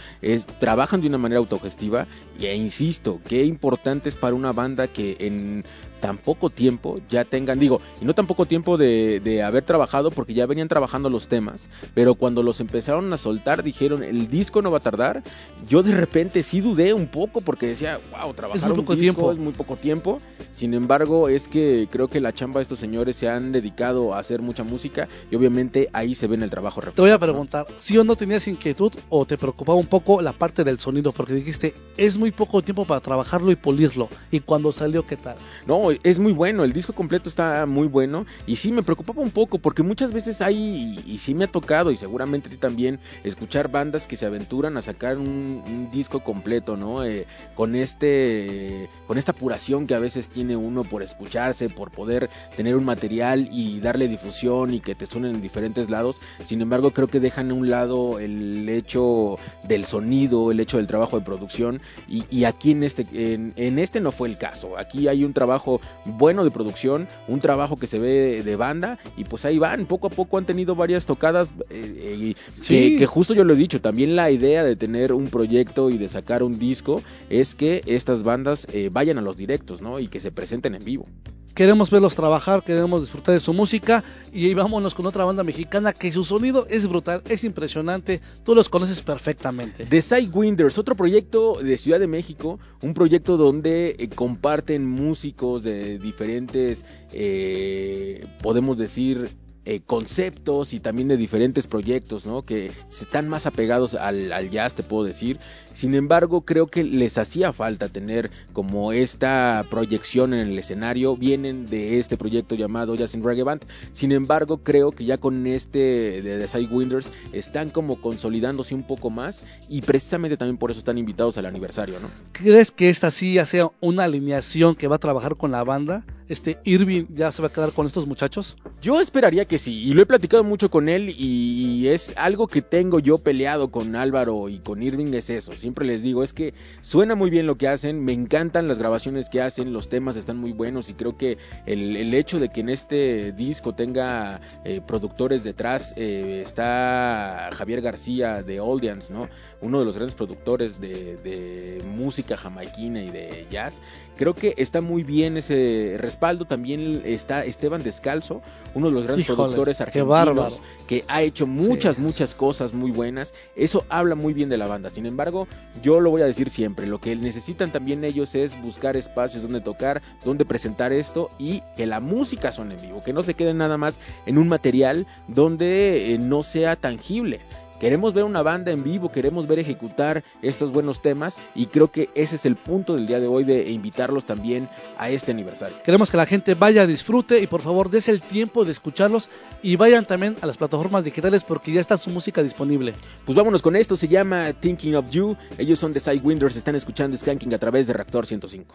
trabajan 0.59 1.01
de 1.01 1.07
una 1.07 1.19
manera 1.19 1.39
autogestiva 1.39 2.09
e 2.41 2.57
insisto, 2.57 3.21
qué 3.29 3.45
importante 3.45 4.09
es 4.09 4.17
para 4.17 4.35
una 4.35 4.53
banda 4.53 4.89
que 4.89 5.17
en 5.21 5.65
tan 6.01 6.19
poco 6.19 6.51
tiempo 6.51 7.01
ya 7.09 7.25
tengan, 7.25 7.59
digo, 7.59 7.81
y 8.01 8.05
no 8.05 8.15
tan 8.15 8.27
poco 8.27 8.47
tiempo 8.47 8.77
de, 8.77 9.21
de 9.21 9.43
haber 9.43 9.65
trabajado 9.65 10.11
porque 10.11 10.35
ya 10.35 10.47
venían 10.47 10.69
trabajando 10.69 11.11
los 11.11 11.29
temas, 11.29 11.69
pero 11.95 12.15
cuando 12.15 12.43
los 12.43 12.61
empezaron 12.61 13.13
a 13.13 13.17
soltar 13.17 13.63
dijeron, 13.63 14.03
el 14.03 14.29
disco 14.29 14.63
no 14.63 14.71
va 14.71 14.79
a 14.79 14.81
tardar, 14.81 15.23
yo 15.69 15.83
de 15.83 15.95
repente 15.95 16.43
sí 16.43 16.61
dudé 16.61 16.95
un 16.95 17.07
poco 17.07 17.41
porque 17.41 17.69
decía, 17.69 18.01
wow, 18.11 18.33
trabajar 18.35 18.69
muy 18.69 18.79
un 18.79 18.85
poco 18.85 18.95
disco 18.95 19.15
tiempo. 19.15 19.33
es 19.33 19.39
muy 19.39 19.53
poco 19.53 19.77
tiempo, 19.77 20.21
sin 20.53 20.75
embargo 20.75 21.29
es 21.29 21.49
que 21.49 21.89
creo 21.91 22.09
que 22.09 22.21
la 22.21 22.33
chamba 22.33 22.59
de 22.59 22.63
estos 22.63 22.79
señores 22.79 23.17
se 23.17 23.29
han 23.29 23.53
dedicado 23.53 24.15
a 24.15 24.19
hacer 24.19 24.43
mucha 24.43 24.65
música 24.65 25.09
y 25.31 25.37
obviamente 25.37 25.89
ahí 25.93 26.15
se 26.15 26.27
ve 26.27 26.35
en 26.35 26.43
el 26.43 26.51
trabajo 26.51 26.81
Te 26.81 27.01
voy 27.01 27.11
a 27.11 27.19
preguntar, 27.19 27.67
¿sí 27.77 27.97
o 27.99 28.05
no 28.05 28.17
tenías 28.17 28.47
inquietud 28.49 28.93
o 29.09 29.27
te 29.27 29.37
preocupaba 29.37 29.79
un 29.79 29.87
poco 29.87 30.21
la 30.21 30.33
parte 30.33 30.65
del 30.65 30.79
sonido? 30.79 31.13
Porque 31.13 31.35
dijiste, 31.35 31.75
es 31.97 32.19
muy 32.19 32.31
poco 32.31 32.63
tiempo 32.63 32.85
para 32.85 33.01
trabajarlo 33.01 33.51
y 33.51 33.57
pulirlo. 33.57 34.09
Y 34.31 34.41
cuando 34.41 34.73
salió, 34.73 35.07
¿qué 35.07 35.17
tal? 35.17 35.37
No, 35.67 35.88
es 35.91 36.19
muy 36.19 36.33
bueno, 36.33 36.65
el 36.65 36.73
disco 36.73 36.93
completo 36.93 37.29
está 37.29 37.67
muy 37.67 37.87
bueno 37.87 38.27
y 38.47 38.57
sí 38.57 38.73
me 38.73 38.83
preocupaba 38.83 39.23
un 39.23 39.31
poco 39.31 39.59
porque 39.59 39.83
muchas 39.83 40.13
veces 40.13 40.41
hay, 40.41 41.01
y, 41.07 41.19
sí 41.19 41.35
me 41.35 41.45
ha 41.45 41.49
tocado 41.49 41.91
y 41.91 41.97
seguramente 41.97 42.55
a 42.55 42.61
también, 42.61 42.99
escuchar 43.25 43.71
bandas 43.71 44.07
que 44.07 44.17
se 44.17 44.27
aventuran 44.27 44.77
a 44.77 44.83
sacar 44.83 45.19
un, 45.19 45.89
disco 45.93 46.21
completo, 46.21 46.77
¿no? 46.77 47.05
Eh, 47.05 47.27
con 47.55 47.75
este, 47.75 48.89
con 49.07 49.17
esta 49.17 49.33
apuración 49.33 49.87
que 49.87 49.95
a 49.95 49.99
veces 49.99 50.29
tiene 50.29 50.57
uno 50.57 50.85
por 50.85 51.03
escucharse, 51.03 51.69
por 51.69 51.91
poder 51.91 52.29
tener 52.57 52.77
un 52.77 52.85
material 52.85 53.49
y 53.51 53.81
darle 53.81 54.09
difusión 54.09 54.75
y 54.75 54.81
que 54.81 54.95
te 54.95 55.07
suenen 55.07 55.37
en 55.37 55.43
diferentes 55.43 55.89
lados. 55.89 56.21
Sin 56.45 56.61
embargo, 56.61 56.93
creo 56.93 57.09
que 57.09 57.21
dejan 57.21 57.51
a 57.51 57.55
un 57.55 57.71
lado 57.71 58.19
el 58.19 58.69
hecho 58.69 59.39
del 59.63 59.85
sonido, 59.85 60.51
el 60.51 60.61
hecho 60.61 60.77
del 60.77 60.87
trabajo 60.87 61.19
de 61.19 61.25
producción 61.25 61.81
y, 62.09 62.45
aquí 62.45 62.73
en 62.73 62.83
este, 62.83 63.07
en 63.13 63.79
este 63.79 64.01
no 64.01 64.13
fue 64.13 64.29
el 64.29 64.39
caso. 64.39 64.77
Aquí 64.77 65.09
hay 65.09 65.25
un 65.25 65.33
trabajo 65.33 65.78
bueno 66.05 66.45
de 66.45 66.51
producción, 66.51 67.09
un 67.29 67.41
trabajo 67.41 67.77
que 67.77 67.87
se 67.87 67.99
ve 67.99 68.43
de 68.43 68.57
banda 68.57 68.99
y 69.17 69.25
pues 69.25 69.45
ahí 69.45 69.59
van, 69.59 69.87
poco 69.87 70.07
a 70.09 70.11
poco 70.11 70.39
han 70.39 70.47
tenido 70.47 70.75
varias 70.75 71.07
tocadas 71.07 71.53
eh, 71.71 71.95
eh, 71.99 72.17
y 72.19 72.37
Sí. 72.61 72.93
que, 72.93 72.99
que 72.99 73.07
justo 73.07 73.35
yo 73.35 73.45
lo 73.45 73.55
he 73.55 73.57
dicho, 73.57 73.81
también 73.81 74.17
la 74.17 74.31
idea 74.31 74.65
de 74.65 74.77
tener 74.77 75.13
un 75.13 75.29
proyecto 75.29 75.91
y 75.91 75.99
de 75.99 76.09
sacar 76.09 76.43
un 76.43 76.59
disco 76.59 77.03
es 77.31 77.55
que 77.55 77.83
estas 77.87 78.23
bandas 78.23 78.67
eh, 78.73 78.91
vayan 78.93 79.19
a 79.19 79.23
los 79.23 79.37
directos, 79.37 79.81
¿no? 79.81 80.01
Y 80.01 80.09
que 80.09 80.21
se 80.21 80.33
presenten 80.33 80.75
en 80.75 80.85
vivo. 80.85 81.07
Queremos 81.55 81.91
verlos 81.91 82.15
trabajar, 82.15 82.63
queremos 82.63 83.01
disfrutar 83.01 83.35
de 83.35 83.41
su 83.41 83.53
música 83.53 84.05
y 84.33 84.55
vámonos 84.55 84.95
con 84.95 85.07
otra 85.07 85.25
banda 85.25 85.43
mexicana 85.43 85.93
que 85.93 86.13
su 86.13 86.25
sonido 86.25 86.67
es 86.71 86.87
brutal, 86.87 87.23
es 87.29 87.43
impresionante, 87.43 88.21
tú 88.45 88.55
los 88.55 88.69
conoces 88.69 89.03
perfectamente. 89.03 89.85
The 89.85 90.01
Sidewinders, 90.01 90.79
otro 90.79 90.95
proyecto 90.95 91.59
de 91.61 91.77
Ciudad 91.77 91.99
de 91.99 92.07
México, 92.07 92.61
un 92.81 92.95
proyecto 92.95 93.37
donde 93.37 93.97
eh, 93.99 94.09
comparten 94.09 94.87
músicos 94.87 95.65
de 95.65 95.99
diferentes, 95.99 96.85
eh, 97.13 98.27
podemos 98.41 98.77
decir, 98.77 99.31
eh, 99.65 99.81
conceptos 99.85 100.73
y 100.73 100.81
también 100.81 101.09
de 101.09 101.17
diferentes 101.17 101.67
proyectos, 101.67 102.25
¿no? 102.25 102.43
Que 102.43 102.71
están 102.89 103.29
más 103.29 103.47
apegados 103.47 103.95
al, 103.95 104.33
al 104.33 104.51
jazz, 104.51 104.75
te 104.75 104.83
puedo 104.83 105.05
decir. 105.05 105.39
Sin 105.75 105.95
embargo, 105.95 106.41
creo 106.41 106.67
que 106.67 106.83
les 106.83 107.19
hacía 107.19 107.53
falta 107.53 107.89
tener 107.89 108.31
como 108.53 108.93
esta 108.93 109.65
proyección 109.71 110.35
en 110.35 110.49
el 110.49 110.59
escenario. 110.59 111.17
Vienen 111.17 111.67
de 111.67 111.99
este 111.99 112.17
proyecto 112.17 112.55
llamado 112.55 112.95
Jazz 112.95 113.15
in 113.15 113.23
Reggae 113.23 113.45
Band. 113.45 113.65
Sin 113.93 114.13
embargo, 114.13 114.59
creo 114.59 114.91
que 114.91 115.05
ya 115.05 115.19
con 115.19 115.47
este 115.47 116.23
de 116.23 116.39
The 116.39 116.49
Sidewinders 116.49 117.13
están 117.33 117.69
como 117.69 118.01
consolidándose 118.01 118.75
un 118.75 118.83
poco 118.83 119.11
más 119.11 119.45
y 119.69 119.83
precisamente 119.83 120.37
también 120.37 120.57
por 120.57 120.71
eso 120.71 120.79
están 120.79 120.99
invitados 120.99 121.39
al 121.39 121.47
aniversario, 121.47 122.01
¿no? 122.01 122.09
¿Crees 122.33 122.71
que 122.71 122.91
esta 122.91 123.11
sí 123.11 123.35
ya 123.35 123.47
sea 123.47 123.69
una 123.81 124.05
alineación 124.05 124.75
que 124.75 124.89
va 124.89 124.97
a 124.97 125.01
trabajar 125.01 125.37
con 125.37 125.51
la 125.51 125.63
banda? 125.63 126.05
Este 126.29 126.59
Irving 126.65 127.07
ya 127.15 127.33
se 127.33 127.43
va 127.43 127.49
a 127.49 127.53
quedar 127.53 127.73
con 127.73 127.87
estos 127.87 128.07
muchachos. 128.07 128.57
Yo 128.81 129.01
esperaría 129.01 129.47
que 129.47 129.59
sí, 129.59 129.83
y 129.83 129.93
lo 129.93 130.03
he 130.03 130.07
platicado 130.07 130.45
mucho 130.45 130.71
con 130.71 130.89
él 130.89 131.15
y 131.19 131.89
es 131.89 132.15
algo 132.17 132.47
que 132.49 132.63
tengo 132.63 132.99
yo 133.01 133.19
peleado 133.19 133.71
con 133.71 133.97
Álvaro 133.97 134.49
y 134.49 134.59
con 134.59 134.83
Irving, 134.83 135.13
es 135.15 135.31
eso, 135.31 135.57
siempre 135.57 135.87
les 135.87 136.03
digo, 136.03 136.23
es 136.23 136.33
que 136.33 136.55
suena 136.81 137.15
muy 137.15 137.31
bien 137.31 137.47
lo 137.47 137.57
que 137.57 137.69
hacen, 137.69 138.05
me 138.05 138.13
encantan 138.13 138.69
las 138.69 138.79
grabaciones 138.79 139.29
que 139.29 139.41
hacen, 139.41 139.73
los 139.73 139.89
temas 139.89 140.17
están 140.17 140.37
muy 140.37 140.53
buenos 140.53 140.91
y 140.91 140.95
creo 140.95 141.17
que 141.17 141.39
el, 141.67 141.97
el 141.97 142.15
hecho 142.15 142.39
de 142.39 142.51
que 142.51 142.61
en 142.61 142.69
este 142.69 143.33
disco 143.33 143.75
tenga 143.75 144.41
eh, 144.65 144.81
productores 144.87 145.45
detrás, 145.45 145.95
eh, 145.97 146.43
está 146.45 147.51
Javier 147.53 147.81
García 147.81 148.43
de 148.43 148.61
Oldians, 148.61 149.11
¿no? 149.11 149.29
Uno 149.61 149.81
de 149.81 149.85
los 149.85 149.97
grandes 149.97 150.15
productores 150.15 150.81
de, 150.81 151.17
de 151.17 151.83
música 151.85 152.37
jamaiquina 152.37 153.03
y 153.03 153.11
de 153.11 153.47
jazz, 153.51 153.83
creo 154.19 154.35
que 154.35 154.53
está 154.59 154.83
muy 154.83 155.05
bien 155.05 155.39
ese 155.39 155.97
respaldo, 155.99 156.45
también 156.45 157.01
está 157.05 157.45
Esteban 157.45 157.83
Descalzo, 157.83 158.43
uno 158.75 158.89
de 158.89 158.93
los 158.93 159.05
grandes 159.05 159.25
Híjole, 159.25 159.37
productores 159.37 159.81
argentinos 159.81 160.61
que 160.87 161.05
ha 161.09 161.23
hecho 161.23 161.47
muchas, 161.47 161.97
Sí. 161.97 162.03
muchas 162.03 162.35
cosas 162.35 162.75
muy 162.75 162.91
buenas. 162.91 163.33
Eso 163.57 163.87
habla 163.89 164.15
muy 164.15 164.35
bien 164.35 164.49
de 164.49 164.59
la 164.59 164.67
banda. 164.67 164.91
Sin 164.91 165.07
embargo, 165.07 165.47
yo 165.83 166.01
lo 166.01 166.11
voy 166.11 166.23
a 166.23 166.27
decir 166.27 166.51
siempre, 166.51 166.87
lo 166.87 167.01
que 167.01 167.17
necesitan 167.17 167.73
también 167.73 168.05
ellos 168.05 168.35
es 168.35 168.61
buscar 168.61 168.97
espacios 168.97 169.43
donde 169.43 169.61
tocar, 169.61 170.03
donde 170.25 170.45
presentar 170.45 170.93
esto 170.93 171.31
y 171.39 171.63
que 171.77 171.87
la 171.87 172.01
música 172.01 172.53
suene 172.53 172.75
en 172.75 172.83
vivo, 172.83 173.03
que 173.03 173.13
no 173.13 173.23
se 173.23 173.35
quede 173.35 173.55
nada 173.55 173.79
más 173.79 174.01
en 174.27 174.37
un 174.37 174.49
material 174.49 175.07
donde 175.29 176.15
eh, 176.15 176.19
no 176.19 176.43
sea 176.43 176.77
tangible. 176.77 177.41
Queremos 177.81 178.13
ver 178.13 178.25
una 178.25 178.43
banda 178.43 178.73
en 178.73 178.83
vivo, 178.83 179.11
queremos 179.11 179.47
ver 179.47 179.61
ejecutar 179.61 180.25
estos 180.43 180.73
buenos 180.73 181.01
temas 181.01 181.39
y 181.55 181.67
creo 181.67 181.93
que 181.93 182.11
ese 182.15 182.37
es 182.37 182.45
el 182.45 182.57
punto 182.57 182.97
del 182.97 183.07
día 183.07 183.21
de 183.21 183.29
hoy 183.29 183.45
de 183.45 183.71
invitarlos 183.71 184.25
también 184.25 184.69
a 184.99 185.11
este 185.11 185.31
aniversario. 185.31 185.77
Queremos 185.85 186.11
que 186.11 186.17
la 186.17 186.27
gente 186.27 186.55
vaya, 186.55 186.87
disfrute 186.87 187.41
y 187.41 187.47
por 187.47 187.63
favor 187.63 187.91
des 187.91 188.09
el 188.09 188.21
tiempo 188.21 188.65
de 188.65 188.73
escucharlos 188.73 189.29
y 189.63 189.77
vayan 189.77 190.07
también 190.07 190.37
a 190.41 190.47
las 190.47 190.57
plataformas 190.57 191.05
digitales 191.05 191.45
porque 191.45 191.73
ya 191.73 191.81
está 191.81 191.97
su 191.97 192.11
música 192.11 192.43
disponible. 192.43 192.95
Pues 193.25 193.37
vámonos 193.37 193.63
con 193.63 193.77
esto, 193.77 193.97
se 193.97 194.09
llama 194.09 194.53
Thinking 194.53 194.97
of 194.97 195.11
You, 195.11 195.37
ellos 195.57 195.79
son 195.79 195.93
de 195.93 196.01
Sidewinders, 196.01 196.57
están 196.57 196.75
escuchando 196.75 197.17
Skanking 197.17 197.55
a 197.55 197.59
través 197.59 197.87
de 197.87 197.93
Reactor 197.93 198.27
105. 198.27 198.75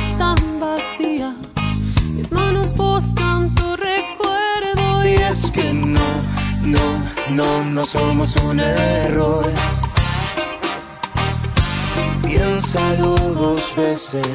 La 0.00 0.08
cama 0.08 0.08
es 0.08 0.18
tan 0.18 0.60
vacía. 0.60 1.36
Mis 2.08 2.32
manos 2.32 2.74
buscan 2.74 3.54
tu 3.54 3.76
recuerdo 3.76 5.06
Y 5.06 5.14
es 5.14 5.50
que 5.50 5.72
no, 5.72 6.00
no, 6.62 6.80
no, 7.30 7.64
no 7.64 7.84
somos 7.86 8.36
un 8.36 8.60
error. 8.60 9.46
Piénsalo 12.22 13.16
dos 13.34 13.74
veces, 13.76 14.26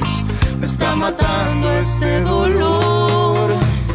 me 0.59 0.65
está 0.65 0.95
matando 0.95 1.71
este 1.73 2.21
dolor. 2.21 3.51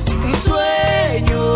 Un 0.08 0.36
sueño 0.36 1.49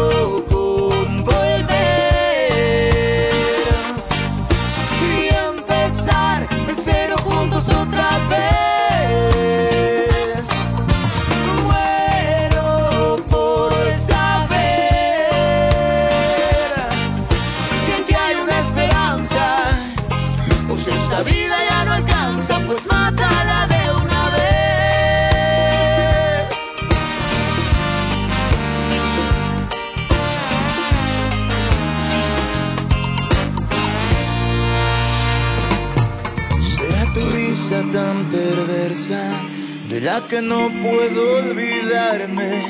Que 40.28 40.40
no 40.40 40.70
puedo 40.82 41.38
olvidarme, 41.38 42.62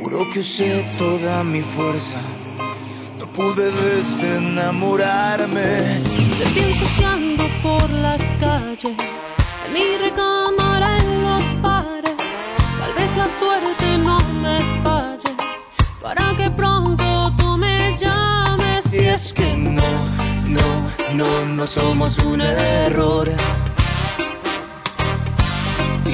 juro 0.00 0.28
que 0.30 0.40
usé 0.40 0.82
toda 0.96 1.44
mi 1.44 1.60
fuerza. 1.60 2.18
No 3.18 3.30
pude 3.30 3.70
desenamorarme. 3.70 6.00
Te 6.38 6.44
pienso 6.54 6.86
ando 7.06 7.44
por 7.62 7.90
las 7.90 8.22
calles, 8.40 8.96
en 9.66 9.72
mi 9.74 9.96
recámara 9.98 10.96
en 10.98 11.22
los 11.22 11.60
bares. 11.60 12.16
Tal 12.80 12.94
vez 12.94 13.14
la 13.16 13.28
suerte 13.28 13.98
no 13.98 14.18
me 14.42 14.62
falle, 14.82 15.36
para 16.02 16.34
que 16.34 16.50
pronto 16.50 17.30
tú 17.36 17.58
me 17.58 17.94
llames. 17.98 18.90
Y 18.92 18.96
es 18.98 19.32
que 19.34 19.52
no, 19.52 19.82
no, 20.48 20.90
no, 21.12 21.44
no 21.46 21.66
somos 21.66 22.16
un 22.18 22.40
error. 22.40 23.30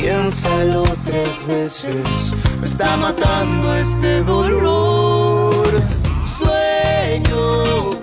Piénsalo 0.01 0.85
tres 1.05 1.45
veces, 1.49 2.33
me 2.61 2.67
está 2.69 2.97
matando 2.97 3.75
este 3.75 4.23
dolor. 4.23 5.67
Sueño 6.39 7.98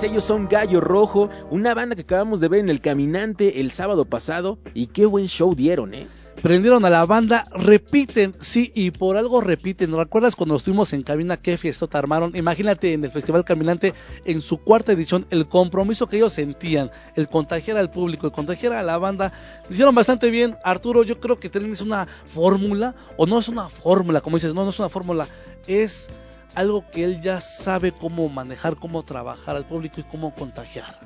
vez, 0.00 0.10
ellos 0.10 0.24
son 0.24 0.48
Gallo 0.48 0.80
Rojo, 0.80 1.30
una 1.50 1.74
banda 1.74 1.96
que 1.96 2.02
acabamos 2.02 2.40
de 2.40 2.48
ver 2.48 2.60
en 2.60 2.68
El 2.68 2.80
Caminante 2.80 3.60
el 3.60 3.70
sábado 3.70 4.04
pasado 4.04 4.58
y 4.74 4.86
qué 4.86 5.06
buen 5.06 5.26
show 5.26 5.54
dieron, 5.54 5.94
¿eh? 5.94 6.06
Prendieron 6.42 6.84
a 6.84 6.90
la 6.90 7.04
banda, 7.04 7.48
repiten, 7.50 8.32
sí, 8.38 8.70
y 8.76 8.92
por 8.92 9.16
algo 9.16 9.40
repiten. 9.40 9.96
¿Recuerdas 9.96 10.36
cuando 10.36 10.54
estuvimos 10.54 10.92
en 10.92 11.02
cabina 11.02 11.36
qué 11.36 11.58
fiestota 11.58 11.98
armaron? 11.98 12.36
Imagínate 12.36 12.92
en 12.92 13.04
el 13.04 13.10
Festival 13.10 13.44
Caminante, 13.44 13.92
en 14.24 14.40
su 14.40 14.58
cuarta 14.58 14.92
edición, 14.92 15.26
el 15.30 15.48
compromiso 15.48 16.06
que 16.06 16.18
ellos 16.18 16.32
sentían, 16.32 16.92
el 17.16 17.28
contagiar 17.28 17.76
al 17.76 17.90
público, 17.90 18.26
el 18.26 18.32
contagiar 18.32 18.74
a 18.74 18.84
la 18.84 18.98
banda, 18.98 19.32
hicieron 19.68 19.96
bastante 19.96 20.30
bien. 20.30 20.54
Arturo, 20.62 21.02
yo 21.02 21.18
creo 21.18 21.40
que 21.40 21.48
tienes 21.48 21.80
una 21.80 22.06
fórmula, 22.28 22.94
o 23.16 23.26
no 23.26 23.40
es 23.40 23.48
una 23.48 23.68
fórmula, 23.68 24.20
como 24.20 24.36
dices, 24.36 24.54
no, 24.54 24.62
no 24.62 24.70
es 24.70 24.78
una 24.78 24.90
fórmula, 24.90 25.26
es 25.66 26.08
algo 26.54 26.84
que 26.90 27.04
él 27.04 27.20
ya 27.20 27.40
sabe 27.40 27.92
cómo 27.92 28.28
manejar, 28.28 28.76
cómo 28.76 29.02
trabajar 29.02 29.56
al 29.56 29.64
público 29.64 30.00
y 30.00 30.04
cómo 30.04 30.34
contagiar. 30.34 30.98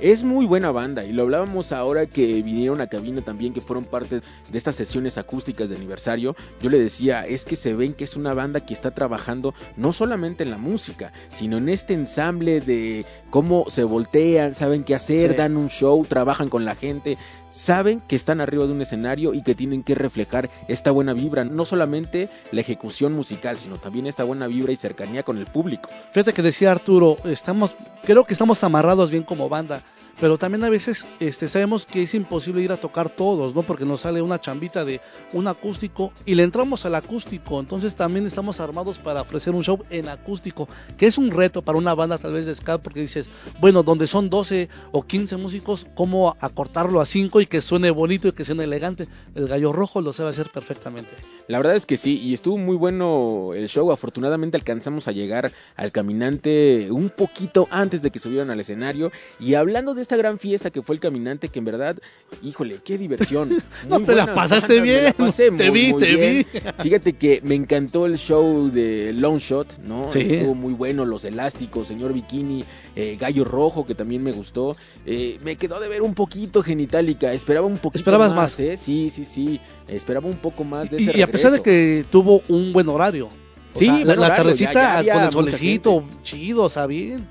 Es 0.00 0.24
muy 0.24 0.46
buena 0.46 0.70
banda 0.70 1.04
y 1.04 1.12
lo 1.12 1.24
hablábamos 1.24 1.72
ahora 1.72 2.06
que 2.06 2.42
vinieron 2.42 2.80
a 2.80 2.86
cabina 2.86 3.20
también, 3.20 3.52
que 3.52 3.60
fueron 3.60 3.84
parte 3.84 4.22
de 4.48 4.58
estas 4.58 4.74
sesiones 4.74 5.18
acústicas 5.18 5.68
de 5.68 5.76
aniversario. 5.76 6.36
Yo 6.62 6.70
le 6.70 6.80
decía, 6.80 7.26
es 7.26 7.44
que 7.44 7.54
se 7.54 7.74
ven 7.74 7.92
que 7.92 8.04
es 8.04 8.16
una 8.16 8.32
banda 8.32 8.60
que 8.60 8.72
está 8.72 8.92
trabajando 8.92 9.52
no 9.76 9.92
solamente 9.92 10.42
en 10.42 10.52
la 10.52 10.56
música, 10.56 11.12
sino 11.34 11.58
en 11.58 11.68
este 11.68 11.92
ensamble 11.92 12.62
de 12.62 13.04
cómo 13.30 13.64
se 13.68 13.84
voltean, 13.84 14.54
saben 14.54 14.84
qué 14.84 14.94
hacer, 14.94 15.30
Sí. 15.30 15.36
dan 15.36 15.56
un 15.56 15.68
show, 15.68 16.04
trabajan 16.04 16.48
con 16.48 16.64
la 16.64 16.74
gente, 16.74 17.16
saben 17.48 18.00
que 18.00 18.16
están 18.16 18.40
arriba 18.40 18.66
de 18.66 18.72
un 18.72 18.82
escenario 18.82 19.34
y 19.34 19.42
que 19.42 19.54
tienen 19.54 19.82
que 19.82 19.94
reflejar 19.94 20.50
esta 20.68 20.90
buena 20.90 21.12
vibra, 21.12 21.44
no 21.44 21.64
solamente 21.64 22.28
la 22.52 22.60
ejecución 22.60 23.12
musical, 23.12 23.58
sino 23.58 23.78
también 23.78 24.06
esta 24.06 24.24
buena 24.24 24.46
vibra 24.46 24.72
y 24.72 24.76
cercanía 24.76 25.22
con 25.22 25.38
el 25.38 25.46
público. 25.46 25.88
Fíjate 26.12 26.32
que 26.32 26.42
decía 26.42 26.70
Arturo, 26.70 27.16
estamos, 27.24 27.74
creo 28.04 28.24
que 28.24 28.34
estamos 28.34 28.62
amarrados 28.64 29.10
bien 29.10 29.22
como 29.22 29.48
banda, 29.48 29.82
pero 30.20 30.38
también 30.38 30.64
a 30.64 30.70
veces 30.70 31.06
este, 31.18 31.48
sabemos 31.48 31.86
que 31.86 32.02
es 32.02 32.14
imposible 32.14 32.62
ir 32.62 32.72
a 32.72 32.76
tocar 32.76 33.08
todos, 33.08 33.54
¿no? 33.54 33.62
Porque 33.62 33.84
nos 33.84 34.02
sale 34.02 34.20
una 34.20 34.40
chambita 34.40 34.84
de 34.84 35.00
un 35.32 35.48
acústico 35.48 36.12
y 36.26 36.34
le 36.34 36.42
entramos 36.42 36.84
al 36.84 36.94
acústico, 36.94 37.58
entonces 37.58 37.96
también 37.96 38.26
estamos 38.26 38.60
armados 38.60 38.98
para 38.98 39.22
ofrecer 39.22 39.54
un 39.54 39.64
show 39.64 39.82
en 39.90 40.08
acústico, 40.08 40.68
que 40.96 41.06
es 41.06 41.18
un 41.18 41.30
reto 41.30 41.62
para 41.62 41.78
una 41.78 41.94
banda 41.94 42.18
tal 42.18 42.34
vez 42.34 42.46
de 42.46 42.54
ska, 42.54 42.78
porque 42.78 43.00
dices, 43.00 43.28
bueno, 43.60 43.82
donde 43.82 44.06
son 44.06 44.28
12 44.28 44.68
o 44.92 45.02
15 45.02 45.36
músicos, 45.38 45.86
¿cómo 45.94 46.36
acortarlo 46.40 47.00
a 47.00 47.06
5 47.06 47.40
y 47.40 47.46
que 47.46 47.60
suene 47.60 47.90
bonito 47.90 48.28
y 48.28 48.32
que 48.32 48.44
suene 48.44 48.64
elegante? 48.64 49.08
El 49.34 49.48
gallo 49.48 49.72
rojo 49.72 50.00
lo 50.00 50.12
sabe 50.12 50.30
hacer 50.30 50.50
perfectamente. 50.50 51.10
La 51.48 51.58
verdad 51.58 51.76
es 51.76 51.86
que 51.86 51.96
sí, 51.96 52.18
y 52.18 52.34
estuvo 52.34 52.58
muy 52.58 52.76
bueno 52.76 53.54
el 53.54 53.68
show. 53.68 53.90
Afortunadamente 53.90 54.56
alcanzamos 54.56 55.08
a 55.08 55.12
llegar 55.12 55.50
al 55.76 55.90
caminante 55.90 56.88
un 56.90 57.10
poquito 57.10 57.66
antes 57.70 58.02
de 58.02 58.10
que 58.10 58.18
subieran 58.18 58.50
al 58.50 58.60
escenario. 58.60 59.10
Y 59.40 59.54
hablando 59.54 59.94
de 59.94 60.02
esta 60.10 60.16
gran 60.16 60.40
fiesta 60.40 60.70
que 60.70 60.82
fue 60.82 60.96
el 60.96 61.00
caminante, 61.00 61.48
que 61.50 61.60
en 61.60 61.64
verdad, 61.64 61.96
híjole, 62.42 62.78
qué 62.84 62.98
diversión. 62.98 63.56
No, 63.88 64.00
te 64.00 64.14
la 64.16 64.34
pasaste 64.34 64.78
banda, 64.80 64.92
la 64.92 65.00
bien. 65.02 65.14
pasé 65.16 65.50
Te 65.52 65.70
muy, 65.70 65.80
vi, 65.86 65.92
muy 65.92 66.00
te 66.02 66.16
bien. 66.16 66.46
vi. 66.52 66.60
Fíjate 66.82 67.12
que 67.12 67.40
me 67.44 67.54
encantó 67.54 68.06
el 68.06 68.18
show 68.18 68.68
de 68.72 69.12
Long 69.12 69.38
Shot, 69.38 69.78
¿no? 69.78 70.10
Sí. 70.10 70.18
Estuvo 70.20 70.54
muy 70.56 70.72
bueno, 70.74 71.04
los 71.04 71.24
elásticos, 71.24 71.86
señor 71.88 72.12
Bikini, 72.12 72.64
eh, 72.96 73.16
Gallo 73.20 73.44
Rojo, 73.44 73.86
que 73.86 73.94
también 73.94 74.22
me 74.24 74.32
gustó. 74.32 74.76
Eh, 75.06 75.38
me 75.44 75.54
quedó 75.54 75.78
de 75.78 75.88
ver 75.88 76.02
un 76.02 76.14
poquito 76.14 76.62
genitalica, 76.64 77.32
esperaba 77.32 77.66
un 77.68 77.78
poquito 77.78 78.00
Esperabas 78.00 78.30
más, 78.30 78.36
más. 78.36 78.60
¿eh? 78.60 78.76
Sí, 78.76 79.10
sí, 79.10 79.24
sí, 79.24 79.60
esperaba 79.86 80.28
un 80.28 80.38
poco 80.38 80.64
más 80.64 80.90
de 80.90 81.00
Y, 81.00 81.08
ese 81.08 81.18
y 81.18 81.22
a 81.22 81.28
pesar 81.30 81.52
de 81.52 81.60
que 81.62 82.04
tuvo 82.10 82.42
un 82.48 82.72
buen 82.72 82.88
horario. 82.88 83.28
O 83.72 83.78
Sí, 83.78 83.84
sea, 83.86 84.04
la, 84.04 84.12
horario, 84.14 84.34
tardecita 84.36 84.72
ya- 84.72 84.80
ya 84.82 84.98
había 84.98 85.12
con 85.14 85.22
el 85.24 85.32
solecito, 85.32 86.04
chido, 86.24 86.64
o 86.64 86.68
sea, 86.68 86.86
bien. 86.86 87.28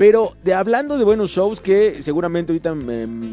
Pero 0.00 0.32
de 0.42 0.54
hablando 0.54 0.96
de 0.96 1.04
buenos 1.04 1.30
shows, 1.30 1.60
que 1.60 2.02
seguramente 2.02 2.52
ahorita 2.52 2.74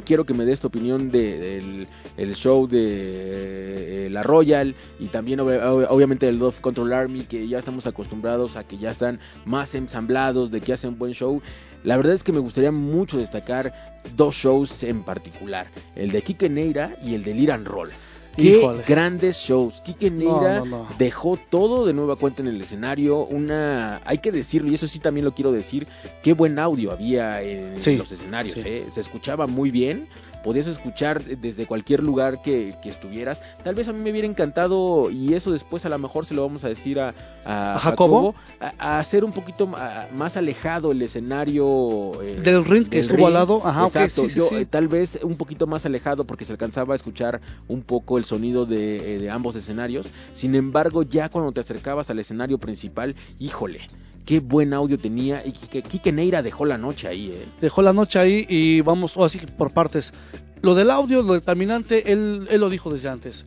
quiero 0.03 0.25
que 0.25 0.33
me 0.33 0.43
des 0.43 0.59
tu 0.59 0.67
opinión 0.67 1.11
de- 1.11 1.39
del 1.39 1.87
el 2.17 2.35
show 2.35 2.67
de 2.67 4.07
eh, 4.07 4.09
la 4.11 4.21
Royal 4.21 4.75
y 4.99 5.05
también 5.05 5.39
ob- 5.39 5.61
ob- 5.63 5.87
obviamente 5.89 6.27
el 6.27 6.39
Love 6.39 6.59
Control 6.59 6.91
Army, 6.91 7.21
que 7.21 7.47
ya 7.47 7.57
estamos 7.57 7.87
acostumbrados 7.87 8.57
a 8.57 8.65
que 8.65 8.77
ya 8.77 8.91
están 8.91 9.21
más 9.45 9.75
ensamblados, 9.75 10.51
de 10.51 10.59
que 10.59 10.73
hacen 10.73 10.97
buen 10.99 11.13
show. 11.13 11.41
La 11.85 11.95
verdad 11.95 12.13
es 12.15 12.23
que 12.23 12.33
me 12.33 12.39
gustaría 12.39 12.73
mucho 12.73 13.17
destacar 13.17 13.73
dos 14.17 14.35
shows 14.35 14.83
en 14.83 15.03
particular, 15.03 15.67
el 15.95 16.11
de 16.11 16.21
Kike 16.21 16.49
Neira 16.49 16.97
y 17.01 17.13
el 17.13 17.23
de 17.23 17.33
Liran 17.33 17.63
Roll. 17.63 17.91
Qué 18.37 18.59
Híjole. 18.59 18.83
grandes 18.87 19.37
shows. 19.37 19.81
No, 19.87 19.95
Neira 20.11 20.59
no, 20.59 20.65
no. 20.65 20.87
dejó 20.97 21.37
todo 21.49 21.85
de 21.85 21.93
nueva 21.93 22.15
cuenta 22.15 22.41
en 22.43 22.47
el 22.47 22.61
escenario. 22.61 23.25
Una, 23.25 23.99
hay 24.05 24.19
que 24.19 24.31
decirlo, 24.31 24.69
y 24.71 24.75
eso 24.75 24.87
sí 24.87 24.99
también 24.99 25.25
lo 25.25 25.33
quiero 25.33 25.51
decir, 25.51 25.87
qué 26.23 26.33
buen 26.33 26.59
audio 26.59 26.91
había 26.91 27.41
en 27.41 27.81
Sí, 27.81 27.97
los 27.97 28.11
escenarios. 28.11 28.55
sí. 28.55 28.61
¿eh? 28.65 28.85
Se 28.91 29.01
escuchaba 29.01 29.47
muy 29.47 29.71
bien. 29.71 30.07
Podías 30.47 30.67
escuchar 30.67 31.21
desde 31.25 31.65
cualquier 31.65 32.01
lugar 32.01 32.41
que, 32.41 32.73
que 32.81 32.87
estuvieras. 32.89 33.43
Tal 33.65 33.75
vez 33.75 33.89
a 33.89 33.91
mí 33.91 34.01
me 34.01 34.11
hubiera 34.11 34.29
encantado, 34.29 35.11
y 35.11 35.33
eso 35.33 35.51
después 35.51 35.85
a 35.85 35.89
lo 35.89 35.99
mejor 35.99 36.25
se 36.25 36.33
lo 36.35 36.41
vamos 36.41 36.63
a 36.63 36.69
decir 36.69 37.01
a, 37.01 37.13
a, 37.43 37.75
¿A 37.75 37.79
Jacobo? 37.79 38.33
a, 38.79 38.97
hacer 38.99 39.25
un 39.25 39.33
poquito 39.33 39.67
más 39.67 40.37
alejado 40.37 40.93
el 40.93 41.01
escenario 41.01 42.21
eh, 42.21 42.39
Del 42.41 42.63
ring 42.63 42.87
que 42.87 42.99
estuvo 42.99 43.27
al 43.27 43.33
lado. 43.33 43.59
Ajá, 43.61 43.87
Exacto, 43.87 44.21
sí, 44.21 44.29
sí, 44.29 44.35
yo 44.39 44.47
sí. 44.47 44.55
eh, 44.55 44.65
tal 44.65 44.87
vez 44.87 45.19
un 45.21 45.35
poquito 45.35 45.67
más 45.67 45.85
alejado 45.85 46.23
porque 46.23 46.45
se 46.45 46.53
alcanzaba 46.53 46.93
a 46.93 46.95
escuchar 46.95 47.41
un 47.67 47.81
poco 47.81 48.17
el 48.17 48.23
sonido 48.23 48.65
de, 48.65 49.15
eh, 49.15 49.19
de 49.19 49.29
ambos 49.29 49.57
escenarios. 49.57 50.07
Sin 50.31 50.55
embargo, 50.55 51.03
ya 51.03 51.27
cuando 51.27 51.51
te 51.51 51.59
acercabas 51.59 52.09
al 52.09 52.19
escenario 52.19 52.57
principal, 52.57 53.17
híjole, 53.37 53.81
qué 54.27 54.41
buen 54.41 54.73
audio 54.73 54.99
tenía 54.99 55.41
y 55.43 55.53
Quique, 55.53 55.81
Quique 55.81 56.11
Neira 56.11 56.43
dejó 56.43 56.65
la 56.65 56.77
noche 56.77 57.07
ahí, 57.07 57.31
¿eh? 57.31 57.47
dejó 57.61 57.81
la 57.81 57.93
noche 57.93 58.19
ahí 58.19 58.45
y 58.47 58.81
vamos 58.81 59.15
así 59.17 59.39
por 59.39 59.71
partes. 59.71 60.13
Lo 60.61 60.75
del 60.75 60.91
audio, 60.91 61.21
lo 61.21 61.33
del 61.33 61.41
caminante, 61.41 62.11
él, 62.11 62.45
él 62.51 62.59
lo 62.59 62.69
dijo 62.69 62.91
desde 62.91 63.07
antes. 63.07 63.45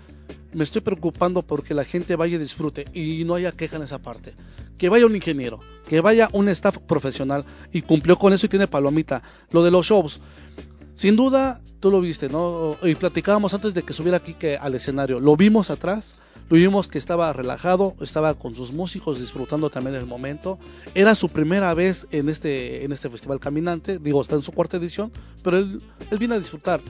Me 0.55 0.65
estoy 0.65 0.81
preocupando 0.81 1.43
porque 1.43 1.75
la 1.75 1.85
gente 1.85 2.17
vaya 2.17 2.37
y 2.37 2.39
disfrute 2.39 2.87
y 2.95 3.25
no 3.25 3.35
haya 3.35 3.53
queja 3.53 3.77
en 3.77 3.83
esa 3.83 3.99
parte. 3.99 4.33
Que 4.79 4.89
vaya 4.89 5.05
un 5.05 5.15
ingeniero, 5.15 5.61
que 5.87 6.01
vaya 6.01 6.31
un 6.33 6.49
staff 6.49 6.79
profesional 6.79 7.45
y 7.73 7.83
cumplió 7.83 8.19
con 8.19 8.33
eso 8.33 8.47
y 8.47 8.49
tiene 8.49 8.67
palomita. 8.67 9.23
Lo 9.51 9.63
de 9.63 9.71
los 9.71 9.87
shows, 9.87 10.21
sin 11.01 11.17
duda, 11.17 11.63
tú 11.81 11.91
lo 11.91 12.03
viste, 12.03 12.29
¿no? 12.29 12.77
Y 12.83 12.95
platicábamos 12.95 13.55
antes 13.55 13.73
de 13.73 13.83
que 13.83 13.95
subiera 13.95 14.23
Kike 14.23 14.59
al 14.59 14.75
escenario. 14.75 15.19
Lo 15.19 15.35
vimos 15.35 15.71
atrás, 15.71 16.17
lo 16.51 16.59
vimos 16.59 16.89
que 16.89 16.99
estaba 16.99 17.33
relajado, 17.33 17.95
estaba 18.03 18.35
con 18.35 18.55
sus 18.55 18.71
músicos 18.71 19.19
disfrutando 19.19 19.71
también 19.71 19.97
el 19.97 20.05
momento. 20.05 20.59
Era 20.95 21.15
su 21.15 21.31
primera 21.31 21.73
vez 21.73 22.07
en 22.11 22.29
este, 22.29 22.85
en 22.85 22.93
este 22.93 23.09
festival 23.09 23.41
caminante, 23.41 23.99
digo, 23.99 24.21
está 24.21 24.35
en 24.35 24.43
su 24.43 24.53
cuarta 24.53 24.77
edición, 24.77 25.11
pero 25.43 25.57
él, 25.57 25.81
él 26.11 26.19
viene 26.19 26.35
a 26.35 26.39
disfrutar. 26.39 26.83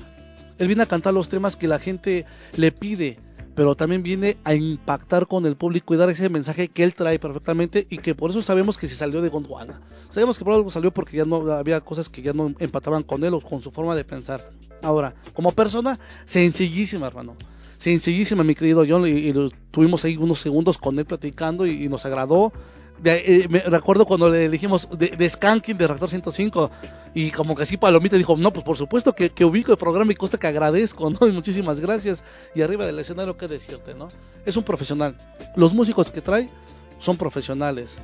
Él 0.59 0.67
viene 0.67 0.83
a 0.83 0.87
cantar 0.87 1.15
los 1.15 1.29
temas 1.29 1.55
que 1.55 1.69
la 1.69 1.79
gente 1.79 2.27
le 2.57 2.73
pide, 2.73 3.21
pero 3.55 3.75
también 3.75 4.03
viene 4.03 4.37
a 4.45 4.55
impactar 4.55 5.27
con 5.27 5.47
el 5.47 5.57
público 5.57 5.95
y 5.95 5.97
dar 5.97 6.11
ese 6.11 6.29
mensaje 6.29 6.69
que 6.69 6.85
él 6.85 6.95
trae 6.95 7.19
perfectamente 7.19 7.87
y 7.91 7.99
que 7.99 8.15
por 8.15 8.31
eso 8.31 8.43
sabemos 8.43 8.79
que 8.79 8.87
se 8.87 8.95
salió 8.95 9.21
de 9.23 9.29
Gondwana. 9.29 9.81
Sabemos 10.09 10.39
que 10.39 10.45
por 10.45 10.55
algo 10.55 10.71
salió 10.71 10.93
porque 10.93 11.17
ya 11.17 11.25
no 11.25 11.51
había 11.53 11.81
cosas 11.81 12.09
que 12.09 12.23
ya 12.23 12.33
no 12.33 12.55
empataban 12.59 13.03
con 13.03 13.25
él 13.25 13.35
o 13.35 13.41
con 13.41 13.61
su 13.63 13.71
forma 13.71 13.95
de 13.95 14.05
pensar. 14.05 14.51
Ahora, 14.83 15.15
como 15.35 15.53
persona, 15.53 15.99
sencillísima, 16.25 17.07
hermano. 17.07 17.37
Sencillísima, 17.77 18.45
mi 18.45 18.55
querido 18.55 18.85
John, 18.87 19.07
y, 19.07 19.31
y 19.31 19.53
tuvimos 19.71 20.05
ahí 20.05 20.17
unos 20.17 20.41
segundos 20.41 20.79
con 20.79 20.99
él 20.99 21.07
platicando 21.07 21.67
y 21.67 21.89
nos 21.89 22.05
agradó. 22.05 22.53
De- 23.03 23.45
eh, 23.45 23.49
me 23.49 23.61
recuerdo 23.61 24.05
cuando 24.05 24.29
le 24.29 24.49
dijimos 24.51 24.89
de, 24.97 25.09
de 25.09 25.31
Skanking 25.31 25.79
de 25.79 25.87
Reactor 25.87 26.11
105 26.11 26.71
y 27.15 27.31
como 27.31 27.55
que 27.55 27.63
así 27.63 27.77
Palomita 27.77 28.17
dijo, 28.17 28.37
no, 28.37 28.53
pues 28.53 28.65
por 28.65 28.77
supuesto 28.77 29.15
que, 29.15 29.31
que 29.31 29.45
ubico 29.45 29.73
el 29.73 29.79
programa 29.79 30.13
y 30.13 30.17
cosa 30.17 30.39
que 30.39 30.47
agradezco, 30.47 31.09
¿no? 31.11 31.27
Y 31.27 31.33
muchísimas 31.33 31.81
gracias. 31.81 32.23
Y 32.55 32.63
arriba 32.63 32.85
del 32.85 32.99
escenario, 32.99 33.37
¿qué 33.37 33.49
decirte, 33.49 33.95
no? 33.95 34.09
Es 34.45 34.57
un 34.57 34.65
profesional. 34.65 35.15
Los 35.57 35.73
músicos 35.73 36.11
que 36.11 36.21
trae 36.21 36.49
son 36.99 37.17
profesionales. 37.17 37.99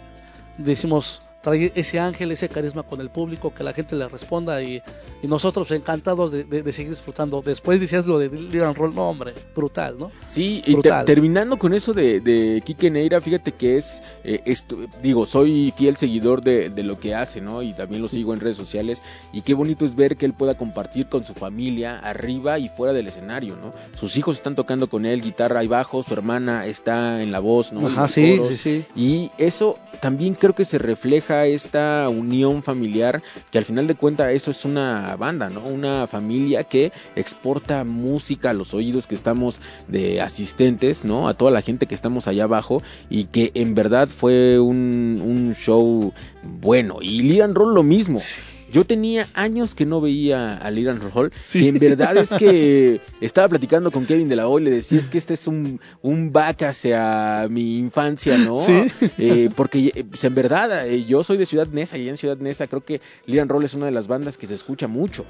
Decimos, 0.59 1.20
trae 1.47 1.73
ese 1.77 2.01
ángel, 2.01 2.32
ese 2.32 2.48
carisma 2.48 2.82
con 2.82 3.01
el 3.01 3.09
público, 3.10 3.55
que 3.55 3.62
la 3.62 3.73
gente 3.73 3.94
le 3.97 4.09
responda 4.09 4.60
y, 4.62 4.82
y 5.23 5.27
nosotros 5.28 5.70
encantados 5.70 6.32
de, 6.32 6.43
de- 6.44 6.62
de 6.62 6.73
seguir 6.73 6.90
disfrutando. 6.90 7.40
Después 7.40 7.78
decías 7.81 8.05
lo 8.06 8.18
de 8.18 8.28
Liran 8.28 8.74
Roll, 8.74 8.94
no 8.94 9.09
hombre, 9.09 9.32
brutal, 9.55 9.97
¿no? 9.98 10.10
Sí, 10.28 10.62
y 10.66 10.74
te- 10.82 10.90
terminando 11.06 11.56
con 11.56 11.73
eso 11.73 11.94
de, 11.94 12.20
de 12.20 12.62
Quique 12.66 12.90
Neira, 12.90 13.20
fíjate 13.20 13.52
que 13.52 13.77
es, 13.77 14.02
eh, 14.24 14.40
esto- 14.44 14.77
digo, 15.02 15.24
soy 15.27 15.73
fiel 15.77 15.97
seguidor 15.97 16.43
de, 16.43 16.68
de 16.70 16.82
lo 16.82 16.98
que 16.98 17.14
hace, 17.14 17.40
¿no? 17.40 17.62
Y 17.62 17.73
también 17.74 18.02
lo 18.02 18.09
sigo 18.09 18.35
en 18.35 18.40
redes 18.40 18.56
sociales. 18.56 19.02
Y 19.32 19.43
qué 19.43 19.55
bonito 19.55 19.85
es 19.85 19.94
ver 19.94 20.16
que 20.16 20.27
él 20.27 20.32
pueda 20.32 20.56
compartir 20.56 21.06
con 21.09 21.24
su 21.24 21.32
familia 21.35 21.98
arriba 22.01 22.59
y 22.59 22.68
fuera 22.68 22.93
del 22.93 23.06
escenario, 23.06 23.56
¿no? 23.56 23.70
Sus 23.98 24.16
hijos 24.16 24.36
están 24.36 24.56
tocando 24.56 24.89
con 24.89 25.06
él 25.06 25.23
guitarra 25.23 25.62
y 25.62 25.68
bajo, 25.68 26.02
su 26.02 26.12
hermana 26.12 26.66
está 26.66 27.23
en 27.23 27.31
la 27.31 27.39
voz, 27.39 27.73
¿no? 27.73 27.86
Ajá, 27.86 28.09
sí, 28.09 28.40
sí, 28.48 28.59
sí. 28.59 28.85
Y 28.97 29.31
eso 29.39 29.78
también 30.01 30.35
creo 30.35 30.55
que 30.55 30.64
se 30.64 30.78
refleja 30.78 31.36
esta 31.45 32.09
unión 32.09 32.63
familiar, 32.63 33.23
que 33.51 33.59
al 33.59 33.67
final 33.67 33.87
de 33.87 33.95
cuentas 33.95 34.33
eso 34.33 34.51
es 34.51 34.65
una 34.65 35.15
banda, 35.17 35.51
¿no? 35.51 35.61
Una 35.61 36.07
familia 36.07 36.65
que 36.65 36.93
exporta 37.15 37.85
música 37.85 38.51
a 38.51 38.55
los 38.55 38.73
oídos 38.73 39.07
que 39.07 39.15
estamos 39.15 39.61
de 39.89 40.23
asistentes, 40.23 41.05
¿no? 41.05 41.29
A 41.29 41.35
toda 41.35 41.51
la 41.51 41.61
gente 41.61 41.87
que 41.87 41.95
estamos 41.95 42.29
allá 42.29 42.45
abajo 42.45 42.83
y 43.11 43.25
que 43.25 43.53
en 43.55 43.75
verdad 43.75 44.09
fue 44.09 44.59
un, 44.59 45.21
un 45.23 45.55
show 45.55 46.15
bueno. 46.43 46.99
Y 47.03 47.23
Liran 47.23 47.55
Roll 47.55 47.75
lo 47.75 47.83
mismo. 47.83 48.19
Yo 48.72 48.84
tenía 48.84 49.28
años 49.34 49.74
que 49.74 49.86
no 49.86 50.01
veía 50.01 50.56
a 50.56 50.70
Liran 50.70 51.01
Roll 51.01 51.32
Sí. 51.44 51.60
y 51.60 51.68
en 51.68 51.78
verdad 51.78 52.16
es 52.16 52.30
que 52.34 53.01
estaba 53.20 53.48
platicando 53.48 53.90
con 53.93 54.06
Kevin 54.06 54.28
de 54.28 54.36
la 54.36 54.48
O 54.48 54.59
y 54.59 54.64
le 54.64 54.70
decía 54.70 54.98
es 54.98 55.09
que 55.09 55.18
este 55.18 55.34
es 55.34 55.47
un, 55.47 55.80
un 56.02 56.32
back 56.32 56.62
hacia 56.64 57.47
mi 57.48 57.78
infancia, 57.78 58.36
¿no? 58.38 58.60
Sí. 58.60 58.86
Eh, 59.18 59.51
porque 59.55 59.93
eh, 59.94 60.05
pues, 60.05 60.24
en 60.24 60.34
verdad 60.34 60.86
eh, 60.88 61.05
yo 61.06 61.22
soy 61.24 61.36
de 61.36 61.47
Ciudad 61.47 61.68
Neza 61.68 61.97
y 61.97 62.09
en 62.09 62.16
Ciudad 62.16 62.36
Neza 62.38 62.66
creo 62.66 62.84
que 62.84 63.01
Liran 63.26 63.48
Roll 63.48 63.64
es 63.64 63.74
una 63.74 63.86
de 63.86 63.93
las 63.93 64.09
bandas 64.09 64.36
que 64.36 64.47
se 64.47 64.55
escucha 64.55 64.88
mucho. 64.88 65.24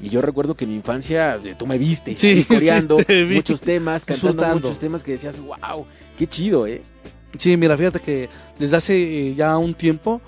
Y 0.00 0.10
yo 0.10 0.20
recuerdo 0.20 0.54
que 0.56 0.64
en 0.64 0.70
mi 0.70 0.76
infancia 0.76 1.40
eh, 1.44 1.54
tú 1.58 1.66
me 1.66 1.78
viste 1.78 2.16
Sí, 2.16 2.44
coreando 2.48 2.98
sí, 2.98 3.04
te 3.04 3.24
vi. 3.24 3.36
muchos 3.36 3.62
temas, 3.62 4.04
cantando 4.04 4.28
Disfrutando. 4.32 4.60
muchos 4.68 4.80
temas 4.80 5.02
que 5.02 5.12
decías, 5.12 5.40
wow, 5.40 5.86
qué 6.18 6.26
chido, 6.26 6.66
¿eh? 6.66 6.82
Sí, 7.38 7.56
mira, 7.56 7.76
fíjate 7.78 8.00
que 8.00 8.28
desde 8.58 8.76
hace 8.76 9.34
ya 9.34 9.56
un 9.56 9.72
tiempo, 9.72 10.20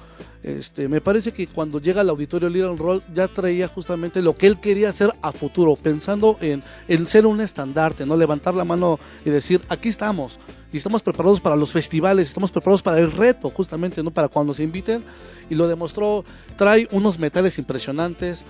este, 0.45 0.89
me 0.89 1.01
parece 1.01 1.33
que 1.33 1.47
cuando 1.47 1.81
llega 1.81 2.03
al 2.03 2.11
auditorio 2.11 2.51
Little 2.51 2.77
Roll 2.77 3.03
ya 3.15 3.29
traía 3.29 3.67
justamente 3.67 4.21
lo 4.21 4.37
que 4.37 4.47
él 4.47 4.61
quería 4.61 4.91
hacer 4.91 5.15
a 5.23 5.33
futuro, 5.33 5.75
pensando 5.75 6.37
en, 6.43 6.63
en 6.87 7.07
ser 7.09 7.25
un 7.25 7.41
estandarte, 7.41 8.05
no 8.05 8.15
levantar 8.15 8.53
la 8.53 8.65
mano 8.65 9.01
y 9.25 9.31
decir, 9.31 9.63
aquí 9.71 9.89
estamos, 9.89 10.39
y 10.71 10.77
estamos 10.77 11.03
preparados 11.03 11.41
para 11.41 11.57
los 11.57 11.73
festivales, 11.73 12.29
estamos 12.29 12.51
preparados 12.51 12.83
para 12.83 12.99
el 12.99 13.11
reto, 13.11 13.49
justamente, 13.49 14.03
no 14.03 14.11
para 14.11 14.29
cuando 14.29 14.51
nos 14.51 14.61
inviten, 14.61 15.03
y 15.49 15.55
lo 15.55 15.67
demostró, 15.67 16.27
trae 16.57 16.89
unos 16.91 17.19
metales 17.19 17.59
impresionantes, 17.59 18.45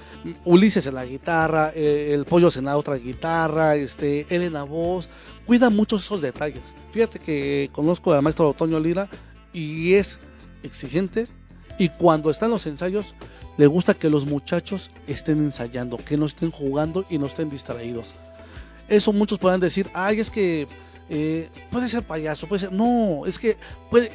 Ulises 0.45 0.87
en 0.89 0.95
la 0.97 1.05
guitarra, 1.05 1.71
eh, 1.77 2.13
el 2.13 2.25
Pollo 2.25 2.49
en 2.57 2.65
la 2.65 2.77
otra 2.77 2.97
guitarra, 2.97 3.77
este, 3.77 4.27
él 4.31 4.43
en 4.43 4.55
la 4.55 4.65
voz, 4.65 5.09
cuida 5.47 5.71
mucho 5.71 5.97
esos 5.97 6.21
detalles. 6.21 6.63
Fíjate 6.91 7.21
que 7.21 7.71
conozco 7.73 8.13
al 8.13 8.23
maestro 8.23 8.49
Otoño 8.49 8.81
Lira 8.81 9.09
y 9.53 9.95
es 9.95 10.19
exigente 10.65 11.29
y 11.79 11.89
cuando 11.89 12.31
está 12.31 12.47
en 12.47 12.53
los 12.53 12.67
ensayos 12.67 13.15
le 13.57 13.67
gusta 13.67 13.95
que 13.95 14.11
los 14.11 14.27
muchachos 14.27 14.91
estén 15.07 15.39
ensayando, 15.39 15.97
que 15.97 16.17
no 16.17 16.27
estén 16.27 16.51
jugando 16.51 17.05
y 17.09 17.19
no 17.19 17.27
estén 17.27 17.51
distraídos. 17.51 18.09
Eso 18.89 19.13
muchos 19.13 19.39
podrán 19.39 19.61
decir, 19.61 19.89
ay, 19.95 20.21
es 20.21 20.31
que 20.31 20.67
eh, 21.09 21.49
puede 21.71 21.89
ser 21.89 22.03
payaso, 22.03 22.47
puede 22.49 22.61
ser... 22.61 22.73
No, 22.73 23.25
es 23.27 23.39
que 23.39 23.57
puede, 23.91 24.11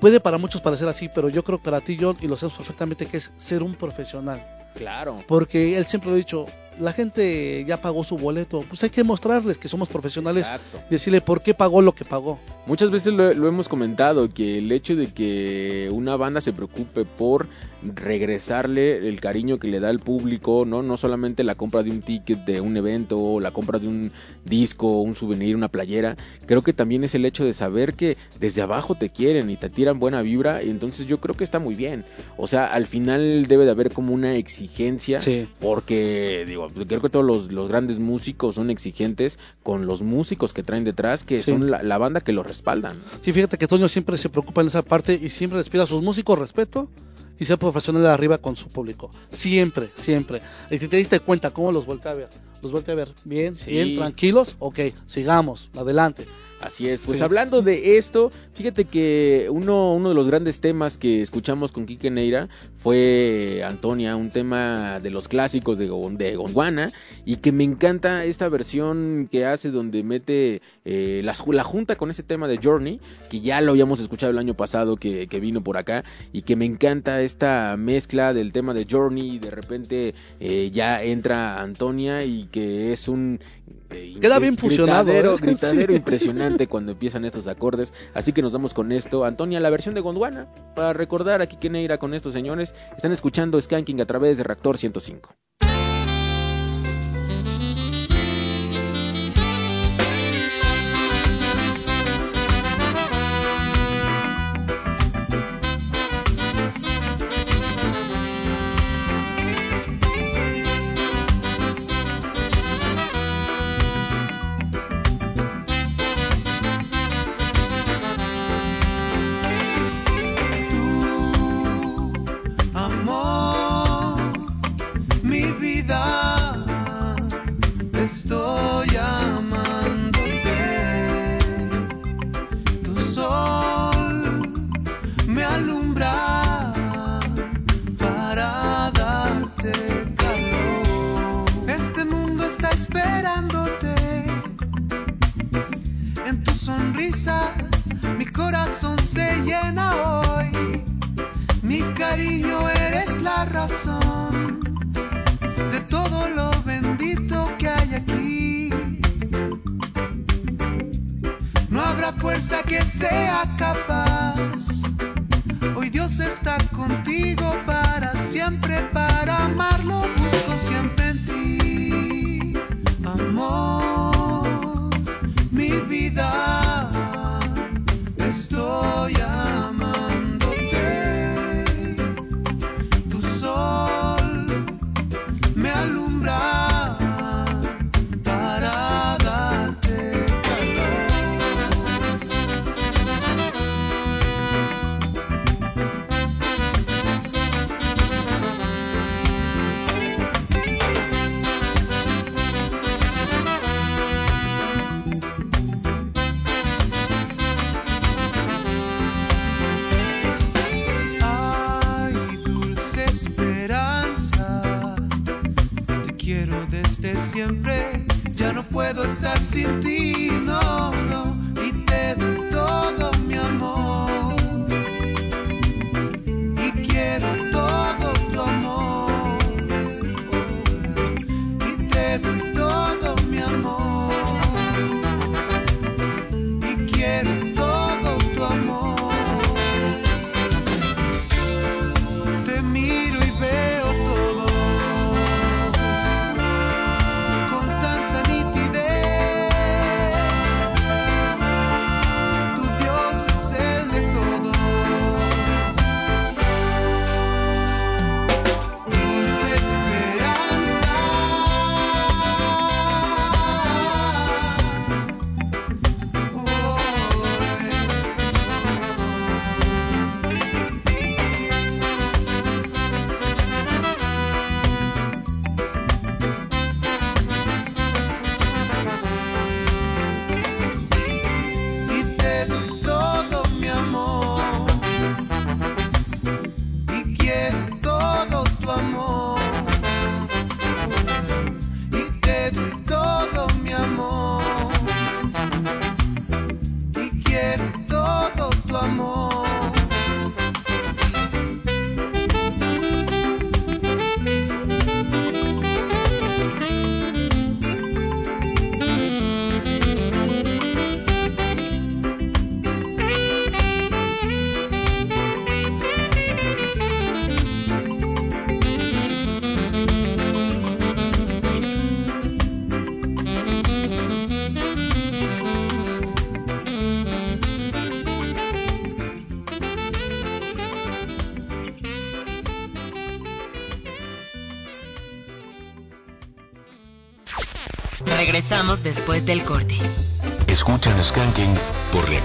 puede 0.00 0.20
para 0.20 0.38
muchos 0.38 0.60
parecer 0.60 0.88
así, 0.88 1.08
pero 1.12 1.28
yo 1.28 1.42
creo 1.42 1.58
que 1.58 1.64
para 1.64 1.80
ti, 1.80 1.96
John, 2.00 2.16
y 2.20 2.28
lo 2.28 2.36
sabes 2.36 2.56
perfectamente, 2.56 3.06
que 3.06 3.16
es 3.16 3.30
ser 3.38 3.62
un 3.62 3.74
profesional. 3.74 4.44
Claro. 4.74 5.16
Porque 5.26 5.76
él 5.76 5.86
siempre 5.86 6.10
lo 6.10 6.14
ha 6.16 6.18
dicho, 6.18 6.46
la 6.80 6.92
gente 6.92 7.64
ya 7.66 7.80
pagó 7.80 8.02
su 8.04 8.16
boleto, 8.16 8.64
pues 8.68 8.82
hay 8.82 8.90
que 8.90 9.04
mostrarles 9.04 9.58
que 9.58 9.68
somos 9.68 9.88
profesionales 9.88 10.46
Exacto. 10.46 10.78
y 10.88 10.92
decirle 10.94 11.20
por 11.20 11.42
qué 11.42 11.54
pagó 11.54 11.82
lo 11.82 11.94
que 11.94 12.04
pagó. 12.04 12.38
Muchas 12.66 12.90
veces 12.90 13.12
lo, 13.12 13.32
lo 13.34 13.48
hemos 13.48 13.68
comentado, 13.68 14.28
que 14.28 14.58
el 14.58 14.72
hecho 14.72 14.96
de 14.96 15.08
que 15.12 15.90
una 15.92 16.16
banda 16.16 16.40
se 16.40 16.52
preocupe 16.52 17.04
por 17.04 17.48
regresarle 17.82 19.08
el 19.08 19.20
cariño 19.20 19.58
que 19.58 19.68
le 19.68 19.80
da 19.80 19.88
al 19.88 20.00
público, 20.00 20.64
no, 20.66 20.82
no 20.82 20.96
solamente 20.96 21.44
la 21.44 21.54
compra 21.54 21.82
de 21.82 21.90
un 21.90 22.02
ticket 22.02 22.44
de 22.44 22.60
un 22.60 22.76
evento, 22.76 23.18
o 23.18 23.40
la 23.40 23.52
compra 23.52 23.78
de 23.78 23.88
un 23.88 24.12
disco, 24.44 25.00
un 25.00 25.14
souvenir, 25.14 25.56
una 25.56 25.68
playera, 25.68 26.16
creo 26.46 26.62
que 26.62 26.72
también 26.72 27.04
es 27.04 27.14
el 27.14 27.24
hecho 27.24 27.44
de 27.44 27.52
saber 27.52 27.94
que 27.94 28.16
desde 28.38 28.62
abajo 28.62 28.94
te 28.94 29.10
quieren 29.10 29.50
y 29.50 29.56
te 29.56 29.70
tiran 29.70 29.98
buena 29.98 30.22
vibra, 30.22 30.62
y 30.62 30.70
entonces 30.70 31.06
yo 31.06 31.20
creo 31.20 31.36
que 31.36 31.44
está 31.44 31.58
muy 31.58 31.74
bien. 31.74 32.04
O 32.36 32.46
sea, 32.46 32.66
al 32.66 32.86
final 32.86 33.46
debe 33.46 33.64
de 33.64 33.70
haber 33.70 33.92
como 33.92 34.12
una 34.12 34.34
exigencia, 34.34 35.20
Sí. 35.20 35.48
porque 35.60 36.44
digo, 36.46 36.68
creo 36.74 37.00
que 37.00 37.08
todos 37.08 37.24
los, 37.24 37.52
los 37.52 37.68
grandes 37.68 37.98
músicos 37.98 38.54
son 38.56 38.70
exigentes 38.70 39.38
con 39.62 39.86
los 39.86 40.02
músicos 40.02 40.52
que 40.52 40.62
traen 40.62 40.84
detrás, 40.84 41.24
que 41.24 41.42
Sí. 41.42 41.50
son 41.50 41.70
la, 41.70 41.82
la 41.82 41.98
banda 41.98 42.20
que 42.20 42.32
los 42.32 42.46
respaldan. 42.46 43.00
Sí, 43.20 43.32
fíjate 43.32 43.58
que 43.58 43.66
Toño 43.68 43.88
siempre 43.88 44.16
se 44.18 44.28
preocupa 44.28 44.60
en 44.60 44.68
esa 44.68 44.82
parte 44.82 45.14
y 45.14 45.30
siempre 45.30 45.58
les 45.58 45.68
pide 45.68 45.82
a 45.82 45.86
sus 45.86 46.02
músicos 46.02 46.38
respeto 46.38 46.90
y 47.38 47.44
ser 47.46 47.58
profesional 47.58 48.02
de 48.02 48.08
arriba 48.10 48.38
con 48.38 48.54
su 48.56 48.68
público. 48.68 49.10
Siempre, 49.30 49.90
siempre. 49.94 50.42
Y 50.70 50.78
si 50.78 50.88
te 50.88 50.96
diste 50.98 51.20
cuenta 51.20 51.50
cómo 51.50 51.72
los 51.72 51.86
voltea 51.86 52.12
a 52.12 52.14
ver, 52.14 52.28
los 52.62 52.70
voltea 52.72 52.92
a 52.92 52.96
ver 52.96 53.14
bien, 53.24 53.54
Sí. 53.54 53.70
bien, 53.70 53.96
tranquilos, 53.96 54.56
ok, 54.58 54.78
sigamos, 55.06 55.70
adelante. 55.76 56.26
Así 56.60 56.88
es, 56.88 57.00
pues 57.00 57.18
Sí. 57.18 57.24
hablando 57.24 57.62
de 57.62 57.96
esto, 57.96 58.30
fíjate 58.52 58.84
que 58.84 59.48
uno, 59.50 59.94
uno 59.94 60.10
de 60.10 60.14
los 60.14 60.26
grandes 60.28 60.60
temas 60.60 60.98
que 60.98 61.22
escuchamos 61.22 61.72
con 61.72 61.86
Quique 61.86 62.10
Neira 62.10 62.48
fue 62.82 63.62
Antonia, 63.64 64.16
un 64.16 64.30
tema 64.30 65.00
de 65.00 65.10
los 65.10 65.26
clásicos 65.28 65.78
de, 65.78 65.86
de 65.86 66.36
Gondwana 66.36 66.92
y 67.24 67.36
que 67.36 67.52
me 67.52 67.64
encanta 67.64 68.24
esta 68.24 68.48
versión 68.48 69.28
que 69.32 69.46
hace 69.46 69.70
donde 69.70 70.02
mete 70.02 70.60
eh, 70.84 71.22
ju- 71.24 71.52
la 71.54 71.64
junta 71.64 71.96
con 71.96 72.10
ese 72.10 72.22
tema 72.22 72.46
de 72.48 72.58
Journey, 72.62 73.00
que 73.30 73.40
ya 73.40 73.60
lo 73.62 73.72
habíamos 73.72 74.00
escuchado 74.00 74.30
el 74.32 74.38
año 74.38 74.54
pasado 74.54 74.96
que, 74.96 75.28
que 75.28 75.40
vino 75.40 75.62
por 75.62 75.76
acá 75.78 76.04
y 76.32 76.42
que 76.42 76.56
me 76.56 76.64
encanta 76.66 77.22
esta 77.22 77.76
mezcla 77.78 78.34
del 78.34 78.52
tema 78.52 78.74
de 78.74 78.86
Journey 78.90 79.36
y 79.36 79.38
de 79.38 79.50
repente 79.50 80.14
eh, 80.40 80.70
ya 80.72 81.02
entra 81.02 81.62
Antonia 81.62 82.24
y 82.24 82.44
que 82.52 82.92
es 82.92 83.08
un... 83.08 83.40
eh, 83.90 84.14
Queda 84.20 84.38
bien 84.38 84.56
fusionado, 84.56 85.04
gritadero, 85.04 85.34
¿eh? 85.34 85.38
gritadero 85.40 85.92
Sí. 85.92 85.96
impresionante 85.96 86.66
cuando 86.66 86.92
empiezan 86.92 87.24
estos 87.24 87.46
acordes. 87.46 87.92
Así 88.14 88.32
que 88.32 88.42
nos 88.42 88.52
vamos 88.52 88.74
con 88.74 88.92
esto. 88.92 89.24
Antonia, 89.24 89.60
la 89.60 89.70
versión 89.70 89.94
de 89.94 90.00
Gondwana. 90.00 90.46
Para 90.74 90.92
recordar 90.92 91.42
aquí 91.42 91.56
quién 91.60 91.76
irá 91.76 91.98
con 91.98 92.14
estos 92.14 92.32
señores. 92.32 92.74
Están 92.96 93.12
escuchando 93.12 93.60
Skanking 93.60 94.00
a 94.00 94.06
través 94.06 94.36
de 94.36 94.44
Reactor 94.44 94.78
105. 94.78 95.34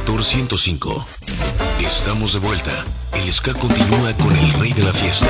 Por 0.05 0.15
Reactor 0.17 0.23
105. 0.23 1.05
Estamos 1.79 2.33
de 2.33 2.39
vuelta. 2.39 2.71
El 3.13 3.31
ska 3.31 3.53
continúa 3.53 4.13
con 4.13 4.35
el 4.35 4.53
rey 4.53 4.73
de 4.73 4.83
la 4.83 4.93
fiesta. 4.93 5.25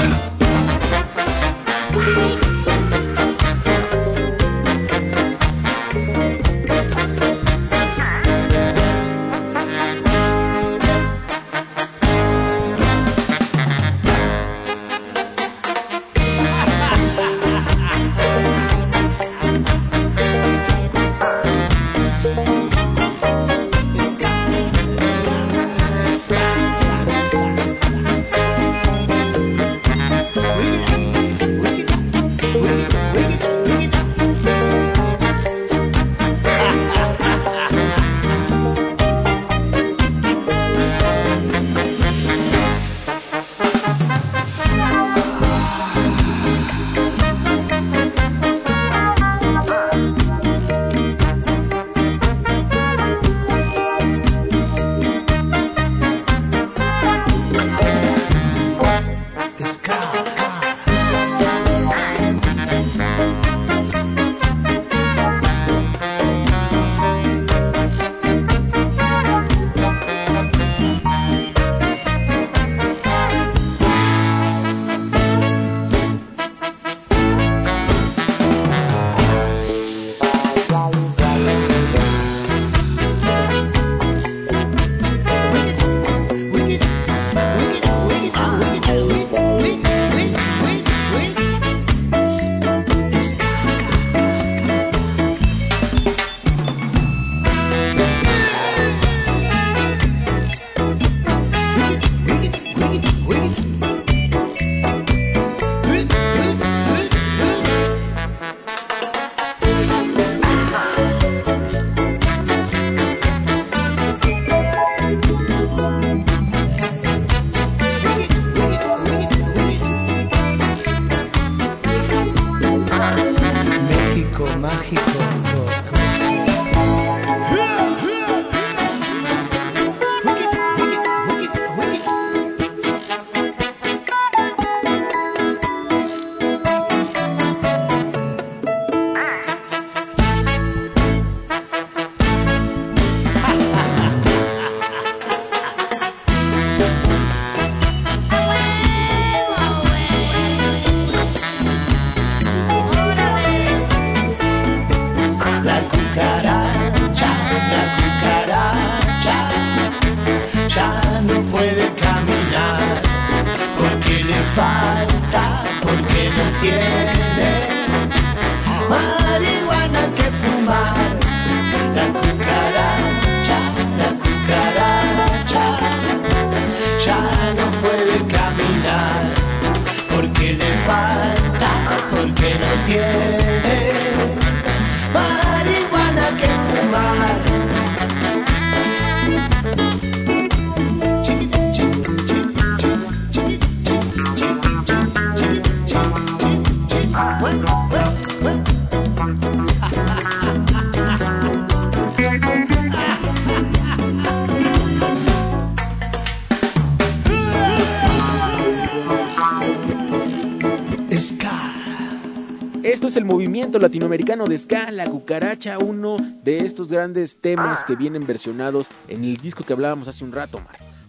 Latinoamericano 213.73 214.45
de 214.45 214.57
ska, 214.57 214.91
la 214.91 215.09
cucaracha, 215.09 215.79
uno 215.79 216.17
de 216.43 216.59
estos 216.59 216.87
grandes 216.87 217.41
temas 217.41 217.83
que 217.83 217.95
vienen 217.95 218.25
versionados 218.25 218.87
en 219.07 219.23
el 219.23 219.37
disco 219.37 219.63
que 219.63 219.73
hablábamos 219.73 220.07
hace 220.07 220.23
un 220.23 220.31
rato. 220.31 220.61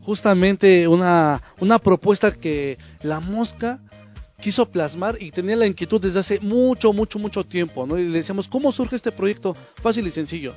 Justamente 0.02 0.88
una, 0.88 1.42
una 1.60 1.78
propuesta 1.78 2.32
que 2.32 2.78
la 3.02 3.20
mosca 3.20 3.80
quiso 4.40 4.70
plasmar 4.70 5.16
y 5.20 5.30
tenía 5.30 5.56
la 5.56 5.66
inquietud 5.66 6.00
desde 6.00 6.20
hace 6.20 6.40
mucho, 6.40 6.92
mucho, 6.92 7.18
mucho 7.18 7.44
tiempo, 7.44 7.86
¿no? 7.86 7.98
Y 7.98 8.08
le 8.08 8.18
decíamos, 8.18 8.48
¿cómo 8.48 8.72
surge 8.72 8.96
este 8.96 9.12
proyecto? 9.12 9.56
Fácil 9.82 10.06
y 10.06 10.10
sencillo. 10.10 10.54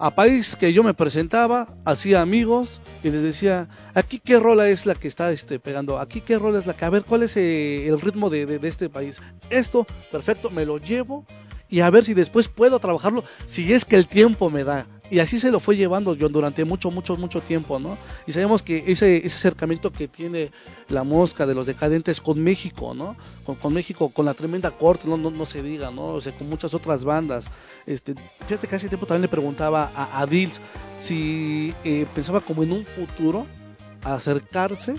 A 0.00 0.12
país 0.12 0.54
que 0.54 0.72
yo 0.72 0.84
me 0.84 0.94
presentaba, 0.94 1.74
hacía 1.84 2.20
amigos 2.20 2.80
y 3.02 3.10
les 3.10 3.20
decía, 3.20 3.68
aquí 3.94 4.20
qué 4.20 4.38
rola 4.38 4.68
es 4.68 4.86
la 4.86 4.94
que 4.94 5.08
está 5.08 5.32
este, 5.32 5.58
pegando, 5.58 5.98
aquí 5.98 6.20
qué 6.20 6.38
rola 6.38 6.60
es 6.60 6.66
la 6.66 6.74
que, 6.74 6.84
a 6.84 6.90
ver, 6.90 7.02
cuál 7.02 7.24
es 7.24 7.36
eh, 7.36 7.88
el 7.88 8.00
ritmo 8.00 8.30
de, 8.30 8.46
de, 8.46 8.68
este 8.68 8.88
país. 8.88 9.20
Esto, 9.50 9.88
perfecto, 10.12 10.50
me 10.50 10.64
lo 10.64 10.78
llevo 10.78 11.26
y 11.68 11.80
a 11.80 11.90
ver 11.90 12.04
si 12.04 12.14
después 12.14 12.46
puedo 12.46 12.78
trabajarlo, 12.78 13.24
si 13.46 13.72
es 13.72 13.84
que 13.84 13.96
el 13.96 14.06
tiempo 14.06 14.50
me 14.50 14.62
da. 14.62 14.86
Y 15.10 15.20
así 15.20 15.40
se 15.40 15.50
lo 15.50 15.58
fue 15.58 15.76
llevando 15.76 16.14
yo 16.14 16.28
durante 16.28 16.64
mucho, 16.64 16.90
mucho, 16.90 17.16
mucho 17.16 17.40
tiempo, 17.40 17.78
¿no? 17.78 17.96
Y 18.26 18.32
sabemos 18.32 18.62
que 18.62 18.84
ese, 18.86 19.16
ese 19.16 19.36
acercamiento 19.36 19.90
que 19.90 20.06
tiene 20.06 20.50
la 20.88 21.02
mosca 21.02 21.46
de 21.46 21.54
los 21.54 21.66
decadentes 21.66 22.20
con 22.20 22.42
México, 22.42 22.94
¿no? 22.94 23.16
Con, 23.44 23.56
con 23.56 23.72
México, 23.72 24.10
con 24.10 24.26
la 24.26 24.34
tremenda 24.34 24.70
corte, 24.70 25.08
no, 25.08 25.16
no, 25.16 25.30
no, 25.30 25.46
se 25.46 25.62
diga, 25.62 25.90
¿no? 25.90 26.08
O 26.08 26.20
sea, 26.20 26.32
con 26.32 26.48
muchas 26.48 26.74
otras 26.74 27.04
bandas. 27.04 27.46
Este, 27.88 28.14
fíjate 28.46 28.66
que 28.66 28.76
hace 28.76 28.88
tiempo 28.88 29.06
también 29.06 29.22
le 29.22 29.28
preguntaba 29.28 29.90
a, 29.94 30.22
a 30.22 30.26
si 31.00 31.74
eh, 31.84 32.06
pensaba 32.14 32.42
como 32.42 32.62
en 32.62 32.72
un 32.72 32.84
futuro 32.84 33.46
acercarse 34.04 34.96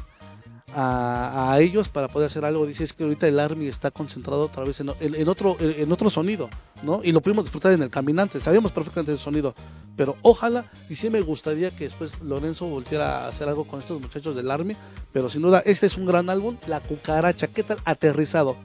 a, 0.73 1.55
ellos 1.59 1.87
para 1.89 2.07
poder 2.07 2.25
hacer 2.25 2.45
algo. 2.45 2.65
Dice 2.65 2.83
es 2.83 2.93
que 2.93 3.03
ahorita 3.03 3.27
el 3.27 3.39
Army 3.39 3.67
está 3.67 3.91
concentrado 3.91 4.41
otra 4.41 4.63
vez 4.63 4.79
en, 4.79 4.89
otro, 4.89 5.55
en 5.59 5.91
otro 5.91 6.09
sonido, 6.09 6.49
¿no? 6.81 7.01
Y 7.03 7.11
lo 7.11 7.21
pudimos 7.21 7.45
disfrutar 7.45 7.73
en 7.73 7.83
el 7.83 7.91
caminante, 7.91 8.39
sabíamos 8.39 8.71
perfectamente 8.71 9.11
el 9.11 9.19
sonido, 9.19 9.53
pero 9.95 10.17
ojalá 10.23 10.65
y 10.89 10.95
sí 10.95 11.11
me 11.11 11.21
gustaría 11.21 11.69
que 11.69 11.83
después 11.85 12.19
Lorenzo 12.21 12.65
volviera 12.65 13.25
a 13.25 13.27
hacer 13.27 13.47
algo 13.47 13.65
con 13.65 13.81
estos 13.81 14.01
muchachos 14.01 14.35
del 14.35 14.49
Army, 14.49 14.75
pero 15.13 15.29
sin 15.29 15.43
duda 15.43 15.61
este 15.63 15.85
es 15.85 15.95
un 15.95 16.07
gran 16.07 16.27
álbum, 16.27 16.57
La 16.65 16.79
Cucaracha, 16.79 17.45
¿qué 17.45 17.61
tal? 17.61 17.77
Aterrizado. 17.85 18.55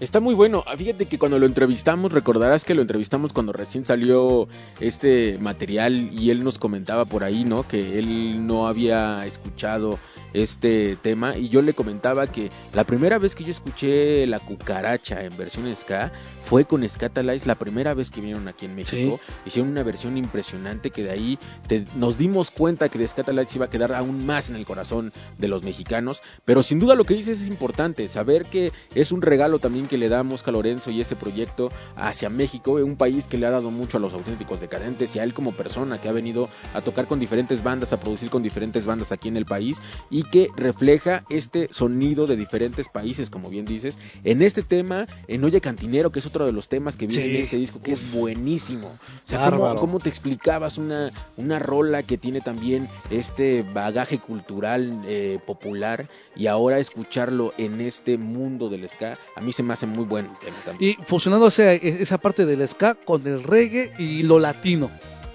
Está 0.00 0.20
muy 0.20 0.34
bueno. 0.34 0.64
Fíjate 0.76 1.06
que 1.06 1.18
cuando 1.18 1.40
lo 1.40 1.46
entrevistamos, 1.46 2.12
recordarás 2.12 2.64
que 2.64 2.74
lo 2.74 2.82
entrevistamos 2.82 3.32
cuando 3.32 3.52
recién 3.52 3.84
salió 3.84 4.46
este 4.78 5.38
material 5.40 6.10
y 6.12 6.30
él 6.30 6.44
nos 6.44 6.58
comentaba 6.58 7.04
por 7.04 7.24
ahí, 7.24 7.44
¿no? 7.44 7.66
Que 7.66 7.98
él 7.98 8.46
no 8.46 8.68
había 8.68 9.26
escuchado 9.26 9.98
este 10.34 10.96
tema 11.02 11.36
y 11.36 11.48
yo 11.48 11.62
le 11.62 11.74
comentaba 11.74 12.28
que 12.28 12.50
la 12.74 12.84
primera 12.84 13.18
vez 13.18 13.34
que 13.34 13.42
yo 13.42 13.50
escuché 13.50 14.26
la 14.28 14.38
cucaracha 14.38 15.24
en 15.24 15.36
versión 15.36 15.74
ska 15.74 16.12
fue 16.48 16.64
con 16.64 16.88
Scatalize 16.88 17.46
la 17.46 17.56
primera 17.56 17.92
vez 17.92 18.10
que 18.10 18.20
vinieron 18.20 18.48
aquí 18.48 18.64
en 18.64 18.74
México. 18.74 19.20
Sí. 19.26 19.32
hicieron 19.46 19.70
una 19.70 19.82
versión 19.82 20.16
impresionante 20.16 20.90
que 20.90 21.02
de 21.02 21.10
ahí 21.10 21.38
te, 21.66 21.84
nos 21.94 22.16
dimos 22.16 22.50
cuenta 22.50 22.88
que 22.88 22.98
de 22.98 23.06
Scatalize 23.06 23.56
iba 23.56 23.66
a 23.66 23.70
quedar 23.70 23.92
aún 23.92 24.24
más 24.24 24.48
en 24.48 24.56
el 24.56 24.64
corazón 24.64 25.12
de 25.36 25.48
los 25.48 25.62
mexicanos. 25.62 26.22
Pero 26.46 26.62
sin 26.62 26.78
duda 26.78 26.94
lo 26.94 27.04
que 27.04 27.14
dices 27.14 27.42
es 27.42 27.48
importante 27.48 28.08
saber 28.08 28.46
que 28.46 28.72
es 28.94 29.12
un 29.12 29.20
regalo 29.20 29.58
también 29.58 29.88
que 29.88 29.98
le 29.98 30.08
da 30.08 30.22
Mosca 30.22 30.50
Lorenzo 30.50 30.90
y 30.90 31.02
este 31.02 31.16
proyecto 31.16 31.70
hacia 31.96 32.30
México 32.30 32.78
un 32.82 32.96
país 32.96 33.26
que 33.26 33.38
le 33.38 33.46
ha 33.46 33.50
dado 33.50 33.70
mucho 33.70 33.98
a 33.98 34.00
los 34.00 34.14
auténticos 34.14 34.60
decadentes 34.60 35.14
y 35.14 35.18
a 35.18 35.24
él 35.24 35.34
como 35.34 35.52
persona 35.52 36.00
que 36.00 36.08
ha 36.08 36.12
venido 36.12 36.48
a 36.74 36.80
tocar 36.80 37.06
con 37.06 37.20
diferentes 37.20 37.62
bandas 37.62 37.92
a 37.92 38.00
producir 38.00 38.30
con 38.30 38.42
diferentes 38.42 38.86
bandas 38.86 39.12
aquí 39.12 39.28
en 39.28 39.36
el 39.36 39.44
país 39.44 39.80
y 40.10 40.22
que 40.24 40.48
refleja 40.56 41.24
este 41.28 41.68
sonido 41.70 42.26
de 42.26 42.36
diferentes 42.36 42.88
países, 42.88 43.30
como 43.30 43.50
bien 43.50 43.66
dices, 43.66 43.98
en 44.24 44.42
este 44.42 44.62
tema, 44.62 45.06
en 45.26 45.44
Oye 45.44 45.60
Cantinero, 45.60 46.10
que 46.10 46.20
es 46.20 46.26
otro 46.26 46.37
de 46.46 46.52
los 46.52 46.68
temas 46.68 46.96
que 46.96 47.06
viene 47.06 47.24
sí. 47.24 47.30
en 47.30 47.36
este 47.36 47.56
disco, 47.56 47.80
que 47.82 47.92
es 47.92 48.10
buenísimo. 48.12 48.88
O 48.88 49.28
sea, 49.28 49.50
¿cómo, 49.50 49.74
¿cómo, 49.76 50.00
te 50.00 50.08
explicabas 50.08 50.78
una, 50.78 51.10
una 51.36 51.58
rola 51.58 52.02
que 52.02 52.18
tiene 52.18 52.40
también 52.40 52.88
este 53.10 53.62
bagaje 53.62 54.18
cultural 54.18 55.02
eh, 55.06 55.38
popular 55.46 56.08
y 56.36 56.46
ahora 56.46 56.78
escucharlo 56.78 57.52
en 57.58 57.80
este 57.80 58.18
mundo 58.18 58.68
del 58.68 58.88
ska, 58.88 59.18
a 59.36 59.40
mí 59.40 59.52
se 59.52 59.62
me 59.62 59.72
hace 59.72 59.86
muy 59.86 60.04
bueno 60.04 60.30
el 60.32 60.38
tema 60.38 60.56
también. 60.64 60.96
Y 60.98 61.04
fusionando 61.04 61.48
esa 61.48 62.18
parte 62.18 62.46
del 62.46 62.66
ska 62.66 62.94
con 62.94 63.26
el 63.26 63.42
reggae 63.42 63.92
y 63.98 64.22
lo 64.22 64.38
latino. 64.38 64.90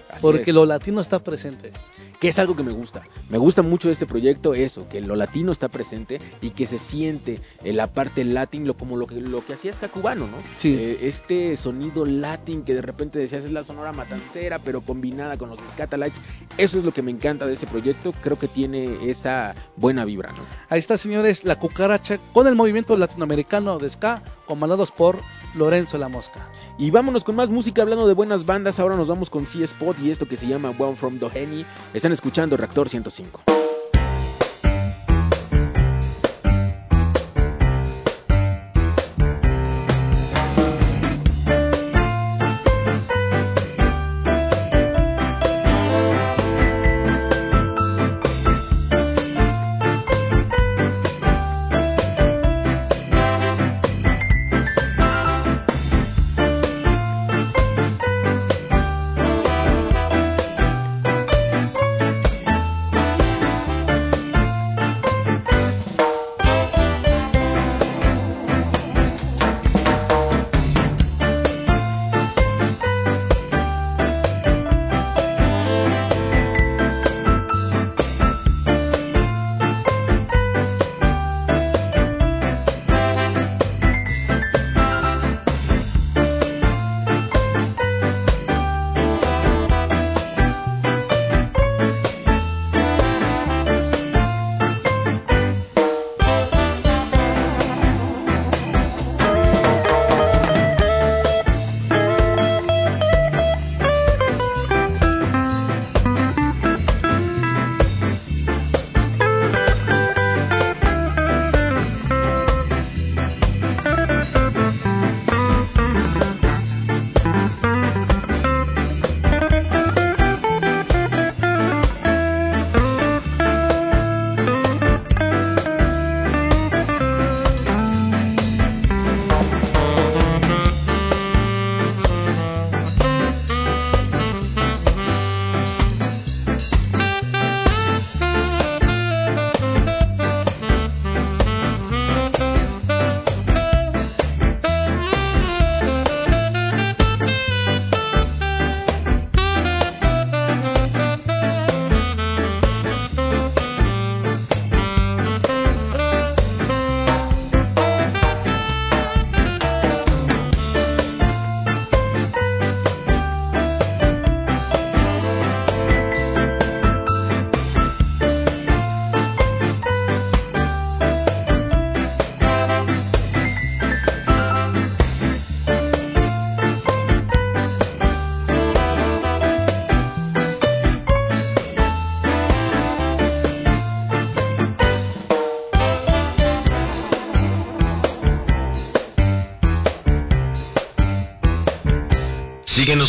Así 0.09 0.21
porque 0.21 0.51
es. 0.51 0.55
lo 0.55 0.65
latino 0.65 1.01
está 1.01 1.23
presente 1.23 1.71
que 2.23 2.29
es 2.29 2.39
algo 2.39 2.55
que 2.55 2.63
me 2.63 2.71
gusta. 2.71 3.03
Me 3.29 3.37
gusta 3.37 3.63
mucho 3.63 3.89
de 3.89 3.91
este 3.91 4.05
proyecto 4.05 4.53
eso, 4.53 4.87
que 4.87 5.01
lo 5.01 5.17
latino 5.17 5.51
está 5.51 5.67
presente 5.67 6.21
y 6.39 6.51
que 6.51 6.67
se 6.67 6.79
siente 6.79 7.41
en 7.65 7.75
la 7.75 7.87
parte 7.87 8.23
latín 8.23 8.65
lo, 8.65 8.75
como 8.75 8.95
lo 8.95 9.07
que, 9.07 9.15
lo 9.19 9.45
que 9.45 9.51
hacía 9.51 9.73
Ska 9.73 9.89
Cubano, 9.89 10.27
¿no? 10.27 10.37
Sí. 10.55 10.73
Eh, 10.73 10.99
este 11.01 11.57
sonido 11.57 12.05
latín 12.05 12.63
que 12.63 12.75
de 12.75 12.81
repente 12.81 13.19
decías 13.19 13.43
es 13.43 13.51
la 13.51 13.65
sonora 13.65 13.91
matancera, 13.91 14.59
pero 14.59 14.79
combinada 14.79 15.37
con 15.37 15.49
los 15.49 15.59
Scatalites, 15.69 16.21
eso 16.57 16.77
es 16.77 16.85
lo 16.85 16.93
que 16.93 17.01
me 17.01 17.11
encanta 17.11 17.45
de 17.45 17.55
ese 17.55 17.67
proyecto, 17.67 18.13
creo 18.13 18.39
que 18.39 18.47
tiene 18.47 19.09
esa 19.09 19.53
buena 19.75 20.05
vibra, 20.05 20.31
¿no? 20.31 20.45
Ahí 20.69 20.79
está, 20.79 20.97
señores, 20.97 21.43
la 21.43 21.59
cucaracha 21.59 22.19
con 22.31 22.47
el 22.47 22.55
movimiento 22.55 22.95
latinoamericano 22.95 23.79
de 23.79 23.89
Ska, 23.89 24.23
comandados 24.47 24.91
por 24.91 25.19
Lorenzo 25.55 25.97
La 25.97 26.07
Mosca. 26.07 26.47
Y 26.77 26.89
vámonos 26.89 27.23
con 27.23 27.35
más 27.35 27.49
música 27.49 27.83
hablando 27.83 28.07
de 28.07 28.13
buenas 28.13 28.45
bandas. 28.45 28.79
Ahora 28.79 28.95
nos 28.95 29.07
vamos 29.07 29.29
con 29.29 29.45
C-Spot 29.45 29.95
y 29.99 30.09
esto 30.09 30.27
que 30.27 30.37
se 30.37 30.47
llama 30.47 30.73
One 30.77 30.95
from 30.95 31.19
Doheny. 31.19 31.65
Están 31.93 32.11
escuchando 32.13 32.55
Reactor 32.55 32.89
105. 32.89 33.41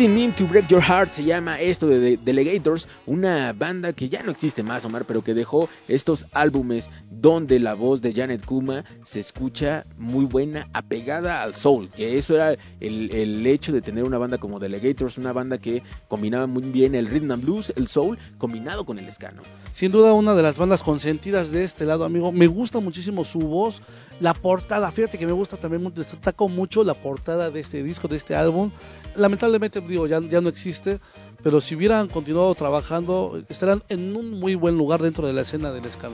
Didn't 0.00 0.14
Mean 0.14 0.32
to 0.36 0.46
Break 0.46 0.68
Your 0.68 0.80
Heart 0.80 1.12
se 1.12 1.24
llama 1.24 1.60
esto 1.60 1.86
de 1.86 2.16
Delegators, 2.16 2.88
una 3.04 3.52
banda 3.52 3.92
que 3.92 4.08
ya 4.08 4.22
no 4.22 4.30
existe 4.30 4.62
más, 4.62 4.82
Omar, 4.86 5.04
pero 5.04 5.22
que 5.22 5.34
dejó 5.34 5.68
estos 5.88 6.24
álbumes 6.32 6.90
donde 7.10 7.58
la 7.60 7.74
voz 7.74 8.00
de 8.00 8.14
Janet 8.14 8.46
Kuma 8.46 8.86
se 9.04 9.20
escucha 9.20 9.84
muy 9.98 10.24
buena, 10.24 10.70
apegada 10.72 11.42
al 11.42 11.54
soul, 11.54 11.90
que 11.90 12.16
eso 12.16 12.34
era 12.34 12.56
el, 12.80 13.46
hecho 13.46 13.72
de 13.72 13.82
tener 13.82 14.04
una 14.04 14.16
banda 14.16 14.38
como 14.38 14.58
Delegators, 14.58 15.18
una 15.18 15.34
banda 15.34 15.58
que 15.58 15.82
combinaba 16.08 16.46
muy 16.46 16.62
bien 16.62 16.94
el 16.94 17.06
rhythm 17.06 17.32
and 17.32 17.44
blues, 17.44 17.70
el 17.76 17.86
soul, 17.86 18.18
combinado 18.38 18.86
con 18.86 18.98
el 18.98 19.12
ska, 19.12 19.32
¿no? 19.32 19.42
Sin 19.74 19.92
duda 19.92 20.14
una 20.14 20.34
de 20.34 20.42
las 20.42 20.56
bandas 20.56 20.82
consentidas 20.82 21.50
de 21.50 21.62
este 21.62 21.84
lado, 21.84 22.06
amigo. 22.06 22.32
Me 22.32 22.46
gusta 22.46 22.80
muchísimo 22.80 23.22
su 23.22 23.40
voz, 23.40 23.82
la 24.18 24.32
portada. 24.32 24.90
Fíjate 24.92 25.18
que 25.18 25.26
me 25.26 25.32
gusta 25.32 25.58
también, 25.58 25.92
destaco 25.94 26.48
mucho 26.48 26.84
la 26.84 26.94
portada 26.94 27.50
de 27.50 27.60
este 27.60 27.82
disco, 27.82 28.08
de 28.08 28.16
este 28.16 28.34
álbum. 28.34 28.70
Lamentablemente, 29.14 29.80
digo, 29.90 30.06
ya, 30.06 30.20
ya 30.20 30.40
no 30.40 30.48
existe, 30.48 31.00
pero 31.42 31.60
si 31.60 31.74
hubieran 31.74 32.08
continuado 32.08 32.54
trabajando, 32.54 33.42
estarán 33.48 33.82
en 33.88 34.16
un 34.16 34.38
muy 34.38 34.54
buen 34.54 34.76
lugar 34.76 35.02
dentro 35.02 35.26
de 35.26 35.32
la 35.32 35.42
escena 35.42 35.72
del 35.72 35.90
ska. 35.90 36.08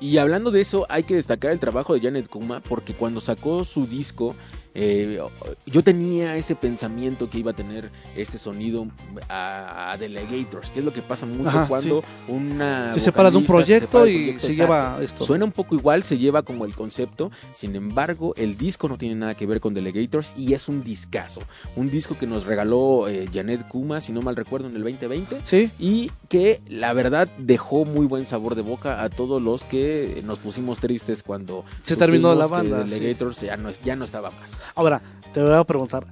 Y 0.00 0.16
hablando 0.16 0.50
de 0.50 0.62
eso, 0.62 0.86
hay 0.88 1.02
que 1.02 1.16
destacar 1.16 1.52
el 1.52 1.60
trabajo 1.60 1.94
de 1.94 2.00
Janet 2.00 2.28
Kuma 2.28 2.60
porque 2.60 2.94
cuando 2.94 3.20
sacó 3.20 3.64
su 3.64 3.86
disco, 3.86 4.34
eh, 4.74 5.20
yo 5.66 5.82
tenía 5.82 6.36
ese 6.36 6.54
pensamiento 6.54 7.28
que 7.28 7.38
iba 7.38 7.50
a 7.50 7.54
tener 7.54 7.90
este 8.16 8.38
sonido 8.38 8.86
a, 9.28 9.92
a 9.92 9.96
Delegators, 9.96 10.70
que 10.70 10.78
es 10.80 10.84
lo 10.84 10.92
que 10.92 11.02
pasa 11.02 11.26
mucho 11.26 11.48
Ajá, 11.48 11.66
cuando 11.66 12.02
sí. 12.02 12.06
una 12.32 12.92
Se 12.92 13.00
separa 13.00 13.30
de 13.30 13.38
un 13.38 13.42
se 13.44 13.48
proyecto 13.48 14.06
y 14.06 14.12
proyecto, 14.12 14.40
se 14.46 14.52
exacto. 14.52 14.72
lleva 14.72 14.98
esto. 15.02 15.24
Suena 15.24 15.44
un 15.44 15.52
poco 15.52 15.74
igual, 15.74 16.02
se 16.02 16.18
lleva 16.18 16.42
como 16.42 16.64
el 16.64 16.74
concepto, 16.74 17.30
sin 17.52 17.74
embargo, 17.76 18.34
el 18.36 18.56
disco 18.56 18.88
no 18.88 18.96
tiene 18.98 19.14
nada 19.16 19.34
que 19.34 19.46
ver 19.46 19.60
con 19.60 19.74
Delegators 19.74 20.32
y 20.36 20.54
es 20.54 20.68
un 20.68 20.82
discazo, 20.84 21.42
un 21.76 21.90
disco 21.90 22.16
que 22.18 22.26
nos 22.26 22.44
regaló 22.46 23.08
eh, 23.08 23.28
Janet 23.32 23.66
Kuma, 23.68 24.00
si 24.00 24.12
no 24.12 24.22
mal 24.22 24.36
recuerdo, 24.36 24.68
en 24.68 24.76
el 24.76 24.82
2020 24.82 25.40
Sí, 25.44 25.70
y 25.78 26.10
que 26.28 26.60
la 26.68 26.92
verdad 26.92 27.28
dejó 27.38 27.84
muy 27.84 28.06
buen 28.06 28.26
sabor 28.26 28.54
de 28.54 28.62
boca 28.62 29.02
a 29.02 29.08
todos 29.10 29.42
los 29.42 29.66
que 29.66 30.22
nos 30.24 30.38
pusimos 30.38 30.78
tristes 30.78 31.22
cuando 31.22 31.64
Se 31.82 31.96
terminó 31.96 32.34
la 32.34 32.46
banda, 32.46 32.86
sí. 32.86 32.94
Delegators 32.94 33.40
ya 33.40 33.56
no 33.56 33.70
ya 33.84 33.96
no 33.96 34.04
estaba 34.04 34.30
más. 34.30 34.59
Ahora, 34.74 35.00
te 35.32 35.42
voy 35.42 35.54
a 35.54 35.64
preguntar, 35.64 36.06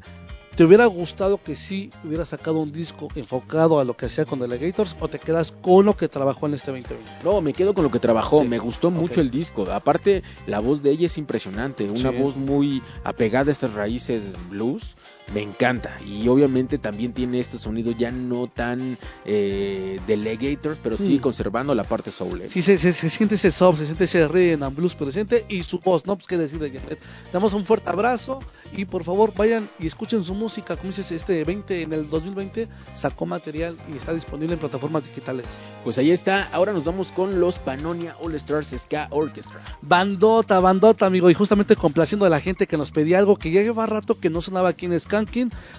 ¿te 0.57 0.65
hubiera 0.65 0.87
gustado 0.87 1.41
que 1.43 1.55
sí 1.57 1.91
hubiera 2.05 2.25
sacado 2.25 2.59
un 2.59 2.73
disco 2.73 3.09
enfocado 3.15 3.81
a 3.81 3.85
lo 3.85 3.97
que 3.97 4.07
hacía 4.07 4.25
con 4.25 4.39
Delegators 4.41 4.97
o 5.01 5.09
te 5.09 5.19
quedas 5.19 5.53
con 5.53 5.85
lo 5.87 5.97
que 5.97 6.09
trabajó 6.09 6.47
en 6.47 6.55
este 6.55 6.71
2020? 6.71 7.25
No, 7.25 7.41
me 7.41 7.53
quedo 7.53 7.75
con 7.75 7.85
lo 7.85 7.91
que 7.91 7.99
trabajó, 8.01 8.43
Sí. 8.43 8.49
me 8.49 8.59
gustó 8.59 8.91
mucho 8.91 9.21
el 9.21 9.31
disco. 9.31 9.71
Aparte, 9.71 10.23
la 10.47 10.61
voz 10.61 10.83
de 10.83 10.91
ella 10.91 11.07
es 11.07 11.19
impresionante, 11.19 11.85
una 11.91 12.11
Sí. 12.11 12.17
voz 12.19 12.37
muy 12.37 12.83
apegada 13.05 13.51
a 13.51 13.53
estas 13.53 13.73
raíces 13.75 14.37
blues 14.51 14.97
me 15.35 15.43
encanta. 15.43 15.97
Y 16.07 16.27
obviamente 16.29 16.79
también 16.79 17.13
tiene 17.13 17.41
este 17.41 17.59
sonido 17.59 17.93
ya 17.93 18.11
no 18.11 18.47
tan 18.47 18.97
eh, 19.25 20.01
delegator, 20.07 20.77
pero 20.83 20.97
sí 20.97 21.19
Mm. 21.19 21.21
conservando 21.21 21.75
la 21.75 21.85
parte 21.85 22.11
soul. 22.11 22.43
¿eh? 22.43 22.49
Sí, 22.49 22.63
se, 22.63 22.79
se- 22.79 22.93
se 22.93 23.11
siente 23.11 23.35
ese 23.35 23.51
soft, 23.51 23.79
se 23.79 23.85
siente 23.87 24.05
ese 24.05 24.27
rhythm 24.27 24.63
and 24.63 24.77
blues 24.77 24.95
presente 24.95 25.45
y 25.49 25.63
su 25.63 25.79
voz, 25.81 26.07
¿no? 26.07 26.17
Pues 26.17 26.27
qué 26.27 26.37
decir 26.39 26.59
de 26.59 26.71
Jafet. 26.71 26.99
Damos 27.33 27.53
un 27.53 27.65
fuerte 27.67 27.91
abrazo 27.91 28.41
y 28.77 28.85
por 28.87 29.05
favor 29.05 29.33
vayan 29.37 29.69
y 29.79 29.87
escuchen 29.87 30.25
su 30.25 30.35
música. 30.35 30.77
Como 30.77 30.89
dices, 30.89 31.11
este 31.13 31.45
20, 31.45 31.83
en 31.83 31.93
el 31.93 32.09
2020 32.09 32.69
sacó 32.95 33.27
material 33.27 33.77
y 33.93 33.97
está 33.97 34.15
disponible 34.15 34.55
en 34.55 34.61
plataformas 34.61 35.05
digitales. 35.05 35.47
Pues 35.85 35.99
ahí 35.99 36.11
está. 36.11 36.49
Ahora 36.53 36.73
nos 36.73 36.85
vamos 36.85 37.13
con 37.13 37.41
los 37.41 37.59
Panonia 37.59 38.17
All 38.21 38.35
Stars 38.35 38.75
Ska 38.79 39.09
Orchestra. 39.11 39.61
Bandota, 39.83 40.61
bandota, 40.61 41.07
amigo, 41.07 41.31
y 41.31 41.35
justamente 41.35 41.77
complaciendo 41.77 42.25
a 42.27 42.29
la 42.29 42.41
gente 42.41 42.67
que 42.67 42.77
nos 42.77 42.91
pedía 42.91 43.19
algo 43.19 43.37
que 43.37 43.51
ya 43.51 43.63
lleva 43.63 43.87
rato 43.87 44.19
que 44.19 44.31
no 44.31 44.41
sonaba 44.43 44.69
aquí 44.71 44.87
en 44.87 44.93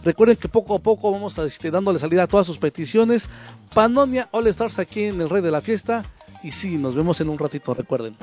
Recuerden 0.03 0.37
que 0.37 0.47
poco 0.47 0.75
a 0.75 0.79
poco 0.79 1.11
vamos 1.11 1.39
a, 1.39 1.45
este, 1.45 1.71
dándole 1.71 1.99
salida 1.99 2.23
a 2.23 2.27
todas 2.27 2.47
sus 2.47 2.57
peticiones. 2.57 3.29
Panonia 3.73 4.29
All 4.31 4.47
Stars 4.47 4.79
aquí 4.79 5.03
en 5.05 5.21
el 5.21 5.29
Rey 5.29 5.41
de 5.41 5.51
la 5.51 5.61
Fiesta. 5.61 6.05
Y 6.43 6.51
sí, 6.51 6.77
nos 6.77 6.95
vemos 6.95 7.19
en 7.21 7.29
un 7.29 7.37
ratito, 7.37 7.73
recuerden. 7.73 8.15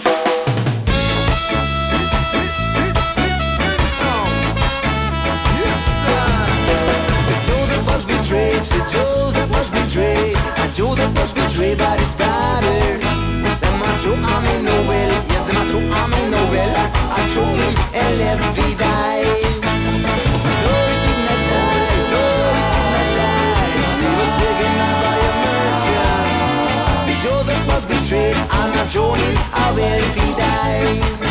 I'm 28.13 28.71
not 28.73 28.89
joining, 28.89 29.37
I 29.53 29.73
will 29.75 30.15
be 30.15 30.37
dying. 30.37 31.26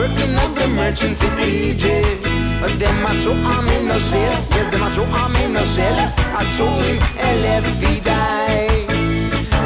working 0.00 0.34
at 0.44 0.52
the 0.56 0.68
merchants 0.80 1.20
in 1.22 1.34
Egypt. 1.40 2.24
But 2.60 2.72
them 2.80 3.04
a 3.04 3.12
I'm 3.52 3.68
in 3.76 3.84
the 3.88 4.00
cell, 4.00 4.34
yes 4.56 4.66
them 4.72 4.82
a 4.84 4.88
I'm 5.20 5.36
in 5.44 5.52
the 5.52 5.66
cell. 5.76 5.96
I 6.40 6.42
told 6.56 6.80
him 6.88 6.98
LFV 7.36 7.82
die. 8.04 8.86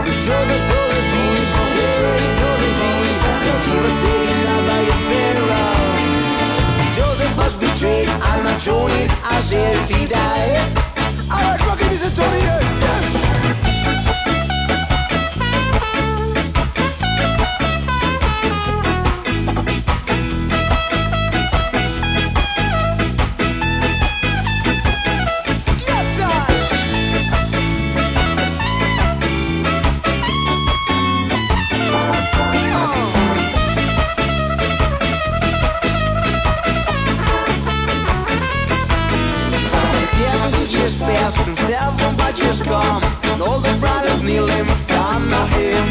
The 0.06 0.15
drug 0.27 0.48
is 0.59 0.66
the 0.70 1.02
beans, 1.12 1.51
the 1.78 1.86
drug 2.39 2.61
the 2.62 2.70
beans. 2.81 3.20
You 3.70 3.78
was 3.86 3.97
taken 4.06 4.40
out 4.52 4.65
by 4.70 4.82
a 4.94 4.98
pharaoh. 5.09 5.93
Joseph 6.97 7.35
was 7.43 7.55
betrayed, 7.62 8.09
I'm 8.09 8.43
not 8.43 8.61
trolling, 8.61 9.09
I 9.35 9.39
said 9.40 9.73
if 9.82 9.89
he 9.94 10.06
die. 10.06 10.51
Alright, 11.31 11.61
rocket 11.66 11.93
is 11.93 12.02
a 12.02 12.11
28. 12.15 12.94
judges 42.36 42.62
come, 42.62 43.02
and 43.02 43.43
all 43.43 43.61
the 43.61 43.77
brothers 43.78 44.23
kneeling 44.23 44.59
in 44.59 44.66
front 44.86 45.32
of 45.32 45.48
him. 45.51 45.85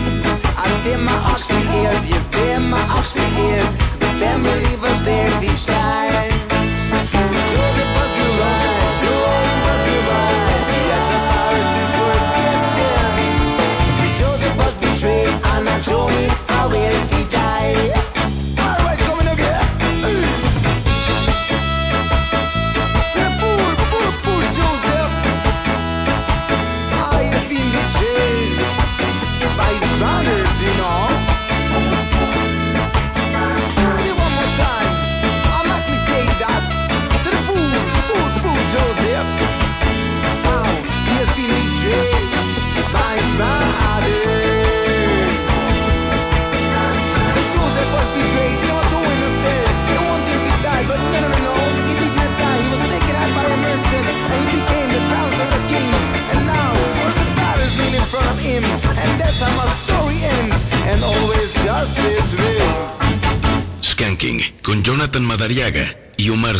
I 0.57 0.81
did 0.83 0.99
my 0.99 1.15
oxley 1.31 1.61
here, 1.61 1.93
yes, 2.07 2.23
did 2.31 2.59
my 2.59 2.81
oxley 2.89 3.25
here, 3.25 3.63
cause 3.89 3.99
the 3.99 4.13
family 4.19 4.77
was 4.77 5.03
there 5.05 5.29
time. 5.65 6.52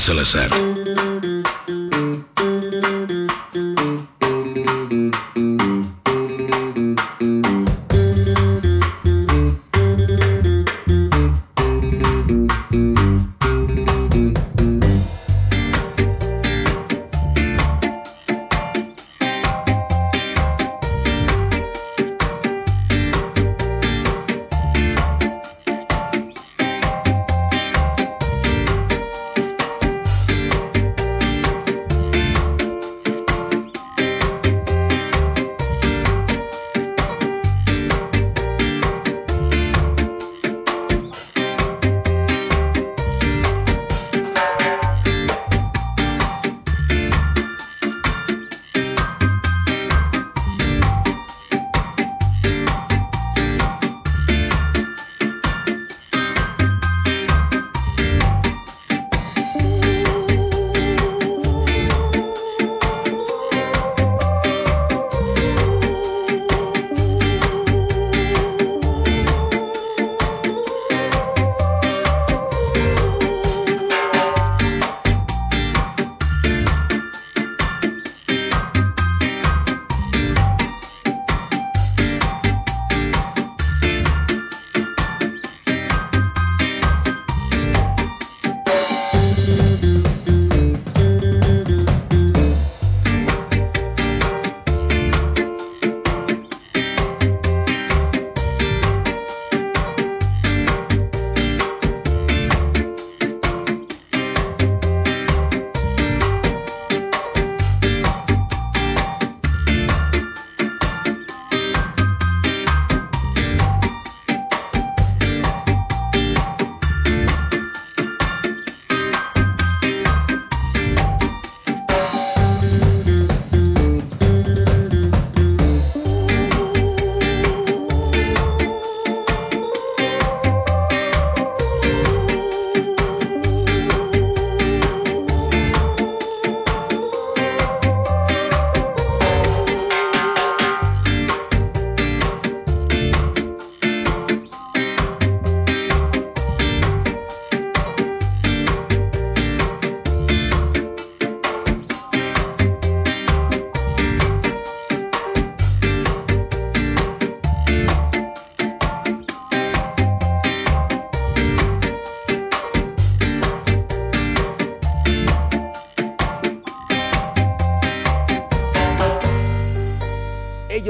Y 0.05 0.11
Omar 0.11 0.62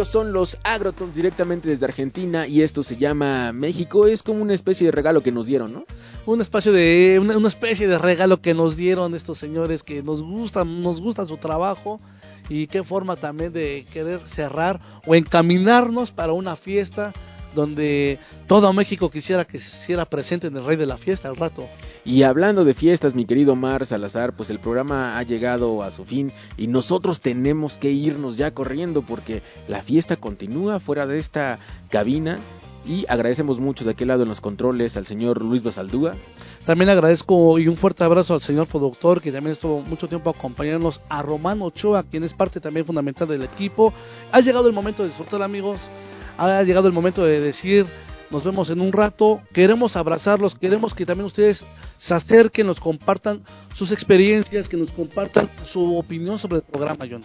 Son 0.05 0.33
los 0.33 0.57
Agrotons 0.63 1.15
directamente 1.15 1.69
desde 1.69 1.85
Argentina 1.85 2.47
y 2.47 2.61
esto 2.61 2.83
se 2.83 2.97
llama 2.97 3.51
México. 3.53 4.07
Es 4.07 4.21
como 4.21 4.41
una 4.41 4.53
especie 4.53 4.85
de 4.85 4.91
regalo 4.91 5.21
que 5.23 5.31
nos 5.31 5.45
dieron, 5.45 5.73
¿no? 5.73 5.85
Una 6.25 6.43
especie 6.43 6.71
de 6.71 7.19
una, 7.21 7.37
una 7.37 7.47
especie 7.47 7.87
de 7.87 7.97
regalo 7.97 8.41
que 8.41 8.53
nos 8.53 8.75
dieron 8.75 9.15
estos 9.15 9.37
señores 9.37 9.83
que 9.83 10.03
nos 10.03 10.21
gusta, 10.21 10.65
nos 10.65 11.01
gusta 11.01 11.25
su 11.25 11.37
trabajo 11.37 11.99
y 12.49 12.67
qué 12.67 12.83
forma 12.83 13.15
también 13.15 13.53
de 13.53 13.85
querer 13.91 14.21
cerrar 14.25 14.79
o 15.05 15.15
encaminarnos 15.15 16.11
para 16.11 16.33
una 16.33 16.55
fiesta 16.55 17.13
donde 17.53 18.19
todo 18.47 18.73
México 18.73 19.09
quisiera 19.09 19.45
que 19.45 19.59
se 19.59 19.75
hiciera 19.75 20.05
presente 20.05 20.47
en 20.47 20.57
el 20.57 20.65
rey 20.65 20.77
de 20.77 20.85
la 20.85 20.97
fiesta 20.97 21.29
al 21.29 21.35
rato. 21.35 21.67
Y 22.05 22.23
hablando 22.23 22.65
de 22.65 22.73
fiestas, 22.73 23.15
mi 23.15 23.25
querido 23.25 23.55
Mar 23.55 23.85
Salazar, 23.85 24.33
pues 24.35 24.49
el 24.49 24.59
programa 24.59 25.17
ha 25.17 25.23
llegado 25.23 25.83
a 25.83 25.91
su 25.91 26.03
fin 26.03 26.31
y 26.57 26.67
nosotros 26.67 27.21
tenemos 27.21 27.77
que 27.77 27.91
irnos 27.91 28.35
ya 28.35 28.53
corriendo 28.53 29.01
porque 29.01 29.41
la 29.67 29.81
fiesta 29.81 30.17
continúa 30.17 30.79
fuera 30.79 31.07
de 31.07 31.19
esta 31.19 31.59
cabina. 31.89 32.39
Y 32.85 33.05
agradecemos 33.07 33.61
mucho 33.61 33.85
de 33.85 33.91
aquel 33.91 34.09
lado 34.09 34.23
en 34.23 34.29
los 34.29 34.41
controles 34.41 34.97
al 34.97 35.05
señor 35.05 35.41
Luis 35.41 35.63
Basaldúa. 35.63 36.15
También 36.65 36.89
agradezco 36.89 37.57
y 37.57 37.69
un 37.69 37.77
fuerte 37.77 38.03
abrazo 38.03 38.33
al 38.33 38.41
señor 38.41 38.67
productor 38.67 39.21
que 39.21 39.31
también 39.31 39.53
estuvo 39.53 39.79
mucho 39.81 40.09
tiempo 40.09 40.29
acompañándonos, 40.29 40.99
a 41.07 41.21
Romano 41.21 41.65
Ochoa, 41.65 42.03
quien 42.03 42.25
es 42.25 42.33
parte 42.33 42.59
también 42.59 42.85
fundamental 42.85 43.27
del 43.29 43.43
equipo. 43.43 43.93
Ha 44.33 44.41
llegado 44.41 44.67
el 44.67 44.73
momento 44.73 45.03
de 45.03 45.09
disfrutar 45.09 45.41
amigos, 45.41 45.79
ha 46.37 46.63
llegado 46.63 46.87
el 46.87 46.93
momento 46.93 47.23
de 47.25 47.39
decir 47.39 47.85
nos 48.33 48.43
vemos 48.43 48.71
en 48.71 48.81
un 48.81 48.91
rato, 48.91 49.41
queremos 49.53 49.95
abrazarlos, 49.95 50.55
queremos 50.55 50.95
que 50.95 51.05
también 51.05 51.27
ustedes 51.27 51.65
se 51.97 52.13
acerquen, 52.15 52.65
nos 52.65 52.79
compartan 52.79 53.43
sus 53.73 53.91
experiencias, 53.91 54.67
que 54.67 54.75
nos 54.75 54.91
compartan 54.91 55.47
su 55.63 55.95
opinión 55.95 56.39
sobre 56.39 56.57
el 56.57 56.63
programa, 56.63 57.05
John. 57.09 57.21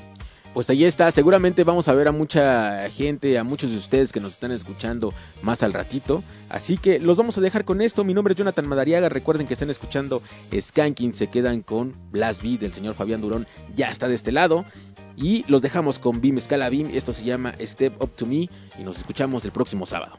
Pues 0.54 0.70
ahí 0.70 0.84
está, 0.84 1.10
seguramente 1.10 1.62
vamos 1.62 1.88
a 1.88 1.94
ver 1.94 2.08
a 2.08 2.12
mucha 2.12 2.88
gente, 2.90 3.38
a 3.38 3.44
muchos 3.44 3.70
de 3.70 3.76
ustedes 3.76 4.12
que 4.12 4.20
nos 4.20 4.32
están 4.32 4.50
escuchando 4.50 5.12
más 5.42 5.62
al 5.62 5.72
ratito. 5.72 6.22
Así 6.48 6.78
que 6.78 6.98
los 6.98 7.16
vamos 7.16 7.38
a 7.38 7.40
dejar 7.40 7.64
con 7.64 7.80
esto. 7.80 8.02
Mi 8.04 8.14
nombre 8.14 8.32
es 8.32 8.38
Jonathan 8.38 8.66
Madariaga. 8.66 9.08
Recuerden 9.08 9.46
que 9.46 9.52
están 9.52 9.70
escuchando 9.70 10.22
Skanking. 10.58 11.14
Se 11.14 11.28
quedan 11.28 11.62
con 11.62 11.94
Blast 12.10 12.42
Beat 12.42 12.60
del 12.60 12.72
señor 12.72 12.94
Fabián 12.94 13.20
Durón. 13.20 13.46
Ya 13.76 13.90
está 13.90 14.08
de 14.08 14.14
este 14.14 14.32
lado. 14.32 14.64
Y 15.16 15.44
los 15.48 15.62
dejamos 15.62 15.98
con 15.98 16.20
Beam 16.20 16.40
Scala 16.40 16.70
Beam. 16.70 16.90
Esto 16.92 17.12
se 17.12 17.24
llama 17.24 17.54
Step 17.60 18.00
Up 18.02 18.16
to 18.16 18.26
Me. 18.26 18.48
Y 18.78 18.82
nos 18.84 18.98
escuchamos 18.98 19.44
el 19.44 19.52
próximo 19.52 19.86
sábado. 19.86 20.18